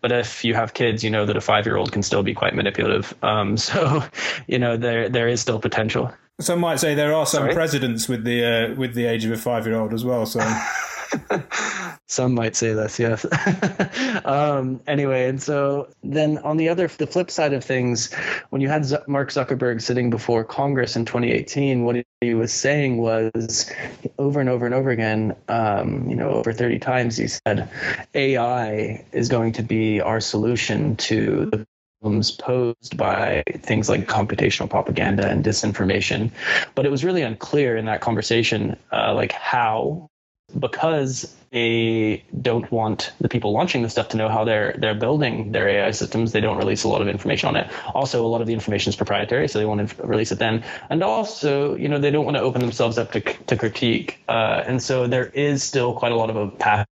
But 0.00 0.12
if 0.12 0.44
you 0.44 0.54
have 0.54 0.74
kids, 0.74 1.02
you 1.02 1.10
know 1.10 1.26
that 1.26 1.36
a 1.36 1.40
five 1.40 1.66
year 1.66 1.76
old 1.76 1.92
can 1.92 2.02
still 2.02 2.22
be 2.22 2.34
quite 2.34 2.54
manipulative. 2.54 3.14
Um, 3.22 3.56
so, 3.64 4.04
you 4.46 4.58
know, 4.58 4.76
there 4.76 5.08
there 5.08 5.28
is 5.28 5.40
still 5.40 5.60
potential. 5.60 6.12
Some 6.40 6.58
might 6.58 6.80
say 6.80 6.94
there 6.94 7.14
are 7.14 7.26
some 7.26 7.44
Sorry? 7.44 7.54
presidents 7.54 8.08
with 8.08 8.24
the 8.24 8.44
uh, 8.44 8.74
with 8.74 8.94
the 8.94 9.06
age 9.06 9.24
of 9.24 9.30
a 9.30 9.36
five 9.36 9.66
year 9.66 9.76
old 9.76 9.94
as 9.94 10.04
well. 10.04 10.26
So. 10.26 10.40
Some 12.08 12.34
might 12.34 12.56
say 12.56 12.72
this, 12.72 12.98
yes. 12.98 13.24
um, 14.24 14.80
anyway, 14.86 15.28
and 15.28 15.42
so 15.42 15.88
then 16.02 16.38
on 16.38 16.56
the 16.56 16.68
other, 16.68 16.88
the 16.88 17.06
flip 17.06 17.30
side 17.30 17.52
of 17.52 17.64
things, 17.64 18.12
when 18.50 18.60
you 18.60 18.68
had 18.68 18.84
Z- 18.84 18.98
Mark 19.06 19.30
Zuckerberg 19.30 19.80
sitting 19.80 20.10
before 20.10 20.44
Congress 20.44 20.96
in 20.96 21.04
2018, 21.04 21.84
what 21.84 21.96
he 22.20 22.34
was 22.34 22.52
saying 22.52 22.98
was 22.98 23.70
over 24.18 24.40
and 24.40 24.48
over 24.48 24.66
and 24.66 24.74
over 24.74 24.90
again, 24.90 25.34
um, 25.48 26.08
you 26.08 26.16
know, 26.16 26.30
over 26.30 26.52
30 26.52 26.78
times, 26.78 27.16
he 27.16 27.28
said, 27.28 27.68
AI 28.14 29.04
is 29.12 29.28
going 29.28 29.52
to 29.52 29.62
be 29.62 30.00
our 30.00 30.20
solution 30.20 30.96
to 30.96 31.46
the 31.46 31.66
problems 32.00 32.30
posed 32.32 32.96
by 32.96 33.42
things 33.60 33.88
like 33.88 34.06
computational 34.06 34.68
propaganda 34.68 35.26
and 35.26 35.42
disinformation. 35.44 36.30
But 36.74 36.84
it 36.84 36.90
was 36.90 37.02
really 37.02 37.22
unclear 37.22 37.76
in 37.76 37.86
that 37.86 38.02
conversation, 38.02 38.76
uh, 38.92 39.14
like 39.14 39.32
how 39.32 40.10
because 40.58 41.34
they 41.50 42.24
don't 42.42 42.70
want 42.72 43.12
the 43.20 43.28
people 43.28 43.52
launching 43.52 43.82
the 43.82 43.88
stuff 43.88 44.08
to 44.08 44.16
know 44.16 44.28
how 44.28 44.44
they're 44.44 44.74
they're 44.78 44.94
building 44.94 45.52
their 45.52 45.68
AI 45.68 45.92
systems. 45.92 46.32
They 46.32 46.40
don't 46.40 46.58
release 46.58 46.84
a 46.84 46.88
lot 46.88 47.00
of 47.00 47.08
information 47.08 47.48
on 47.48 47.56
it. 47.56 47.70
Also, 47.94 48.24
a 48.24 48.28
lot 48.28 48.40
of 48.40 48.46
the 48.46 48.54
information 48.54 48.90
is 48.90 48.96
proprietary, 48.96 49.46
so 49.48 49.58
they 49.58 49.64
want 49.64 49.88
to 49.88 50.06
release 50.06 50.32
it 50.32 50.38
then. 50.38 50.64
And 50.90 51.02
also, 51.02 51.76
you 51.76 51.88
know, 51.88 51.98
they 51.98 52.10
don't 52.10 52.24
want 52.24 52.36
to 52.36 52.42
open 52.42 52.60
themselves 52.60 52.98
up 52.98 53.12
to 53.12 53.20
to 53.20 53.56
critique. 53.56 54.20
Uh, 54.28 54.64
and 54.66 54.82
so 54.82 55.06
there 55.06 55.26
is 55.26 55.62
still 55.62 55.94
quite 55.94 56.12
a 56.12 56.16
lot 56.16 56.30
of 56.30 56.36
a 56.36 56.48
path 56.48 56.88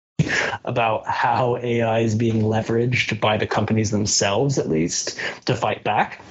about 0.65 1.07
how 1.07 1.57
AI 1.57 2.01
is 2.01 2.15
being 2.15 2.43
leveraged 2.43 3.21
by 3.21 3.37
the 3.37 3.47
companies 3.47 3.91
themselves, 3.91 4.59
at 4.59 4.69
least, 4.69 5.19
to 5.47 5.55
fight 5.55 5.85
back. 5.85 6.23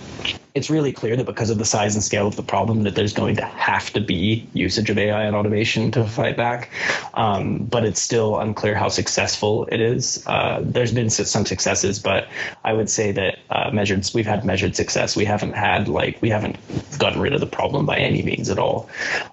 It's 0.55 0.69
really 0.69 0.91
clear 0.91 1.15
that 1.15 1.25
because 1.25 1.49
of 1.49 1.57
the 1.57 1.65
size 1.65 1.95
and 1.95 2.03
scale 2.03 2.27
of 2.27 2.35
the 2.35 2.43
problem, 2.43 2.83
that 2.83 2.95
there's 2.95 3.13
going 3.13 3.35
to 3.35 3.45
have 3.45 3.93
to 3.93 4.01
be 4.01 4.47
usage 4.53 4.89
of 4.89 4.97
AI 4.97 5.23
and 5.23 5.35
automation 5.35 5.91
to 5.91 6.05
fight 6.05 6.35
back. 6.35 6.71
Um, 7.13 7.65
but 7.65 7.85
it's 7.85 8.01
still 8.01 8.39
unclear 8.39 8.75
how 8.75 8.89
successful 8.89 9.67
it 9.71 9.79
is. 9.79 10.23
Uh, 10.25 10.59
there's 10.63 10.91
been 10.91 11.09
some 11.09 11.45
successes, 11.45 11.99
but 11.99 12.27
I 12.63 12.73
would 12.73 12.89
say 12.89 13.11
that 13.11 13.39
uh, 13.49 13.71
measured, 13.71 14.09
we've 14.13 14.25
had 14.25 14.43
measured 14.43 14.75
success. 14.75 15.15
We 15.15 15.25
haven't 15.25 15.53
had 15.53 15.87
like 15.87 16.21
we 16.21 16.29
haven't 16.29 16.57
gotten 16.97 17.21
rid 17.21 17.33
of 17.33 17.39
the 17.39 17.47
problem 17.47 17.85
by 17.85 17.97
any 17.97 18.21
means 18.21 18.49
at 18.49 18.59
all. 18.59 18.89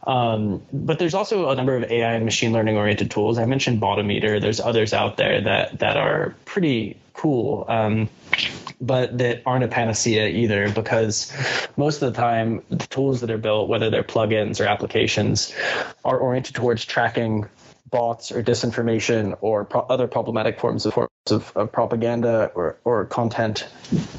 Um, 0.06 0.62
but 0.72 0.98
there's 0.98 1.14
also 1.14 1.50
a 1.50 1.54
number 1.54 1.76
of 1.76 1.84
AI 1.90 2.12
and 2.12 2.24
machine 2.24 2.52
learning 2.52 2.76
oriented 2.76 3.10
tools. 3.10 3.38
I 3.38 3.46
mentioned 3.46 3.80
Botometer. 3.80 4.40
There's 4.46 4.60
others 4.60 4.92
out 4.92 5.16
there 5.16 5.40
that 5.40 5.80
that 5.80 5.96
are 5.96 6.36
pretty 6.44 6.96
cool. 7.14 7.64
Um, 7.66 8.08
but 8.80 9.18
that 9.18 9.42
aren't 9.44 9.64
a 9.64 9.68
panacea 9.68 10.28
either 10.28 10.70
because 10.70 11.32
most 11.76 12.00
of 12.00 12.12
the 12.12 12.16
time 12.16 12.62
the 12.68 12.76
tools 12.76 13.22
that 13.22 13.30
are 13.30 13.38
built 13.38 13.68
whether 13.68 13.88
they're 13.88 14.04
plugins 14.04 14.60
or 14.60 14.66
applications 14.68 15.52
are 16.04 16.18
oriented 16.18 16.54
towards 16.54 16.84
tracking 16.84 17.48
bots 17.90 18.30
or 18.30 18.42
disinformation 18.42 19.36
or 19.40 19.64
pro- 19.64 19.82
other 19.82 20.06
problematic 20.06 20.60
forms 20.60 20.86
of 20.86 20.94
forms 20.94 21.10
of, 21.30 21.52
of, 21.56 21.72
propaganda 21.72 22.50
or, 22.54 22.76
or 22.84 23.04
content, 23.06 23.66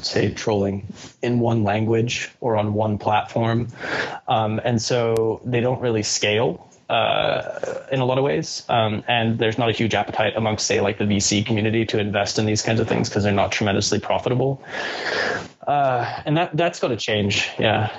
say 0.02 0.32
trolling, 0.32 0.92
in 1.22 1.40
one 1.40 1.64
language 1.64 2.30
or 2.40 2.56
on 2.56 2.74
one 2.74 2.98
platform, 2.98 3.68
um, 4.26 4.60
and 4.64 4.80
so 4.80 5.40
they 5.44 5.60
don't 5.60 5.80
really 5.80 6.02
scale. 6.02 6.67
Uh, 6.88 7.84
in 7.92 8.00
a 8.00 8.04
lot 8.06 8.16
of 8.16 8.24
ways, 8.24 8.64
um, 8.70 9.04
and 9.06 9.38
there's 9.38 9.58
not 9.58 9.68
a 9.68 9.72
huge 9.72 9.94
appetite 9.94 10.32
amongst, 10.36 10.66
say, 10.66 10.80
like 10.80 10.96
the 10.96 11.04
VC 11.04 11.44
community 11.44 11.84
to 11.84 11.98
invest 11.98 12.38
in 12.38 12.46
these 12.46 12.62
kinds 12.62 12.80
of 12.80 12.88
things 12.88 13.10
because 13.10 13.24
they're 13.24 13.32
not 13.32 13.52
tremendously 13.52 14.00
profitable, 14.00 14.62
uh, 15.66 16.22
and 16.24 16.34
that 16.38 16.56
that's 16.56 16.80
got 16.80 16.88
to 16.88 16.96
change. 16.96 17.46
Yeah. 17.58 17.94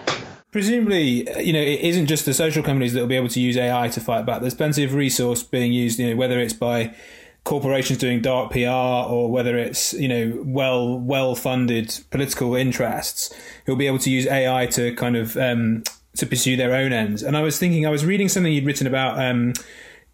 Presumably, 0.51 1.29
you 1.39 1.53
know, 1.53 1.61
it 1.61 1.81
isn't 1.81 2.07
just 2.07 2.25
the 2.25 2.33
social 2.33 2.63
companies 2.63 2.93
that 2.93 3.01
will 3.01 3.07
be 3.07 3.15
able 3.15 3.27
to 3.29 3.39
use 3.39 3.55
AI 3.55 3.89
to 3.89 4.01
fight 4.01 4.25
back. 4.25 4.41
There's 4.41 4.55
plenty 4.55 4.83
of 4.83 4.95
resource 4.95 5.43
being 5.43 5.71
used, 5.71 5.99
you 5.99 6.09
know, 6.09 6.15
whether 6.15 6.39
it's 6.39 6.53
by 6.53 6.95
corporations 7.43 7.99
doing 7.99 8.21
dark 8.21 8.51
PR 8.51 8.67
or 8.67 9.31
whether 9.31 9.55
it's, 9.55 9.93
you 9.93 10.07
know, 10.07 10.41
well 10.43 10.99
well 10.99 11.35
funded 11.35 11.99
political 12.09 12.55
interests 12.55 13.31
who'll 13.65 13.75
be 13.75 13.85
able 13.85 13.99
to 13.99 14.09
use 14.09 14.25
AI 14.25 14.65
to 14.65 14.95
kind 14.95 15.15
of 15.15 15.37
um, 15.37 15.83
to 16.19 16.25
pursue 16.25 16.55
their 16.55 16.73
own 16.73 16.93
ends. 16.93 17.23
And 17.23 17.35
I 17.35 17.41
was 17.41 17.57
thinking, 17.57 17.85
I 17.85 17.89
was 17.89 18.05
reading 18.05 18.29
something 18.29 18.51
you'd 18.51 18.65
written 18.65 18.87
about. 18.87 19.19
Um, 19.19 19.53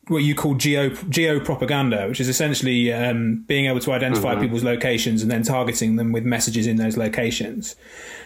what 0.08 0.20
you 0.20 0.36
call 0.36 0.54
geo 0.54 0.90
geo 1.10 1.40
propaganda, 1.40 2.08
which 2.08 2.20
is 2.20 2.30
essentially 2.30 2.94
um, 2.94 3.44
being 3.48 3.66
able 3.66 3.80
to 3.80 3.92
identify 3.92 4.34
mm-hmm. 4.34 4.44
people's 4.44 4.64
locations 4.64 5.24
and 5.24 5.32
then 5.32 5.42
targeting 5.42 5.96
them 5.96 6.12
with 6.12 6.24
messages 6.24 6.68
in 6.68 6.78
those 6.78 6.96
locations. 6.96 7.76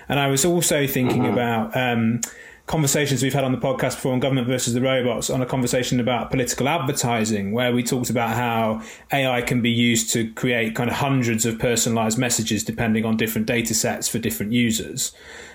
And 0.09 0.19
I 0.19 0.27
was 0.27 0.43
also 0.43 0.87
thinking 0.87 1.23
mm-hmm. 1.23 1.33
about 1.33 1.77
um, 1.77 2.21
conversations 2.69 3.23
we've 3.23 3.33
had 3.33 3.43
on 3.43 3.51
the 3.51 3.57
podcast 3.57 3.95
before 3.95 4.13
on 4.13 4.19
government 4.19 4.45
versus 4.45 4.75
the 4.75 4.79
robots 4.79 5.31
on 5.31 5.41
a 5.41 5.45
conversation 5.45 5.99
about 5.99 6.29
political 6.29 6.69
advertising 6.69 7.51
where 7.51 7.73
we 7.73 7.81
talked 7.81 8.11
about 8.11 8.35
how 8.35 8.79
AI 9.11 9.41
can 9.41 9.59
be 9.59 9.71
used 9.71 10.13
to 10.13 10.31
create 10.33 10.75
kind 10.75 10.87
of 10.87 10.95
hundreds 10.95 11.47
of 11.47 11.57
personalized 11.57 12.19
messages 12.19 12.63
depending 12.63 13.05
on 13.05 13.17
different 13.17 13.47
data 13.47 13.73
sets 13.73 14.07
for 14.07 14.19
different 14.19 14.51
users. 14.51 15.11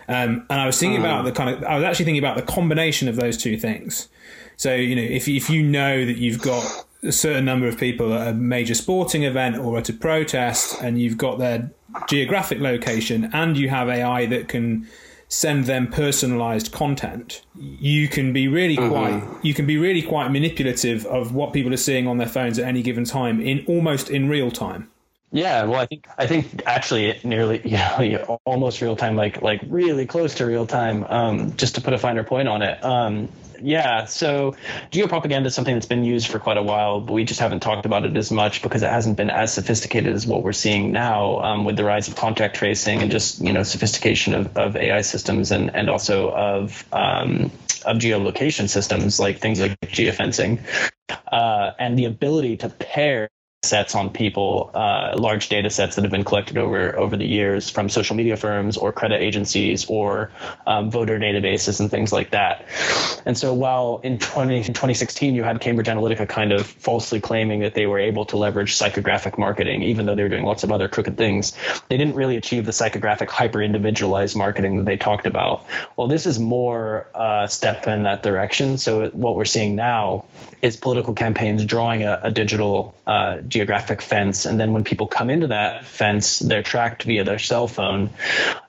Um, 0.08 0.44
and 0.50 0.60
I 0.60 0.66
was 0.66 0.76
thinking 0.80 1.02
mm. 1.02 1.04
about 1.04 1.24
the 1.24 1.30
kind 1.30 1.50
of, 1.50 1.62
I 1.62 1.76
was 1.76 1.84
actually 1.84 2.06
thinking 2.06 2.24
about 2.24 2.34
the 2.34 2.52
combination 2.52 3.06
of 3.06 3.14
those 3.14 3.36
two 3.36 3.56
things. 3.56 4.08
So, 4.56 4.74
you 4.74 4.96
know, 4.96 5.02
if, 5.02 5.28
if 5.28 5.48
you 5.48 5.62
know 5.62 6.04
that 6.04 6.16
you've 6.16 6.42
got 6.42 6.84
a 7.04 7.12
certain 7.12 7.44
number 7.44 7.68
of 7.68 7.78
people 7.78 8.12
at 8.12 8.26
a 8.26 8.34
major 8.34 8.74
sporting 8.74 9.22
event 9.22 9.56
or 9.56 9.78
at 9.78 9.88
a 9.88 9.92
protest 9.92 10.82
and 10.82 11.00
you've 11.00 11.16
got 11.16 11.38
their 11.38 11.70
geographic 12.08 12.58
location 12.58 13.30
and 13.32 13.56
you 13.56 13.68
have 13.68 13.88
AI 13.88 14.26
that 14.26 14.48
can 14.48 14.88
send 15.35 15.64
them 15.64 15.89
personalized 15.89 16.70
content, 16.70 17.43
you 17.57 18.07
can 18.09 18.32
be 18.32 18.47
really 18.47 18.76
mm-hmm. 18.76 18.89
quite 18.89 19.45
you 19.45 19.53
can 19.53 19.66
be 19.66 19.76
really 19.76 20.03
quite 20.03 20.28
manipulative 20.28 21.05
of 21.07 21.35
what 21.35 21.53
people 21.53 21.72
are 21.72 21.76
seeing 21.76 22.07
on 22.07 22.18
their 22.18 22.28
phones 22.28 22.59
at 22.59 22.66
any 22.66 22.82
given 22.82 23.05
time 23.05 23.41
in 23.41 23.64
almost 23.66 24.11
in 24.11 24.28
real 24.28 24.51
time. 24.51 24.89
Yeah, 25.32 25.64
well, 25.64 25.80
I 25.80 25.87
think 25.87 26.07
I 26.16 26.28
think 26.28 26.62
actually 26.66 27.18
nearly 27.24 27.61
you 27.64 28.12
know 28.12 28.41
almost 28.45 28.80
real 28.80 28.95
time, 28.95 29.16
like 29.16 29.43
like 29.43 29.61
really 29.66 30.07
close 30.07 30.35
to 30.37 30.47
real 30.47 30.66
time. 30.66 31.05
Um, 31.09 31.57
just 31.57 31.74
to 31.74 31.80
put 31.80 31.93
a 31.93 31.99
finer 31.99 32.22
point 32.22 32.47
on 32.47 32.62
it, 32.62 32.82
um, 32.85 33.28
yeah. 33.61 34.05
So 34.05 34.55
geopropaganda 34.90 35.46
is 35.46 35.55
something 35.55 35.74
that's 35.74 35.86
been 35.86 36.05
used 36.05 36.28
for 36.28 36.38
quite 36.38 36.57
a 36.57 36.62
while, 36.62 37.00
but 37.00 37.12
we 37.12 37.24
just 37.24 37.40
haven't 37.40 37.61
talked 37.61 37.86
about 37.86 38.05
it 38.05 38.16
as 38.16 38.30
much 38.30 38.62
because 38.62 38.82
it 38.82 38.90
hasn't 38.90 39.16
been 39.16 39.30
as 39.30 39.52
sophisticated 39.52 40.12
as 40.12 40.26
what 40.26 40.42
we're 40.42 40.52
seeing 40.52 40.92
now 40.92 41.38
um, 41.40 41.64
with 41.64 41.76
the 41.76 41.84
rise 41.84 42.09
of 42.09 42.16
contact 42.16 42.57
tracing 42.57 43.02
and 43.02 43.11
just 43.11 43.40
you 43.40 43.52
know 43.52 43.62
sophistication 43.62 44.34
of, 44.34 44.57
of 44.57 44.76
AI 44.76 45.00
systems 45.00 45.50
and 45.50 45.74
and 45.74 45.90
also 45.90 46.30
of 46.30 46.84
um, 46.92 47.50
of 47.84 47.98
geolocation 47.98 48.68
systems 48.68 49.20
like 49.20 49.38
things 49.38 49.61
like 49.61 49.78
geofencing 49.80 50.59
uh, 51.30 51.72
and 51.78 51.98
the 51.98 52.07
ability 52.07 52.57
to 52.57 52.68
pair 52.68 53.28
sets 53.64 53.94
on 53.94 54.10
people, 54.10 54.70
uh, 54.74 55.14
large 55.16 55.48
data 55.48 55.70
sets 55.70 55.96
that 55.96 56.02
have 56.02 56.10
been 56.10 56.24
collected 56.24 56.58
over 56.58 56.96
over 56.98 57.16
the 57.16 57.26
years 57.26 57.70
from 57.70 57.88
social 57.88 58.16
media 58.16 58.36
firms 58.36 58.76
or 58.76 58.92
credit 58.92 59.20
agencies 59.20 59.86
or 59.88 60.30
um, 60.66 60.90
voter 60.90 61.18
databases 61.18 61.80
and 61.80 61.90
things 61.90 62.12
like 62.12 62.30
that. 62.30 62.66
And 63.26 63.36
so 63.36 63.54
while 63.54 64.00
in 64.02 64.18
20, 64.18 64.64
2016 64.64 65.34
you 65.34 65.42
had 65.42 65.60
Cambridge 65.60 65.86
Analytica 65.86 66.28
kind 66.28 66.52
of 66.52 66.66
falsely 66.66 67.20
claiming 67.20 67.60
that 67.60 67.74
they 67.74 67.86
were 67.86 67.98
able 67.98 68.24
to 68.26 68.36
leverage 68.36 68.76
psychographic 68.76 69.38
marketing, 69.38 69.82
even 69.82 70.06
though 70.06 70.14
they 70.14 70.22
were 70.22 70.28
doing 70.28 70.44
lots 70.44 70.64
of 70.64 70.72
other 70.72 70.88
crooked 70.88 71.16
things, 71.16 71.56
they 71.88 71.96
didn't 71.96 72.14
really 72.14 72.36
achieve 72.36 72.66
the 72.66 72.72
psychographic 72.72 73.28
hyper 73.28 73.62
individualized 73.62 74.36
marketing 74.36 74.76
that 74.78 74.84
they 74.84 74.96
talked 74.96 75.26
about. 75.26 75.64
Well, 75.96 76.08
this 76.08 76.26
is 76.26 76.38
more 76.38 77.06
a 77.14 77.18
uh, 77.18 77.46
step 77.46 77.86
in 77.86 78.02
that 78.04 78.22
direction. 78.22 78.78
So 78.78 79.08
what 79.10 79.36
we're 79.36 79.44
seeing 79.44 79.76
now 79.76 80.24
is 80.62 80.76
political 80.76 81.14
campaigns 81.14 81.64
drawing 81.64 82.02
a, 82.02 82.20
a 82.22 82.30
digital 82.30 82.94
uh, 83.06 83.38
geographic 83.55 84.02
fence, 84.02 84.46
and 84.46 84.59
then 84.59 84.72
when 84.72 84.82
people 84.82 85.07
come 85.07 85.30
into 85.30 85.46
that 85.46 85.84
fence, 85.84 86.40
they're 86.40 86.64
tracked 86.64 87.05
via 87.05 87.22
their 87.22 87.38
cell 87.38 87.68
phone. 87.68 88.11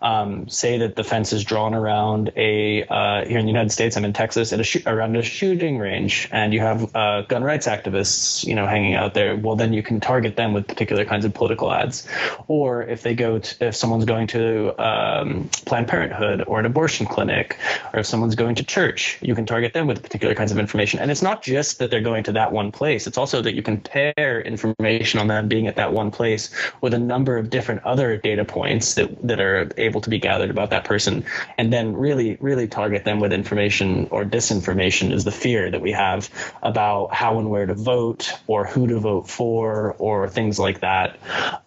Um, 0.06 0.47
say 0.49 0.78
that 0.78 0.95
the 0.95 1.03
fence 1.03 1.34
is 1.34 1.43
drawn 1.43 1.74
around 1.74 2.32
a 2.36 2.84
uh, 2.84 3.26
here 3.26 3.39
in 3.39 3.45
the 3.45 3.51
United 3.51 3.72
States. 3.72 3.97
I'm 3.97 4.06
in 4.06 4.14
Texas 4.14 4.53
at 4.53 4.60
a 4.60 4.64
sh- 4.64 4.86
around 4.86 5.16
a 5.16 5.24
shooting 5.24 5.80
range, 5.80 6.30
and 6.32 6.53
you 6.53 6.60
have 6.60 6.95
uh, 6.95 7.24
gun 7.24 7.43
rights 7.43 7.66
activists, 7.66 8.45
you 8.45 8.53
know, 8.53 8.68
hanging 8.68 8.93
out 8.93 9.16
there. 9.16 9.36
Well, 9.36 9.56
then 9.56 9.74
you 9.74 9.82
can 9.82 9.99
target 9.99 10.36
them 10.36 10.53
with 10.53 10.68
particular 10.68 11.06
kinds 11.06 11.26
of 11.26 11.34
political 11.34 11.74
ads, 11.74 12.08
or 12.47 12.84
if 12.84 13.01
they 13.01 13.16
go 13.16 13.39
to, 13.39 13.68
if 13.68 13.76
someone's 13.76 14.06
going 14.06 14.28
to 14.28 14.76
um, 14.78 15.49
Planned 15.66 15.88
Parenthood 15.88 16.43
or 16.45 16.60
an 16.60 16.68
abortion 16.68 17.08
clinic, 17.08 17.58
or 17.91 18.01
if 18.01 18.06
someone's 18.06 18.36
going 18.36 18.53
to 18.56 18.64
church, 18.64 19.18
you 19.24 19.34
can 19.34 19.47
target 19.47 19.74
them 19.74 19.88
with 19.88 20.03
particular 20.03 20.36
kinds 20.36 20.51
of 20.51 20.60
information. 20.60 20.99
And 20.99 21.10
it's 21.10 21.24
not 21.24 21.41
just 21.41 21.80
that 21.80 21.89
they're 21.89 21.99
going 22.01 22.26
to 22.26 22.34
that 22.34 22.51
one 22.51 22.72
place; 22.72 23.08
it's 23.08 23.18
also 23.18 23.41
that 23.41 23.56
you 23.56 23.64
can 23.64 23.82
pair 23.82 24.39
information 24.41 25.20
on 25.20 25.28
them 25.30 25.47
being 25.47 25.66
at 25.66 25.78
that 25.78 25.93
one 25.93 26.12
place 26.12 26.51
with 26.82 26.93
a 26.93 26.99
number 26.99 27.39
of 27.39 27.49
different 27.49 27.84
other 27.86 28.18
data 28.18 28.45
points 28.45 28.93
that, 28.93 29.10
that 29.28 29.39
are 29.39 29.72
able 29.78 29.94
to 30.01 30.09
be 30.09 30.19
gathered 30.19 30.49
about 30.49 30.69
that 30.71 30.85
person. 30.85 31.25
And 31.57 31.71
then 31.71 31.95
really 31.95 32.37
really 32.39 32.67
target 32.67 33.03
them 33.05 33.19
with 33.19 33.33
information 33.33 34.07
or 34.11 34.25
disinformation 34.25 35.11
is 35.11 35.23
the 35.23 35.31
fear 35.31 35.71
that 35.71 35.81
we 35.81 35.91
have 35.91 36.29
about 36.61 37.13
how 37.13 37.39
and 37.39 37.49
where 37.49 37.65
to 37.65 37.73
vote 37.73 38.31
or 38.47 38.65
who 38.65 38.87
to 38.87 38.99
vote 38.99 39.29
for 39.29 39.95
or 39.99 40.29
things 40.29 40.59
like 40.59 40.81
that. 40.81 41.19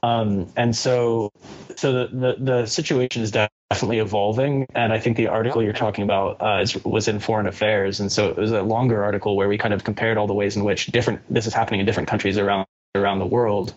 Um, 0.03 0.53
and 0.57 0.75
so 0.75 1.33
so 1.77 1.93
the, 1.93 2.09
the, 2.09 2.37
the 2.39 2.67
situation 2.67 3.23
is 3.23 3.31
definitely 3.31 3.99
evolving. 3.99 4.67
And 4.75 4.93
I 4.93 4.99
think 4.99 5.17
the 5.17 5.29
article 5.29 5.63
you're 5.63 5.73
talking 5.73 6.05
about 6.05 6.43
uh, 6.43 6.63
is, 6.63 6.83
was 6.85 7.07
in 7.07 7.21
Foreign 7.21 7.47
Affairs, 7.47 8.01
and 8.01 8.11
so 8.11 8.29
it 8.29 8.37
was 8.37 8.51
a 8.51 8.63
longer 8.63 9.05
article 9.05 9.37
where 9.37 9.49
we 9.49 9.59
kind 9.59 9.75
of 9.75 9.85
compared 9.85 10.17
all 10.17 10.27
the 10.27 10.35
ways 10.35 10.57
in 10.57 10.65
which 10.65 10.87
different 10.87 11.21
this 11.31 11.47
is 11.47 11.55
happening 11.55 11.81
in 11.81 11.87
different 11.87 12.09
countries 12.09 12.39
around 12.39 12.67
around 12.99 13.19
the 13.19 13.27
world 13.27 13.73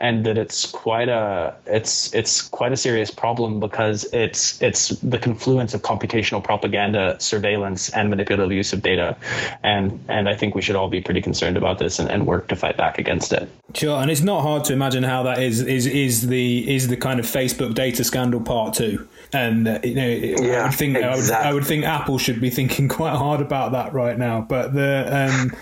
and 0.00 0.24
that 0.26 0.38
it's 0.38 0.66
quite 0.66 1.08
a 1.08 1.54
it's 1.66 2.14
it's 2.14 2.42
quite 2.42 2.72
a 2.72 2.76
serious 2.76 3.10
problem 3.10 3.58
because 3.60 4.04
it's 4.12 4.60
it's 4.62 4.90
the 5.00 5.18
confluence 5.18 5.74
of 5.74 5.82
computational 5.82 6.42
propaganda 6.42 7.16
surveillance 7.18 7.88
and 7.90 8.08
manipulative 8.10 8.52
use 8.52 8.72
of 8.72 8.82
data. 8.82 9.16
And 9.62 10.04
and 10.08 10.28
I 10.28 10.36
think 10.36 10.54
we 10.54 10.62
should 10.62 10.76
all 10.76 10.88
be 10.88 11.00
pretty 11.00 11.20
concerned 11.20 11.56
about 11.56 11.78
this 11.78 11.98
and, 11.98 12.10
and 12.10 12.26
work 12.26 12.48
to 12.48 12.56
fight 12.56 12.76
back 12.76 12.98
against 12.98 13.32
it. 13.32 13.48
Sure 13.74 14.00
and 14.00 14.10
it's 14.10 14.22
not 14.22 14.42
hard 14.42 14.64
to 14.64 14.72
imagine 14.72 15.02
how 15.02 15.24
that 15.24 15.42
is 15.42 15.60
is 15.60 15.86
is 15.86 16.28
the 16.28 16.74
is 16.74 16.88
the 16.88 16.96
kind 16.96 17.18
of 17.18 17.26
Facebook 17.26 17.74
data 17.74 18.04
scandal 18.04 18.40
part 18.40 18.74
two. 18.74 19.08
And 19.32 19.66
uh, 19.66 19.80
you 19.82 19.94
know 19.94 20.08
yeah, 20.08 20.62
I 20.62 20.64
would 20.66 20.74
think 20.74 20.96
exactly. 20.96 21.04
I, 21.04 21.16
would, 21.16 21.30
I 21.30 21.54
would 21.54 21.66
think 21.66 21.84
Apple 21.84 22.18
should 22.18 22.40
be 22.40 22.50
thinking 22.50 22.88
quite 22.98 23.16
hard 23.16 23.40
about 23.40 23.72
that 23.72 23.92
right 23.92 24.16
now. 24.16 24.42
But 24.42 24.74
the 24.74 25.08
um 25.10 25.56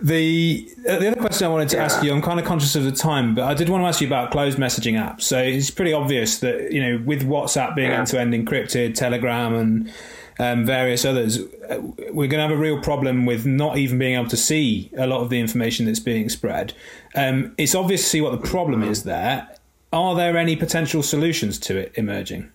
the 0.00 0.70
uh, 0.88 0.98
the 0.98 1.08
other 1.08 1.20
question 1.20 1.46
I 1.46 1.50
wanted 1.50 1.68
to 1.70 1.76
yeah. 1.76 1.84
ask 1.84 2.02
you, 2.02 2.12
I'm 2.12 2.22
kind 2.22 2.38
of 2.38 2.46
conscious 2.46 2.76
of 2.76 2.84
the 2.84 2.92
time, 2.92 3.34
but 3.34 3.44
I 3.44 3.54
did 3.54 3.68
want 3.68 3.82
to 3.82 3.88
ask 3.88 4.00
you 4.00 4.06
about 4.06 4.30
closed 4.30 4.58
messaging 4.58 4.94
apps. 4.94 5.22
So 5.22 5.38
it's 5.38 5.70
pretty 5.70 5.92
obvious 5.92 6.38
that 6.38 6.72
you 6.72 6.80
know 6.80 7.02
with 7.04 7.26
WhatsApp 7.26 7.74
being 7.74 7.90
end 7.90 8.06
to 8.08 8.20
end 8.20 8.32
encrypted, 8.32 8.94
Telegram 8.94 9.54
and 9.54 9.92
um, 10.38 10.64
various 10.64 11.04
others, 11.04 11.38
uh, 11.38 11.80
we're 12.12 12.28
going 12.28 12.38
to 12.38 12.42
have 12.42 12.50
a 12.52 12.56
real 12.56 12.80
problem 12.80 13.26
with 13.26 13.44
not 13.44 13.76
even 13.76 13.98
being 13.98 14.14
able 14.14 14.28
to 14.28 14.36
see 14.36 14.90
a 14.96 15.06
lot 15.06 15.20
of 15.20 15.30
the 15.30 15.40
information 15.40 15.86
that's 15.86 16.00
being 16.00 16.28
spread. 16.28 16.74
Um, 17.14 17.54
it's 17.58 17.74
obvious 17.74 18.02
to 18.02 18.08
see 18.08 18.20
what 18.20 18.40
the 18.40 18.48
problem 18.48 18.82
is 18.82 19.02
there. 19.02 19.48
Are 19.92 20.14
there 20.14 20.36
any 20.36 20.54
potential 20.54 21.02
solutions 21.02 21.58
to 21.60 21.76
it 21.76 21.92
emerging? 21.96 22.50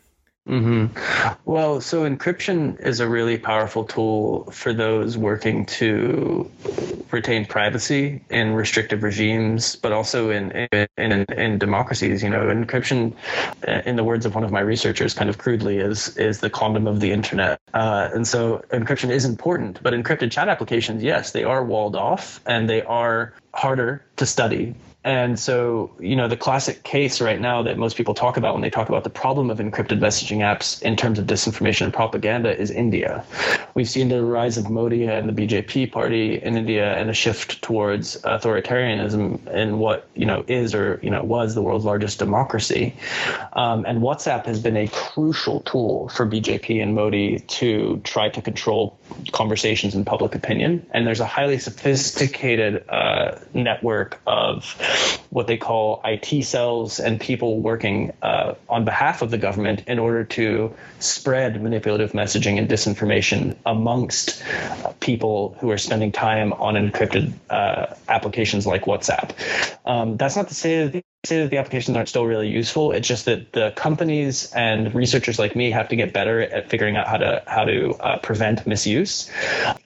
Mm-hmm. 0.47 1.39
Well, 1.49 1.79
so 1.79 2.03
encryption 2.03 2.77
is 2.85 2.99
a 2.99 3.07
really 3.07 3.37
powerful 3.37 3.85
tool 3.85 4.51
for 4.51 4.73
those 4.73 5.17
working 5.17 5.65
to 5.67 6.51
retain 7.11 7.45
privacy 7.45 8.21
in 8.29 8.53
restrictive 8.53 9.03
regimes, 9.03 9.77
but 9.77 9.93
also 9.93 10.31
in 10.31 10.51
in, 10.51 10.87
in, 10.97 11.25
in 11.31 11.57
democracies. 11.59 12.21
You 12.21 12.29
know, 12.29 12.47
encryption, 12.47 13.13
uh, 13.65 13.83
in 13.85 13.95
the 13.95 14.03
words 14.03 14.25
of 14.25 14.35
one 14.35 14.43
of 14.43 14.51
my 14.51 14.59
researchers, 14.59 15.13
kind 15.13 15.29
of 15.29 15.37
crudely, 15.37 15.77
is 15.77 16.17
is 16.17 16.41
the 16.41 16.49
condom 16.49 16.87
of 16.87 16.99
the 16.99 17.13
internet. 17.13 17.61
Uh, 17.73 18.09
and 18.13 18.27
so 18.27 18.65
encryption 18.69 19.11
is 19.11 19.23
important, 19.23 19.81
but 19.81 19.93
encrypted 19.93 20.29
chat 20.31 20.49
applications, 20.49 21.03
yes, 21.03 21.31
they 21.31 21.45
are 21.45 21.63
walled 21.63 21.95
off 21.95 22.41
and 22.45 22.69
they 22.69 22.81
are 22.81 23.33
harder 23.53 24.03
to 24.17 24.25
study 24.25 24.75
and 25.03 25.37
so, 25.37 25.91
you 25.99 26.15
know, 26.15 26.29
the 26.29 26.37
classic 26.37 26.83
case 26.83 27.19
right 27.19 27.39
now 27.39 27.63
that 27.63 27.77
most 27.77 27.97
people 27.97 28.13
talk 28.13 28.37
about 28.37 28.53
when 28.53 28.61
they 28.61 28.69
talk 28.69 28.87
about 28.87 29.03
the 29.03 29.09
problem 29.09 29.49
of 29.49 29.57
encrypted 29.57 29.99
messaging 29.99 30.37
apps 30.37 30.81
in 30.81 30.95
terms 30.95 31.19
of 31.19 31.25
disinformation 31.25 31.81
and 31.81 31.93
propaganda 31.93 32.57
is 32.57 32.71
India. 32.71 33.25
We've 33.73 33.89
seen 33.89 34.07
the 34.07 34.23
rise 34.23 34.57
of 34.57 34.69
Modi 34.69 35.05
and 35.05 35.27
the 35.27 35.33
BJP 35.33 35.91
party 35.91 36.41
in 36.41 36.55
India 36.55 36.95
and 36.95 37.09
a 37.09 37.13
shift 37.13 37.61
towards 37.61 38.21
authoritarianism 38.21 39.45
in 39.53 39.77
what, 39.77 40.07
you 40.15 40.25
know, 40.25 40.45
is 40.47 40.73
or, 40.73 40.99
you 41.03 41.09
know, 41.09 41.21
was 41.21 41.53
the 41.53 41.61
world's 41.61 41.83
largest 41.83 42.19
democracy. 42.19 42.95
Um, 43.53 43.85
and 43.85 43.99
WhatsApp 43.99 44.45
has 44.45 44.61
been 44.61 44.77
a 44.77 44.87
crucial 44.87 45.61
tool 45.61 46.07
for 46.09 46.25
BJP 46.25 46.81
and 46.81 46.95
Modi 46.95 47.39
to 47.39 47.99
try 48.05 48.29
to 48.29 48.41
control 48.41 48.97
conversations 49.33 49.95
and 49.95 50.05
public 50.05 50.33
opinion. 50.33 50.85
And 50.91 51.05
there's 51.05 51.19
a 51.19 51.25
highly 51.25 51.59
sophisticated 51.59 52.87
uh, 52.87 53.39
network 53.53 54.21
of 54.25 54.77
what 55.29 55.47
they 55.47 55.57
call 55.57 56.01
IT 56.05 56.43
cells 56.45 56.99
and 56.99 57.19
people 57.19 57.59
working 57.59 58.13
uh, 58.21 58.53
on 58.69 58.85
behalf 58.85 59.21
of 59.21 59.31
the 59.31 59.37
government 59.37 59.83
in 59.87 59.99
order 59.99 60.23
to 60.23 60.73
spread 60.99 61.61
manipulative 61.61 62.11
messaging 62.11 62.57
and 62.57 62.69
disinformation 62.69 63.55
amongst 63.65 64.43
people 64.99 65.55
who 65.59 65.71
are 65.71 65.77
spending 65.77 66.11
time 66.11 66.53
on 66.53 66.75
encrypted 66.75 67.33
uh, 67.49 67.87
applications 68.07 68.67
like 68.67 68.85
WhatsApp. 68.85 69.31
Um, 69.85 70.17
that's 70.17 70.35
not 70.35 70.47
to 70.49 70.55
say 70.55 70.87
that 70.87 71.03
say 71.25 71.41
that 71.41 71.51
the 71.51 71.57
applications 71.57 71.95
aren't 71.95 72.09
still 72.09 72.25
really 72.25 72.49
useful. 72.49 72.91
It's 72.91 73.07
just 73.07 73.25
that 73.25 73.53
the 73.53 73.71
companies 73.77 74.51
and 74.51 74.93
researchers 74.93 75.39
like 75.39 75.55
me 75.55 75.71
have 75.71 75.87
to 75.89 75.95
get 75.95 76.11
better 76.11 76.41
at 76.41 76.69
figuring 76.69 76.97
out 76.97 77.07
how 77.07 77.15
to 77.17 77.43
how 77.47 77.63
to 77.63 77.93
uh, 77.93 78.17
prevent 78.17 78.67
misuse. 78.67 79.31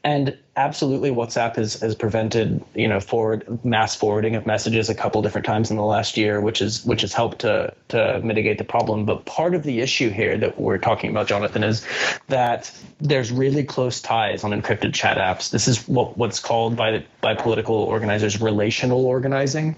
And 0.03 0.35
absolutely, 0.57 1.11
WhatsApp 1.11 1.55
has, 1.55 1.75
has 1.75 1.95
prevented 1.95 2.61
you 2.73 2.87
know 2.87 2.99
forward 2.99 3.63
mass 3.63 3.95
forwarding 3.95 4.35
of 4.35 4.45
messages 4.45 4.89
a 4.89 4.95
couple 4.95 5.21
different 5.21 5.45
times 5.45 5.71
in 5.71 5.77
the 5.77 5.83
last 5.83 6.17
year, 6.17 6.41
which 6.41 6.61
is 6.61 6.83
which 6.83 7.01
has 7.01 7.13
helped 7.13 7.39
to 7.39 7.73
to 7.89 8.19
mitigate 8.23 8.57
the 8.57 8.63
problem. 8.65 9.05
But 9.05 9.25
part 9.25 9.55
of 9.55 9.63
the 9.63 9.79
issue 9.79 10.09
here 10.09 10.37
that 10.37 10.59
we're 10.59 10.79
talking 10.79 11.11
about, 11.11 11.27
Jonathan, 11.27 11.63
is 11.63 11.85
that 12.27 12.71
there's 12.99 13.31
really 13.31 13.63
close 13.63 14.01
ties 14.01 14.43
on 14.43 14.51
encrypted 14.51 14.93
chat 14.93 15.17
apps. 15.17 15.51
This 15.51 15.67
is 15.67 15.87
what 15.87 16.17
what's 16.17 16.39
called 16.39 16.75
by 16.75 17.05
by 17.21 17.35
political 17.35 17.75
organizers 17.75 18.41
relational 18.41 19.05
organizing, 19.05 19.75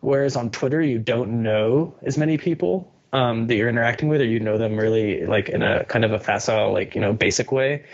whereas 0.00 0.36
on 0.36 0.50
Twitter 0.50 0.80
you 0.80 0.98
don't 0.98 1.42
know 1.42 1.94
as 2.02 2.16
many 2.16 2.38
people 2.38 2.90
um, 3.12 3.46
that 3.46 3.56
you're 3.56 3.68
interacting 3.68 4.08
with, 4.08 4.20
or 4.20 4.24
you 4.24 4.40
know 4.40 4.58
them 4.58 4.76
really 4.76 5.26
like 5.26 5.48
in 5.48 5.62
a 5.62 5.84
kind 5.84 6.04
of 6.04 6.12
a 6.12 6.20
facile, 6.20 6.72
like 6.72 6.94
you 6.94 7.00
know, 7.00 7.12
basic 7.12 7.50
way. 7.50 7.84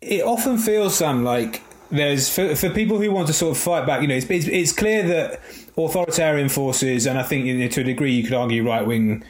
It 0.00 0.22
often 0.22 0.58
feels, 0.58 0.96
Sam, 0.96 1.24
like 1.24 1.62
there's 1.90 2.32
for, 2.32 2.54
for 2.54 2.70
people 2.70 2.98
who 2.98 3.10
want 3.10 3.26
to 3.28 3.32
sort 3.32 3.56
of 3.56 3.62
fight 3.62 3.86
back. 3.86 4.02
You 4.02 4.08
know, 4.08 4.14
it's, 4.14 4.26
it's, 4.30 4.46
it's 4.46 4.72
clear 4.72 5.02
that 5.08 5.40
authoritarian 5.76 6.48
forces, 6.48 7.06
and 7.06 7.18
I 7.18 7.22
think 7.22 7.46
you 7.46 7.58
know, 7.58 7.68
to 7.68 7.80
a 7.80 7.84
degree 7.84 8.12
you 8.12 8.22
could 8.22 8.34
argue 8.34 8.66
right 8.66 8.86
wing 8.86 9.24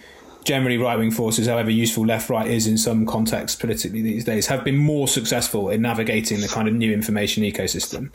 generally 0.48 0.78
right 0.78 0.98
wing 0.98 1.10
forces, 1.10 1.46
however 1.46 1.70
useful 1.70 2.06
left 2.06 2.30
right 2.30 2.50
is 2.50 2.66
in 2.66 2.78
some 2.78 3.04
contexts 3.04 3.54
politically 3.54 4.00
these 4.00 4.24
days, 4.24 4.46
have 4.46 4.64
been 4.64 4.78
more 4.78 5.06
successful 5.06 5.68
in 5.68 5.82
navigating 5.82 6.40
the 6.40 6.48
kind 6.48 6.66
of 6.66 6.72
new 6.72 6.90
information 6.90 7.42
ecosystem. 7.44 8.10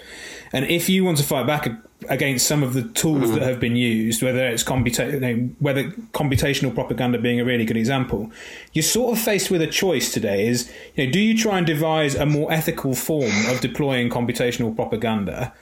And 0.52 0.66
if 0.66 0.90
you 0.90 1.06
want 1.06 1.20
to 1.20 1.24
fight 1.24 1.46
back 1.46 1.70
against 2.10 2.48
some 2.48 2.64
of 2.64 2.74
the 2.74 2.82
tools 2.82 3.32
that 3.34 3.44
have 3.44 3.60
been 3.60 3.76
used, 3.76 4.24
whether 4.24 4.48
it's 4.48 4.64
computa- 4.64 5.54
whether 5.60 5.84
computational 6.12 6.74
propaganda 6.74 7.20
being 7.20 7.40
a 7.40 7.46
really 7.46 7.66
good 7.66 7.78
example, 7.78 8.32
you're 8.74 8.82
sort 8.82 9.16
of 9.16 9.24
faced 9.24 9.52
with 9.52 9.62
a 9.62 9.68
choice 9.68 10.12
today: 10.12 10.48
is 10.48 10.74
you 10.96 11.06
know, 11.06 11.12
do 11.12 11.20
you 11.20 11.38
try 11.38 11.60
and 11.60 11.68
devise 11.68 12.16
a 12.16 12.26
more 12.26 12.52
ethical 12.52 12.96
form 12.96 13.46
of 13.46 13.62
deploying 13.62 14.10
computational 14.10 14.76
propaganda? 14.76 15.54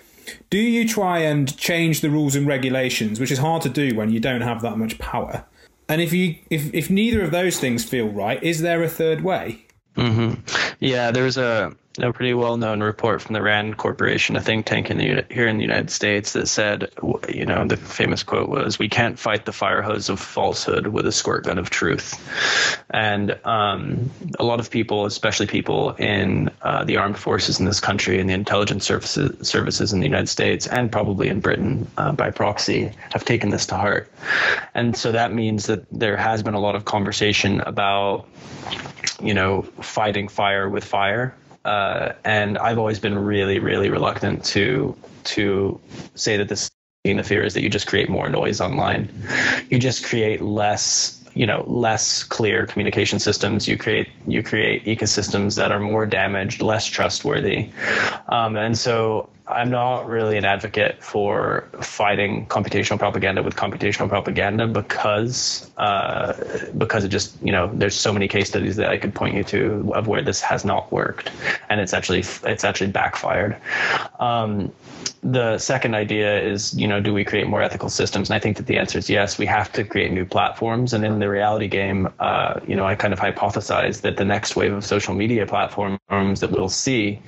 Do 0.50 0.58
you 0.58 0.88
try 0.88 1.20
and 1.20 1.58
change 1.58 2.00
the 2.00 2.10
rules 2.10 2.34
and 2.34 2.48
regulations, 2.48 3.20
which 3.20 3.32
is 3.32 3.40
hard 3.40 3.62
to 3.64 3.70
do 3.70 3.94
when 3.94 4.10
you 4.10 4.22
don't 4.22 4.40
have 4.40 4.62
that 4.62 4.78
much 4.78 4.98
power? 5.00 5.44
And 5.92 6.02
if 6.02 6.14
you 6.14 6.38
if 6.50 6.74
if 6.74 6.90
neither 6.90 7.22
of 7.22 7.32
those 7.32 7.60
things 7.60 7.84
feel 7.84 8.08
right, 8.08 8.42
is 8.42 8.62
there 8.62 8.82
a 8.82 8.88
third 8.88 9.26
way? 9.26 9.66
Mm-hmm. 9.98 10.40
Yeah, 10.80 11.12
there's 11.12 11.36
a 11.36 11.76
a 12.00 12.14
pretty 12.14 12.34
well 12.34 12.56
known 12.56 12.82
report 12.82 13.22
from 13.22 13.34
the 13.34 13.42
Rand 13.42 13.78
Corporation, 13.78 14.38
a 14.38 14.42
think 14.42 14.66
tank 14.66 14.90
in 14.90 14.98
the, 14.98 15.26
here 15.30 15.48
in 15.48 15.58
the 15.58 15.64
United 15.64 15.90
States, 15.90 16.34
that 16.34 16.48
said, 16.48 16.90
you 17.28 17.46
know, 17.46 17.66
the 17.66 17.76
famous 17.76 18.24
quote 18.24 18.48
was, 18.48 18.80
"We 18.80 18.88
can't 18.88 19.20
fight 19.20 19.46
the 19.46 19.52
fire 19.52 19.82
hose 19.82 20.08
of 20.08 20.20
falsehood 20.20 20.88
with 20.88 21.06
a 21.06 21.12
squirt 21.12 21.44
gun 21.44 21.58
of 21.58 21.70
truth." 21.70 22.16
And 22.90 23.38
um, 23.46 24.10
a 24.40 24.44
lot 24.44 24.62
of 24.62 24.72
people, 24.72 25.06
especially 25.06 25.48
people 25.48 25.92
in 25.96 26.50
uh, 26.62 26.86
the 26.86 26.98
armed 26.98 27.18
forces 27.18 27.60
in 27.60 27.66
this 27.66 27.82
country 27.82 28.20
and 28.20 28.30
the 28.30 28.34
intelligence 28.34 28.86
services 28.86 29.48
services 29.48 29.92
in 29.92 30.00
the 30.00 30.08
United 30.08 30.30
States 30.30 30.68
and 30.68 30.92
probably 30.92 31.28
in 31.28 31.42
Britain 31.42 31.88
uh, 31.98 32.14
by 32.14 32.32
proxy, 32.32 32.92
have 33.12 33.26
taken 33.26 33.50
this 33.50 33.66
to 33.66 33.76
heart. 33.76 34.10
And 34.74 34.96
so 34.96 35.12
that 35.12 35.34
means 35.34 35.66
that 35.66 35.86
there 35.92 36.16
has 36.16 36.42
been 36.42 36.54
a 36.54 36.60
lot 36.60 36.76
of 36.76 36.86
conversation 36.86 37.60
about, 37.60 38.28
you 39.22 39.34
know, 39.34 39.64
fighting 39.82 40.30
fire 40.30 40.70
with 40.70 40.86
fire 40.86 41.36
uh, 41.66 42.14
and 42.24 42.58
I've 42.58 42.78
always 42.78 43.00
been 43.00 43.18
really, 43.18 43.60
really 43.60 43.90
reluctant 43.90 44.44
to 44.46 44.96
to 45.24 45.80
say 46.16 46.38
that 46.38 46.50
this 46.50 46.70
being 47.04 47.18
the 47.18 47.24
fear 47.24 47.44
is 47.44 47.54
that 47.54 47.62
you 47.62 47.70
just 47.70 47.88
create 47.88 48.10
more 48.10 48.30
noise 48.30 48.62
online. 48.62 49.10
You 49.70 49.80
just 49.80 50.06
create 50.06 50.42
less 50.42 51.18
you 51.34 51.46
know 51.46 51.64
less 51.68 52.24
clear 52.24 52.66
communication 52.66 53.18
systems 53.18 53.68
you 53.68 53.78
create 53.78 54.10
you 54.28 54.44
create 54.44 54.84
ecosystems 54.86 55.56
that 55.56 55.72
are 55.72 55.80
more 55.80 56.06
damaged 56.06 56.62
less 56.62 56.86
trustworthy 56.86 57.70
um, 58.28 58.58
and 58.58 58.78
so 58.78 59.30
I'm 59.52 59.70
not 59.70 60.08
really 60.08 60.38
an 60.38 60.46
advocate 60.46 61.04
for 61.04 61.68
fighting 61.82 62.46
computational 62.48 62.98
propaganda 62.98 63.44
with 63.44 63.56
computational 63.56 64.08
propaganda 64.08 64.68
because 64.68 65.70
uh, 65.78 66.34
because 66.78 67.04
it 67.04 67.10
just 67.10 67.36
you 67.42 67.52
know 67.52 67.70
there's 67.74 67.96
so 67.96 68.14
many 68.14 68.28
case 68.28 68.50
studies 68.50 68.76
that 68.78 68.90
I 68.90 68.98
could 68.98 69.14
point 69.14 69.36
you 69.36 69.44
to 69.46 69.92
of 69.94 70.08
where 70.08 70.22
this 70.22 70.42
has 70.42 70.64
not 70.64 70.92
worked. 70.92 71.32
And 71.70 71.82
it's 71.82 71.94
actually 71.94 72.24
it's 72.44 72.64
actually 72.64 72.92
backfired. 72.92 73.58
Um, 74.20 74.72
the 75.24 75.58
second 75.58 75.94
idea 75.96 76.42
is 76.42 76.74
you 76.74 76.88
know 76.88 77.02
do 77.02 77.14
we 77.14 77.24
create 77.24 77.48
more 77.48 77.62
ethical 77.62 77.90
systems? 77.90 78.30
And 78.30 78.36
I 78.36 78.40
think 78.40 78.58
that 78.58 78.68
the 78.68 78.78
answer 78.78 78.98
is 78.98 79.10
yes. 79.10 79.38
We 79.38 79.46
have 79.46 79.72
to 79.74 79.84
create 79.84 80.12
new 80.12 80.26
platforms. 80.26 80.94
And 80.94 81.04
in 81.04 81.20
the 81.20 81.30
reality 81.30 81.68
game 81.68 82.10
uh, 82.20 82.60
you 82.68 82.76
know 82.76 82.86
I 82.86 82.96
kind 82.96 83.14
of 83.14 83.20
hypothesize 83.20 84.02
that 84.02 84.18
the 84.18 84.26
next 84.26 84.56
wave 84.56 84.74
of 84.74 84.86
social 84.86 85.14
media 85.14 85.46
platforms 85.46 86.00
that 86.40 86.52
we'll 86.52 86.70
see 86.70 87.22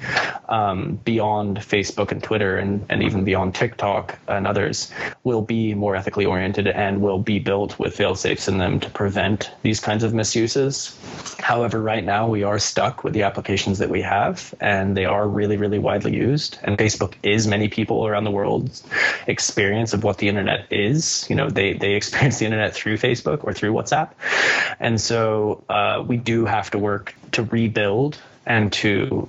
um, 0.49 0.99
beyond 1.03 1.57
Facebook 1.57 2.11
and 2.14 2.24
Twitter 2.24 2.57
and, 2.57 2.86
and 2.89 3.03
even 3.03 3.26
beyond 3.26 3.53
TikTok 3.55 4.18
and 4.28 4.47
others 4.47 4.89
will 5.24 5.41
be 5.41 5.74
more 5.74 5.95
ethically 5.95 6.26
oriented 6.26 6.68
and 6.68 7.01
will 7.01 7.20
be 7.20 7.39
built 7.39 7.78
with 7.78 7.95
fail 7.95 8.16
safes 8.16 8.47
in 8.47 8.57
them 8.59 8.80
to 8.80 8.89
prevent 8.89 9.51
these 9.64 9.82
kinds 9.82 10.03
of 10.03 10.14
misuses. 10.14 10.97
However, 11.39 11.82
right 11.82 12.05
now 12.05 12.30
we 12.30 12.43
are 12.43 12.59
stuck 12.59 13.03
with 13.03 13.14
the 13.14 13.24
applications 13.24 13.80
that 13.80 13.89
we 13.89 14.01
have, 14.01 14.53
and 14.61 14.95
they 14.95 15.05
are 15.05 15.28
really, 15.28 15.57
really 15.57 15.80
widely 15.80 16.16
used. 16.16 16.57
And 16.64 16.78
Facebook 16.78 17.16
is 17.24 17.47
many 17.47 17.68
people 17.68 18.07
around 18.07 18.24
the 18.24 18.32
world's 18.32 18.84
experience 19.28 19.93
of 19.93 20.03
what 20.03 20.20
the 20.20 20.30
internet 20.30 20.72
is. 20.72 21.28
You 21.30 21.36
know, 21.36 21.49
they, 21.49 21.74
they 21.74 21.95
experience 21.95 22.39
the 22.39 22.45
internet 22.45 22.74
through 22.74 22.97
Facebook 22.97 23.43
or 23.43 23.53
through 23.53 23.74
WhatsApp. 23.74 24.11
And 24.80 25.01
so 25.01 25.64
uh, 25.68 26.03
we 26.05 26.18
do 26.18 26.45
have 26.45 26.72
to 26.72 26.78
work 26.78 27.16
to 27.34 27.43
rebuild 27.43 28.18
and 28.46 28.72
to 28.74 29.28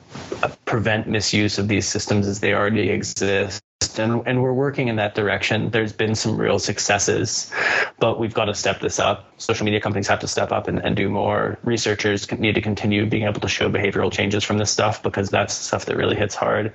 prevent 0.64 1.06
misuse 1.06 1.58
of 1.58 1.68
these 1.68 1.86
systems 1.86 2.26
as 2.26 2.40
they 2.40 2.54
already 2.54 2.90
exist 2.90 3.62
and, 3.98 4.22
and 4.26 4.42
we're 4.42 4.52
working 4.52 4.88
in 4.88 4.96
that 4.96 5.14
direction. 5.14 5.70
There's 5.70 5.92
been 5.92 6.14
some 6.14 6.36
real 6.36 6.58
successes, 6.58 7.52
but 7.98 8.18
we've 8.18 8.34
got 8.34 8.46
to 8.46 8.54
step 8.54 8.80
this 8.80 8.98
up. 8.98 9.32
Social 9.36 9.64
media 9.64 9.80
companies 9.80 10.08
have 10.08 10.20
to 10.20 10.28
step 10.28 10.52
up 10.52 10.68
and, 10.68 10.78
and 10.78 10.96
do 10.96 11.08
more. 11.08 11.58
Researchers 11.64 12.30
need 12.32 12.54
to 12.54 12.60
continue 12.60 13.06
being 13.06 13.24
able 13.24 13.40
to 13.40 13.48
show 13.48 13.68
behavioral 13.68 14.12
changes 14.12 14.44
from 14.44 14.58
this 14.58 14.70
stuff 14.70 15.02
because 15.02 15.30
that's 15.30 15.54
stuff 15.54 15.86
that 15.86 15.96
really 15.96 16.16
hits 16.16 16.34
hard. 16.34 16.72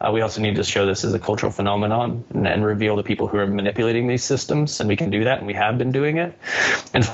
Uh, 0.00 0.10
we 0.12 0.20
also 0.20 0.40
need 0.40 0.56
to 0.56 0.64
show 0.64 0.86
this 0.86 1.04
as 1.04 1.14
a 1.14 1.18
cultural 1.18 1.52
phenomenon 1.52 2.24
and, 2.30 2.46
and 2.46 2.64
reveal 2.64 2.96
the 2.96 3.02
people 3.02 3.26
who 3.26 3.38
are 3.38 3.46
manipulating 3.46 4.06
these 4.06 4.24
systems, 4.24 4.80
and 4.80 4.88
we 4.88 4.96
can 4.96 5.10
do 5.10 5.24
that, 5.24 5.38
and 5.38 5.46
we 5.46 5.54
have 5.54 5.78
been 5.78 5.92
doing 5.92 6.18
it. 6.18 6.36
And 6.94 7.08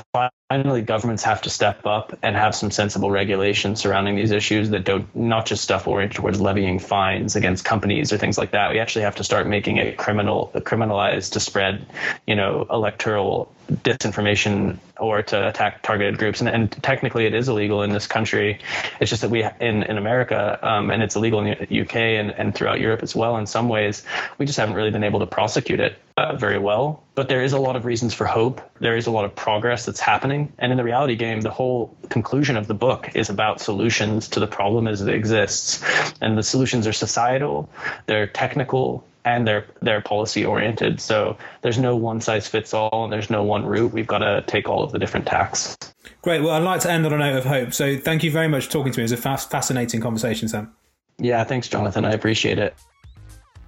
finally, 0.49 0.81
governments 0.81 1.23
have 1.23 1.41
to 1.41 1.49
step 1.49 1.85
up 1.85 2.17
and 2.23 2.35
have 2.35 2.55
some 2.55 2.71
sensible 2.71 3.11
regulation 3.11 3.75
surrounding 3.75 4.15
these 4.15 4.31
issues 4.31 4.69
that 4.69 4.85
don't 4.85 5.13
not 5.13 5.45
just 5.45 5.61
stuff 5.61 5.87
oriented 5.87 6.15
towards 6.15 6.39
levying 6.39 6.79
fines 6.79 7.35
against 7.35 7.65
companies 7.65 8.13
or 8.13 8.17
things 8.17 8.37
like 8.37 8.51
that. 8.51 8.71
We 8.71 8.79
actually 8.79 9.03
have 9.03 9.15
to 9.17 9.23
start 9.23 9.47
making 9.47 9.77
it 9.77 9.97
criminal 9.97 10.51
criminalized 10.55 11.33
to 11.33 11.41
spread, 11.41 11.85
you 12.25 12.35
know, 12.35 12.65
electoral 12.69 13.51
disinformation 13.69 14.77
or 14.97 15.21
to 15.21 15.49
attack 15.49 15.83
targeted 15.83 16.17
groups. 16.17 16.39
And, 16.39 16.47
and, 16.47 16.71
technically, 16.71 17.25
it 17.25 17.33
is 17.33 17.49
illegal 17.49 17.83
in 17.83 17.89
this 17.89 18.07
country. 18.07 18.59
It's 19.01 19.09
just 19.09 19.23
that 19.23 19.29
we 19.29 19.43
in 19.59 19.83
in 19.83 19.97
America, 19.97 20.59
um, 20.61 20.91
and 20.91 21.03
it's 21.03 21.17
illegal 21.17 21.41
in 21.41 21.57
the 21.59 21.81
UK 21.81 21.95
and, 21.95 22.31
and 22.31 22.55
throughout 22.55 22.79
Europe 22.79 23.03
as 23.03 23.13
well. 23.13 23.35
In 23.35 23.47
some 23.47 23.67
ways, 23.67 24.03
we 24.37 24.45
just 24.45 24.57
haven't 24.57 24.75
really 24.75 24.91
been 24.91 25.03
able 25.03 25.19
to 25.19 25.27
prosecute 25.27 25.81
it 25.81 25.97
uh, 26.17 26.35
very 26.35 26.57
well. 26.57 27.03
But 27.15 27.29
there 27.29 27.43
is 27.43 27.53
a 27.53 27.59
lot 27.59 27.75
of 27.75 27.85
reasons 27.85 28.13
for 28.13 28.25
hope. 28.25 28.59
There 28.79 28.97
is 28.97 29.07
a 29.07 29.11
lot 29.11 29.25
of 29.25 29.35
progress 29.35 29.85
that's 29.85 29.99
happening. 29.99 30.51
And 30.57 30.71
in 30.71 30.77
the 30.77 30.83
reality 30.83 31.15
game, 31.15 31.41
the 31.41 31.51
whole 31.51 31.95
conclusion 32.09 32.57
of 32.57 32.67
the 32.67 32.73
book 32.73 33.09
is 33.15 33.29
about 33.29 33.61
solutions 33.61 34.27
to 34.29 34.39
the 34.39 34.47
problem 34.47 34.87
as 34.87 35.01
it 35.01 35.13
exists. 35.13 35.83
And 36.19 36.37
the 36.37 36.43
solutions 36.43 36.87
are 36.87 36.93
societal, 36.93 37.69
they're 38.07 38.27
technical, 38.27 39.05
and 39.25 39.47
they're 39.47 39.65
they're 39.81 40.01
policy 40.01 40.45
oriented. 40.45 40.99
So 41.01 41.37
there's 41.61 41.77
no 41.77 41.95
one 41.95 42.21
size 42.21 42.47
fits 42.47 42.73
all, 42.73 43.03
and 43.03 43.13
there's 43.13 43.29
no 43.29 43.43
one 43.43 43.65
route. 43.65 43.91
We've 43.91 44.07
got 44.07 44.19
to 44.19 44.43
take 44.47 44.69
all 44.69 44.83
of 44.83 44.91
the 44.91 44.99
different 44.99 45.27
tacks. 45.27 45.77
Great. 46.21 46.41
Well, 46.41 46.51
I'd 46.51 46.63
like 46.63 46.81
to 46.81 46.91
end 46.91 47.05
on 47.05 47.13
a 47.13 47.17
note 47.17 47.37
of 47.37 47.45
hope. 47.45 47.73
So 47.73 47.97
thank 47.97 48.23
you 48.23 48.31
very 48.31 48.47
much 48.47 48.65
for 48.65 48.71
talking 48.71 48.91
to 48.93 48.99
me. 48.99 49.03
It 49.03 49.05
was 49.05 49.11
a 49.11 49.17
fast, 49.17 49.51
fascinating 49.51 50.01
conversation, 50.01 50.47
Sam. 50.47 50.73
Yeah, 51.19 51.43
thanks, 51.43 51.67
Jonathan. 51.67 52.05
I 52.05 52.11
appreciate 52.11 52.57
it. 52.57 52.75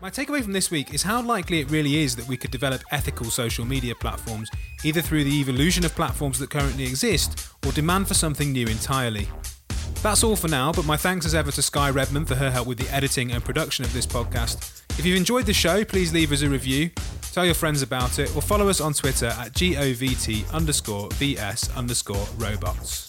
My 0.02 0.10
takeaway 0.10 0.42
from 0.42 0.54
this 0.54 0.72
week 0.72 0.94
is 0.94 1.04
how 1.04 1.22
likely 1.22 1.60
it 1.60 1.70
really 1.70 1.98
is 1.98 2.16
that 2.16 2.26
we 2.26 2.38
could 2.38 2.52
develop 2.52 2.82
ethical 2.92 3.26
social 3.26 3.66
media 3.66 3.94
platforms, 3.94 4.50
either 4.86 5.02
through 5.02 5.26
the 5.26 5.42
evolution 5.42 5.84
of 5.84 5.94
platforms 5.94 6.40
that 6.40 6.50
currently 6.50 6.86
exist 6.86 7.50
or 7.66 7.74
demand 7.74 8.08
for 8.08 8.14
something 8.14 8.54
new 8.54 8.66
entirely. 8.68 9.28
That's 10.02 10.24
all 10.24 10.38
for 10.38 10.48
now, 10.48 10.72
but 10.72 10.86
my 10.86 10.96
thanks 10.96 11.26
as 11.26 11.36
ever 11.36 11.52
to 11.52 11.62
Sky 11.62 11.90
Redman 11.90 12.24
for 12.24 12.36
her 12.36 12.50
help 12.50 12.66
with 12.66 12.78
the 12.78 12.88
editing 12.96 13.34
and 13.34 13.44
production 13.44 13.84
of 13.84 13.92
this 13.92 14.06
podcast. 14.06 14.84
If 14.98 15.06
you've 15.06 15.18
enjoyed 15.18 15.46
the 15.46 15.54
show, 15.54 15.84
please 15.84 16.14
leave 16.14 16.32
us 16.32 16.44
a 16.44 16.50
review, 16.50 16.92
tell 17.34 17.44
your 17.44 17.54
friends 17.54 17.82
about 17.82 18.20
it, 18.20 18.34
or 18.38 18.42
follow 18.42 18.70
us 18.70 18.80
on 18.80 18.94
Twitter 18.94 19.28
at 19.28 19.52
govt 19.52 20.54
underscore 20.54 21.10
vs 21.12 21.76
underscore 21.76 22.26
robots. 22.38 23.09